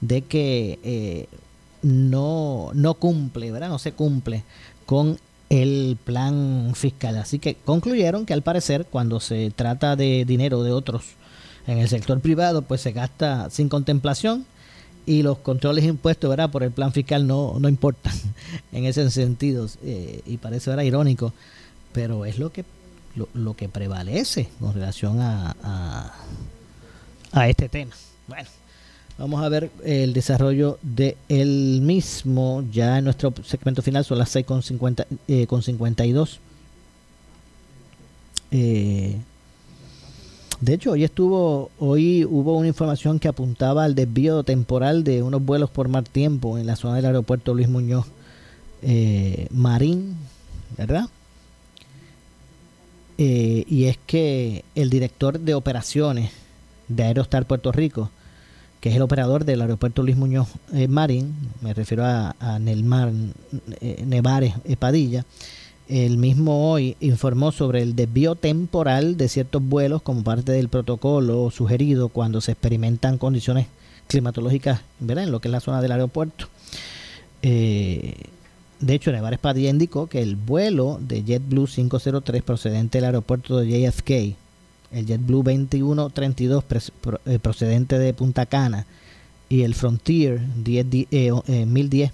de 0.00 0.22
que 0.22 0.80
eh, 0.82 1.26
no, 1.82 2.70
no 2.74 2.94
cumple, 2.94 3.52
¿verdad? 3.52 3.68
no 3.68 3.78
se 3.78 3.92
cumple 3.92 4.42
con 4.84 5.18
el 5.48 5.96
plan 6.02 6.72
fiscal. 6.74 7.18
Así 7.18 7.38
que 7.38 7.54
concluyeron 7.54 8.26
que 8.26 8.32
al 8.32 8.42
parecer 8.42 8.86
cuando 8.90 9.20
se 9.20 9.52
trata 9.54 9.94
de 9.94 10.24
dinero 10.24 10.64
de 10.64 10.72
otros 10.72 11.04
en 11.68 11.78
el 11.78 11.88
sector 11.88 12.20
privado, 12.20 12.62
pues 12.62 12.80
se 12.80 12.90
gasta 12.90 13.48
sin 13.50 13.68
contemplación 13.68 14.44
y 15.06 15.22
los 15.22 15.38
controles 15.38 15.84
impuestos 15.84 16.30
¿verdad? 16.30 16.50
por 16.50 16.62
el 16.62 16.70
plan 16.70 16.92
fiscal 16.92 17.26
no, 17.26 17.56
no 17.58 17.68
importan 17.68 18.12
en 18.72 18.84
ese 18.84 19.10
sentido 19.10 19.68
eh, 19.84 20.22
y 20.26 20.36
parece 20.36 20.70
¿verdad? 20.70 20.84
irónico 20.84 21.32
pero 21.92 22.24
es 22.24 22.38
lo 22.38 22.52
que 22.52 22.64
lo, 23.14 23.28
lo 23.34 23.54
que 23.54 23.68
prevalece 23.68 24.48
con 24.58 24.74
relación 24.74 25.20
a, 25.20 25.54
a, 25.62 26.14
a, 27.32 27.48
este 27.48 27.68
tema 27.68 27.92
bueno 28.26 28.48
vamos 29.18 29.42
a 29.42 29.48
ver 29.48 29.70
el 29.84 30.12
desarrollo 30.12 30.78
de 30.82 31.16
el 31.28 31.80
mismo 31.82 32.64
ya 32.72 32.98
en 32.98 33.04
nuestro 33.04 33.34
segmento 33.44 33.82
final 33.82 34.04
son 34.04 34.18
las 34.18 34.30
6 34.30 34.46
con, 34.46 34.62
50, 34.62 35.06
eh, 35.28 35.46
con 35.46 35.62
52 35.62 36.40
eh, 38.52 39.16
de 40.62 40.74
hecho, 40.74 40.92
hoy 40.92 41.02
estuvo, 41.02 41.72
hoy 41.80 42.24
hubo 42.24 42.56
una 42.56 42.68
información 42.68 43.18
que 43.18 43.26
apuntaba 43.26 43.82
al 43.82 43.96
desvío 43.96 44.44
temporal 44.44 45.02
de 45.02 45.20
unos 45.20 45.44
vuelos 45.44 45.70
por 45.70 45.88
mar 45.88 46.04
tiempo 46.04 46.56
en 46.56 46.68
la 46.68 46.76
zona 46.76 46.94
del 46.94 47.06
aeropuerto 47.06 47.52
Luis 47.52 47.68
Muñoz 47.68 48.06
eh, 48.80 49.48
Marín, 49.50 50.16
¿verdad? 50.78 51.08
Eh, 53.18 53.64
y 53.66 53.86
es 53.86 53.98
que 54.06 54.64
el 54.76 54.88
director 54.88 55.40
de 55.40 55.54
operaciones 55.54 56.30
de 56.86 57.02
Aerostar 57.02 57.44
Puerto 57.44 57.72
Rico, 57.72 58.12
que 58.80 58.90
es 58.90 58.94
el 58.94 59.02
operador 59.02 59.44
del 59.44 59.62
aeropuerto 59.62 60.04
Luis 60.04 60.16
Muñoz 60.16 60.46
eh, 60.72 60.86
Marín, 60.86 61.34
me 61.60 61.74
refiero 61.74 62.04
a, 62.06 62.36
Nelmar 62.60 63.10
Nevares 64.06 64.54
Padilla, 64.78 65.24
el 65.88 66.16
mismo 66.16 66.70
hoy 66.70 66.96
informó 67.00 67.52
sobre 67.52 67.82
el 67.82 67.96
desvío 67.96 68.34
temporal 68.34 69.16
de 69.16 69.28
ciertos 69.28 69.62
vuelos 69.62 70.02
como 70.02 70.22
parte 70.22 70.52
del 70.52 70.68
protocolo 70.68 71.50
sugerido 71.50 72.08
cuando 72.08 72.40
se 72.40 72.52
experimentan 72.52 73.18
condiciones 73.18 73.66
climatológicas 74.06 74.80
¿verdad? 75.00 75.24
en 75.24 75.32
lo 75.32 75.40
que 75.40 75.48
es 75.48 75.52
la 75.52 75.60
zona 75.60 75.82
del 75.82 75.92
aeropuerto. 75.92 76.48
Eh, 77.42 78.14
de 78.80 78.94
hecho, 78.94 79.12
Nevares 79.12 79.38
Padilla 79.38 79.70
indicó 79.70 80.08
que 80.08 80.20
el 80.22 80.36
vuelo 80.36 80.98
de 81.00 81.22
JetBlue 81.22 81.66
503 81.66 82.42
procedente 82.42 82.98
del 82.98 83.04
aeropuerto 83.06 83.58
de 83.58 83.68
JFK, 83.68 84.36
el 84.92 85.06
JetBlue 85.06 85.42
2132 85.44 86.64
eh, 87.26 87.38
procedente 87.38 87.98
de 87.98 88.12
Punta 88.12 88.46
Cana 88.46 88.86
y 89.48 89.62
el 89.62 89.74
Frontier 89.74 90.40
10, 90.64 90.86
eh, 91.10 91.66
1010 91.66 92.12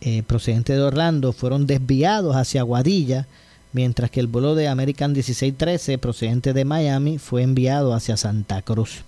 eh, 0.00 0.22
procedente 0.22 0.72
de 0.74 0.82
Orlando 0.82 1.32
fueron 1.32 1.66
desviados 1.66 2.36
hacia 2.36 2.62
Guadilla, 2.62 3.26
mientras 3.72 4.10
que 4.10 4.20
el 4.20 4.26
vuelo 4.26 4.54
de 4.54 4.68
American 4.68 5.12
1613 5.12 5.98
procedente 5.98 6.52
de 6.52 6.64
Miami 6.64 7.18
fue 7.18 7.42
enviado 7.42 7.94
hacia 7.94 8.16
Santa 8.16 8.62
Cruz. 8.62 9.02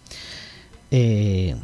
Eh, 0.90 1.56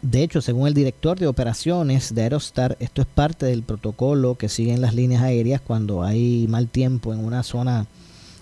de 0.00 0.22
hecho, 0.22 0.40
según 0.40 0.68
el 0.68 0.74
director 0.74 1.18
de 1.18 1.26
operaciones 1.26 2.14
de 2.14 2.22
Aerostar, 2.22 2.76
esto 2.78 3.02
es 3.02 3.08
parte 3.08 3.46
del 3.46 3.64
protocolo 3.64 4.36
que 4.36 4.48
siguen 4.48 4.80
las 4.80 4.94
líneas 4.94 5.22
aéreas 5.22 5.60
cuando 5.60 6.04
hay 6.04 6.46
mal 6.48 6.68
tiempo 6.68 7.12
en 7.12 7.24
una 7.24 7.42
zona 7.42 7.86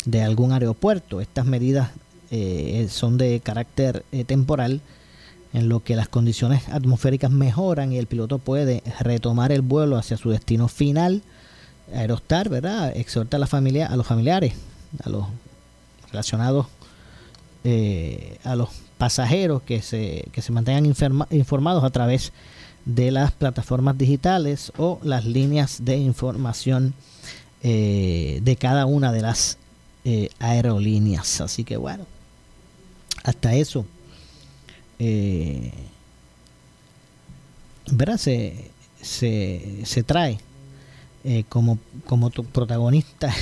de 0.05 0.23
algún 0.23 0.53
aeropuerto. 0.53 1.21
Estas 1.21 1.47
medidas 1.47 1.91
eh, 2.31 2.87
son 2.91 3.17
de 3.17 3.41
carácter 3.41 4.05
eh, 4.13 4.25
temporal 4.25 4.81
en 5.57 5.71
lo 5.71 5.83
que 5.83 5.97
las 5.97 6.09
condiciones 6.09 6.69
atmosféricas 6.69 7.31
mejoran 7.31 7.91
y 7.91 7.97
el 7.97 8.07
piloto 8.07 8.39
puede 8.39 8.83
retomar 9.01 9.53
el 9.53 9.63
vuelo 9.63 9.97
hacia 9.97 10.19
su 10.19 10.29
destino 10.29 10.69
final. 10.69 11.23
Aerostar, 11.95 12.51
¿verdad? 12.51 12.95
Exhorta 12.95 13.39
a 13.39 13.41
la 13.41 13.47
familia, 13.47 13.87
a 13.87 13.97
los 13.97 14.07
familiares, 14.07 14.53
a 15.03 15.09
los 15.09 15.25
relacionados, 16.11 16.67
eh, 17.65 18.37
a 18.45 18.55
los 18.55 18.69
pasajeros 18.99 19.63
que 19.63 19.81
se, 19.81 20.29
que 20.31 20.43
se 20.43 20.53
mantengan 20.53 20.95
informados 21.31 21.85
a 21.85 21.91
través 21.91 22.35
de 22.85 23.11
las 23.11 23.33
plataformas 23.33 23.97
digitales 23.97 24.75
o 24.77 25.01
las 25.03 25.25
líneas 25.25 25.87
de 25.87 25.97
información 25.97 26.93
eh, 27.63 28.41
de 28.43 28.57
cada 28.57 28.85
una 28.85 29.11
de 29.11 29.23
las 29.23 29.57
eh, 30.05 30.29
aerolíneas. 30.39 31.41
Así 31.41 31.65
que 31.65 31.79
bueno, 31.79 32.05
hasta 33.25 33.55
eso. 33.55 33.87
Eh. 34.99 35.73
Se, 38.19 38.71
se, 39.01 39.81
se 39.85 40.03
trae 40.03 40.39
eh, 41.25 41.45
como, 41.49 41.79
como 42.07 42.31
tu 42.31 42.45
protagonista 42.45 43.33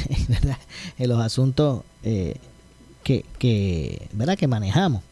en 0.98 1.08
los 1.08 1.20
asuntos 1.20 1.82
que, 2.02 3.24
que, 3.38 4.08
¿verdad? 4.12 4.36
que 4.36 4.48
manejamos. 4.48 5.02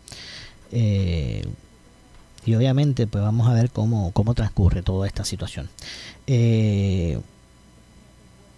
Eh, 0.73 1.45
y 2.45 2.55
obviamente, 2.55 3.07
pues 3.07 3.23
vamos 3.23 3.49
a 3.49 3.53
ver 3.53 3.71
cómo, 3.71 4.11
cómo 4.13 4.35
transcurre 4.35 4.83
toda 4.83 5.07
esta 5.07 5.25
situación. 5.25 5.69
Eh, 6.27 7.21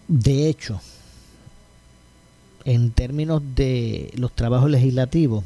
de 0.09 0.49
hecho, 0.49 0.80
en 2.64 2.93
términos 2.93 3.43
de 3.55 4.11
los 4.16 4.32
trabajos 4.32 4.70
legislativos, 4.70 5.45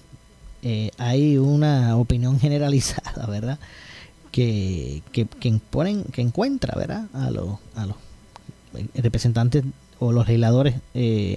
eh, 0.63 0.91
hay 0.99 1.39
una 1.39 1.97
opinión 1.97 2.39
generalizada, 2.41 3.27
¿verdad? 3.27 3.59
Que, 4.33 5.03
que, 5.13 5.27
que, 5.27 5.59
que 6.13 6.21
encuentra, 6.21 6.75
¿verdad? 6.77 7.07
A 7.13 7.31
los, 7.31 7.59
a 7.75 7.87
los 7.87 7.97
representantes 8.95 9.65
o 9.99 10.13
los 10.13 10.27
legisladores 10.27 10.75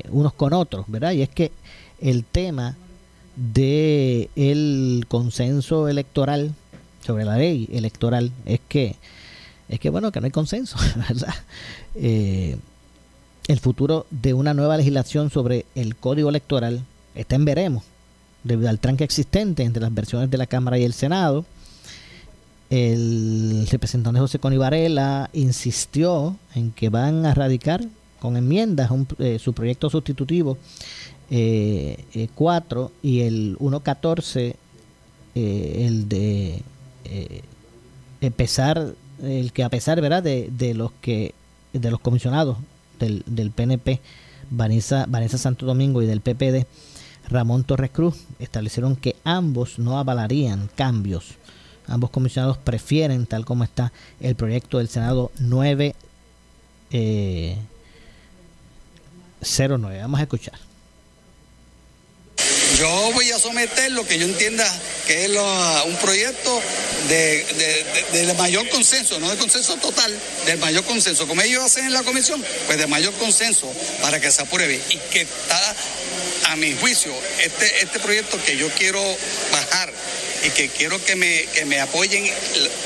unos 0.10 0.34
con 0.34 0.54
otros, 0.54 0.86
¿verdad? 0.88 1.14
Y 1.14 1.22
es 1.22 1.30
que 1.30 1.52
el 2.00 2.26
tema 2.26 2.76
de 3.36 4.30
el 4.36 5.06
consenso 5.08 5.88
electoral 5.88 6.54
sobre 7.06 7.26
la 7.26 7.38
ley 7.38 7.70
electoral 7.72 8.32
es 8.46 8.60
que 8.68 8.96
es 9.70 9.80
que 9.80 9.90
bueno 9.90 10.12
que 10.12 10.20
no 10.20 10.26
hay 10.26 10.32
consenso 10.32 10.78
verdad 11.10 11.34
eh, 11.96 12.58
el 13.48 13.60
futuro 13.60 14.06
de 14.12 14.34
una 14.34 14.54
nueva 14.54 14.78
legislación 14.78 15.30
sobre 15.30 15.66
el 15.76 15.96
código 15.96 16.30
electoral 16.30 16.84
está 17.16 17.36
en 17.36 17.46
veremos 17.46 17.84
debido 18.44 18.70
al 18.70 18.80
tranque 18.80 19.04
existente 19.04 19.64
entre 19.64 19.82
las 19.82 19.94
versiones 19.94 20.30
de 20.30 20.38
la 20.38 20.48
cámara 20.48 20.78
y 20.78 20.84
el 20.84 20.94
senado 20.94 21.46
el 22.72 23.68
representante 23.70 24.22
José 24.22 24.40
Coni 24.40 24.56
Varela 24.58 25.30
insistió 25.34 26.38
en 26.56 26.72
que 26.72 26.88
van 26.88 27.26
a 27.26 27.34
radicar 27.34 27.84
con 28.20 28.38
enmiendas 28.38 28.90
eh, 29.20 29.40
su 29.40 29.52
proyecto 29.52 29.90
sustitutivo 29.90 30.58
eh, 31.30 32.30
4 32.34 32.92
eh, 33.04 33.08
y 33.08 33.22
el 33.22 33.58
1.14, 33.60 34.56
eh, 35.36 35.86
el 35.88 36.08
de 36.08 36.62
eh, 37.06 38.32
pesar, 38.36 38.94
el 39.22 39.52
que 39.52 39.64
a 39.64 39.70
pesar 39.70 40.00
¿verdad? 40.00 40.24
De, 40.24 40.50
de 40.52 40.74
los 40.74 40.92
que 41.02 41.34
de 41.74 41.92
los 41.92 42.00
comisionados 42.00 42.58
del, 43.00 43.24
del 43.26 43.52
PNP, 43.52 44.00
Vanessa, 44.50 45.06
Vanessa 45.10 45.38
Santo 45.38 45.66
Domingo 45.66 46.02
y 46.02 46.06
del 46.06 46.22
PPD, 46.22 46.66
Ramón 47.32 47.64
Torres 47.64 47.92
Cruz, 47.92 48.26
establecieron 48.40 48.96
que 48.96 49.16
ambos 49.24 49.80
no 49.80 49.98
avalarían 49.98 50.70
cambios. 50.76 51.36
Ambos 51.88 52.10
comisionados 52.10 52.58
prefieren, 52.58 53.26
tal 53.26 53.46
como 53.46 53.64
está 53.64 53.92
el 54.20 54.36
proyecto 54.36 54.78
del 54.78 54.90
Senado 54.90 55.32
9 55.40 55.96
eh, 56.92 57.58
09. 59.42 60.00
Vamos 60.02 60.20
a 60.20 60.24
escuchar. 60.24 60.71
Yo 62.78 63.12
voy 63.14 63.32
a 63.32 63.40
someter 63.40 63.92
lo 63.92 64.06
que 64.08 64.18
yo 64.18 64.26
entienda 64.26 64.66
que 65.06 65.26
es 65.26 65.32
un 65.86 65.96
proyecto 65.98 66.62
de, 67.10 67.46
de, 68.14 68.34
mayor 68.36 68.68
consenso, 68.70 69.20
no 69.20 69.30
de 69.30 69.38
consenso 69.38 69.76
total, 69.78 70.18
del 70.46 70.58
mayor 70.60 70.84
consenso. 70.86 71.28
Como 71.28 71.42
ellos 71.42 71.64
hacen 71.64 71.86
en 71.86 71.94
la 71.94 72.04
comisión, 72.04 72.44
pues 72.68 72.78
de 72.78 72.88
mayor 72.88 73.14
consenso 73.16 73.72
para 74.02 74.20
que 74.20 74.32
se 74.32 74.42
apruebe 74.42 74.80
y 74.90 74.98
que 75.12 75.22
está, 75.22 75.76
a 76.46 76.56
mi 76.56 76.74
juicio, 76.78 77.14
este, 77.44 77.84
este 77.84 78.00
proyecto 78.00 78.42
que 78.44 78.58
yo 78.58 78.70
quiero 78.70 79.04
bajar 79.52 79.92
y 80.46 80.50
que 80.50 80.70
quiero 80.70 81.04
que 81.04 81.16
me, 81.16 81.44
que 81.54 81.66
me 81.66 81.80
apoyen 81.80 82.30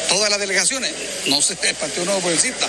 todas 0.09 0.29
las 0.29 0.39
delegaciones, 0.39 0.91
no 1.27 1.41
sé, 1.41 1.57
el 1.61 1.75
Partido 1.75 2.05
Nuevo 2.05 2.21
Progresista, 2.21 2.67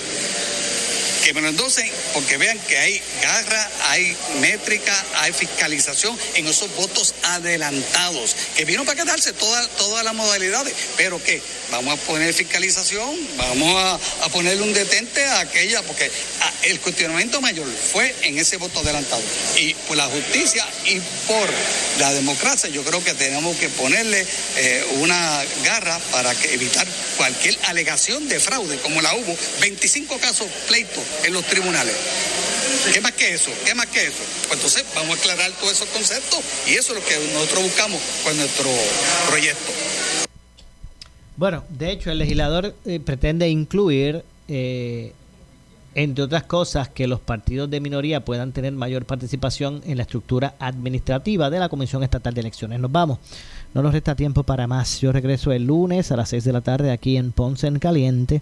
que 1.26 1.34
me 1.34 1.40
lo 1.40 1.48
endosen 1.48 1.90
porque 2.14 2.36
vean 2.36 2.56
que 2.68 2.78
hay 2.78 3.02
garra, 3.20 3.70
hay 3.88 4.16
métrica, 4.40 4.94
hay 5.16 5.32
fiscalización 5.32 6.16
en 6.36 6.46
esos 6.46 6.72
votos 6.76 7.16
adelantados, 7.24 8.36
que 8.54 8.64
vino 8.64 8.84
para 8.84 9.02
quedarse 9.02 9.32
todas 9.32 9.68
todas 9.70 10.04
las 10.04 10.14
modalidades, 10.14 10.72
pero 10.96 11.20
que 11.20 11.42
vamos 11.72 11.98
a 11.98 12.02
poner 12.02 12.32
fiscalización, 12.32 13.18
vamos 13.36 13.74
a, 13.76 13.94
a 14.24 14.28
ponerle 14.28 14.62
un 14.62 14.72
detente 14.72 15.24
a 15.24 15.40
aquella, 15.40 15.82
porque 15.82 16.08
ah, 16.42 16.52
el 16.62 16.78
cuestionamiento 16.78 17.40
mayor 17.40 17.66
fue 17.92 18.14
en 18.22 18.38
ese 18.38 18.56
voto 18.56 18.78
adelantado. 18.78 19.22
Y 19.56 19.74
por 19.74 19.96
la 19.96 20.06
justicia 20.06 20.64
y 20.84 21.00
por 21.26 21.50
la 21.98 22.12
democracia, 22.12 22.70
yo 22.70 22.84
creo 22.84 23.02
que 23.02 23.14
tenemos 23.14 23.56
que 23.56 23.68
ponerle 23.70 24.24
eh, 24.58 24.86
una 24.98 25.44
garra 25.64 25.98
para 26.12 26.32
evitar 26.52 26.86
cualquier 27.16 27.58
alegación 27.64 28.28
de 28.28 28.38
fraude, 28.38 28.78
como 28.78 29.02
la 29.02 29.12
hubo, 29.16 29.36
25 29.60 30.18
casos 30.20 30.46
pleitos 30.68 31.02
en 31.24 31.32
los 31.32 31.44
tribunales. 31.44 31.94
¿Qué 32.92 33.00
más 33.00 33.12
que 33.12 33.34
eso? 33.34 33.50
¿Qué 33.64 33.74
más 33.74 33.86
que 33.86 34.06
eso? 34.06 34.22
Pues 34.48 34.54
entonces 34.54 34.84
vamos 34.94 35.16
a 35.16 35.20
aclarar 35.20 35.50
todos 35.60 35.72
esos 35.72 35.88
conceptos 35.88 36.40
y 36.66 36.74
eso 36.74 36.94
es 36.94 37.00
lo 37.00 37.04
que 37.04 37.34
nosotros 37.34 37.64
buscamos 37.64 38.00
con 38.24 38.36
nuestro 38.36 38.70
proyecto. 39.28 39.72
Bueno, 41.36 41.64
de 41.68 41.90
hecho 41.90 42.10
el 42.10 42.18
legislador 42.18 42.74
eh, 42.86 43.00
pretende 43.00 43.48
incluir, 43.48 44.24
eh, 44.48 45.12
entre 45.94 46.24
otras 46.24 46.44
cosas, 46.44 46.88
que 46.88 47.06
los 47.06 47.20
partidos 47.20 47.68
de 47.68 47.80
minoría 47.80 48.24
puedan 48.24 48.52
tener 48.52 48.72
mayor 48.72 49.04
participación 49.04 49.82
en 49.84 49.96
la 49.96 50.04
estructura 50.04 50.54
administrativa 50.58 51.50
de 51.50 51.58
la 51.58 51.68
Comisión 51.68 52.02
Estatal 52.02 52.34
de 52.34 52.40
Elecciones. 52.40 52.80
Nos 52.80 52.92
vamos. 52.92 53.18
No 53.74 53.82
nos 53.82 53.92
resta 53.92 54.14
tiempo 54.14 54.44
para 54.44 54.66
más. 54.66 55.00
Yo 55.00 55.12
regreso 55.12 55.52
el 55.52 55.64
lunes 55.64 56.10
a 56.10 56.16
las 56.16 56.30
6 56.30 56.44
de 56.44 56.52
la 56.52 56.62
tarde 56.62 56.90
aquí 56.90 57.16
en 57.16 57.32
Ponce 57.32 57.66
en 57.66 57.78
Caliente. 57.78 58.40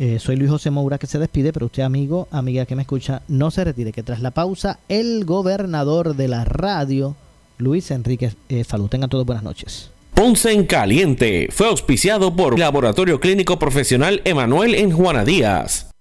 Eh, 0.00 0.20
soy 0.20 0.36
Luis 0.36 0.50
José 0.50 0.70
Moura 0.70 0.96
que 0.96 1.08
se 1.08 1.18
despide, 1.18 1.52
pero 1.52 1.66
usted 1.66 1.82
amigo, 1.82 2.28
amiga 2.30 2.66
que 2.66 2.76
me 2.76 2.82
escucha, 2.82 3.22
no 3.26 3.50
se 3.50 3.64
retire, 3.64 3.90
que 3.90 4.04
tras 4.04 4.20
la 4.20 4.30
pausa 4.30 4.78
el 4.88 5.24
gobernador 5.24 6.14
de 6.14 6.28
la 6.28 6.44
radio, 6.44 7.16
Luis 7.58 7.90
Enrique 7.90 8.32
eh. 8.48 8.64
Tengan 8.90 9.10
todos 9.10 9.26
buenas 9.26 9.42
noches. 9.42 9.90
Ponce 10.14 10.52
en 10.52 10.66
Caliente 10.66 11.48
fue 11.50 11.68
auspiciado 11.68 12.34
por 12.34 12.58
Laboratorio 12.58 13.18
Clínico 13.18 13.58
Profesional 13.58 14.22
Emanuel 14.24 14.74
en 14.74 14.92
Juana 14.92 15.24
Díaz. 15.24 15.87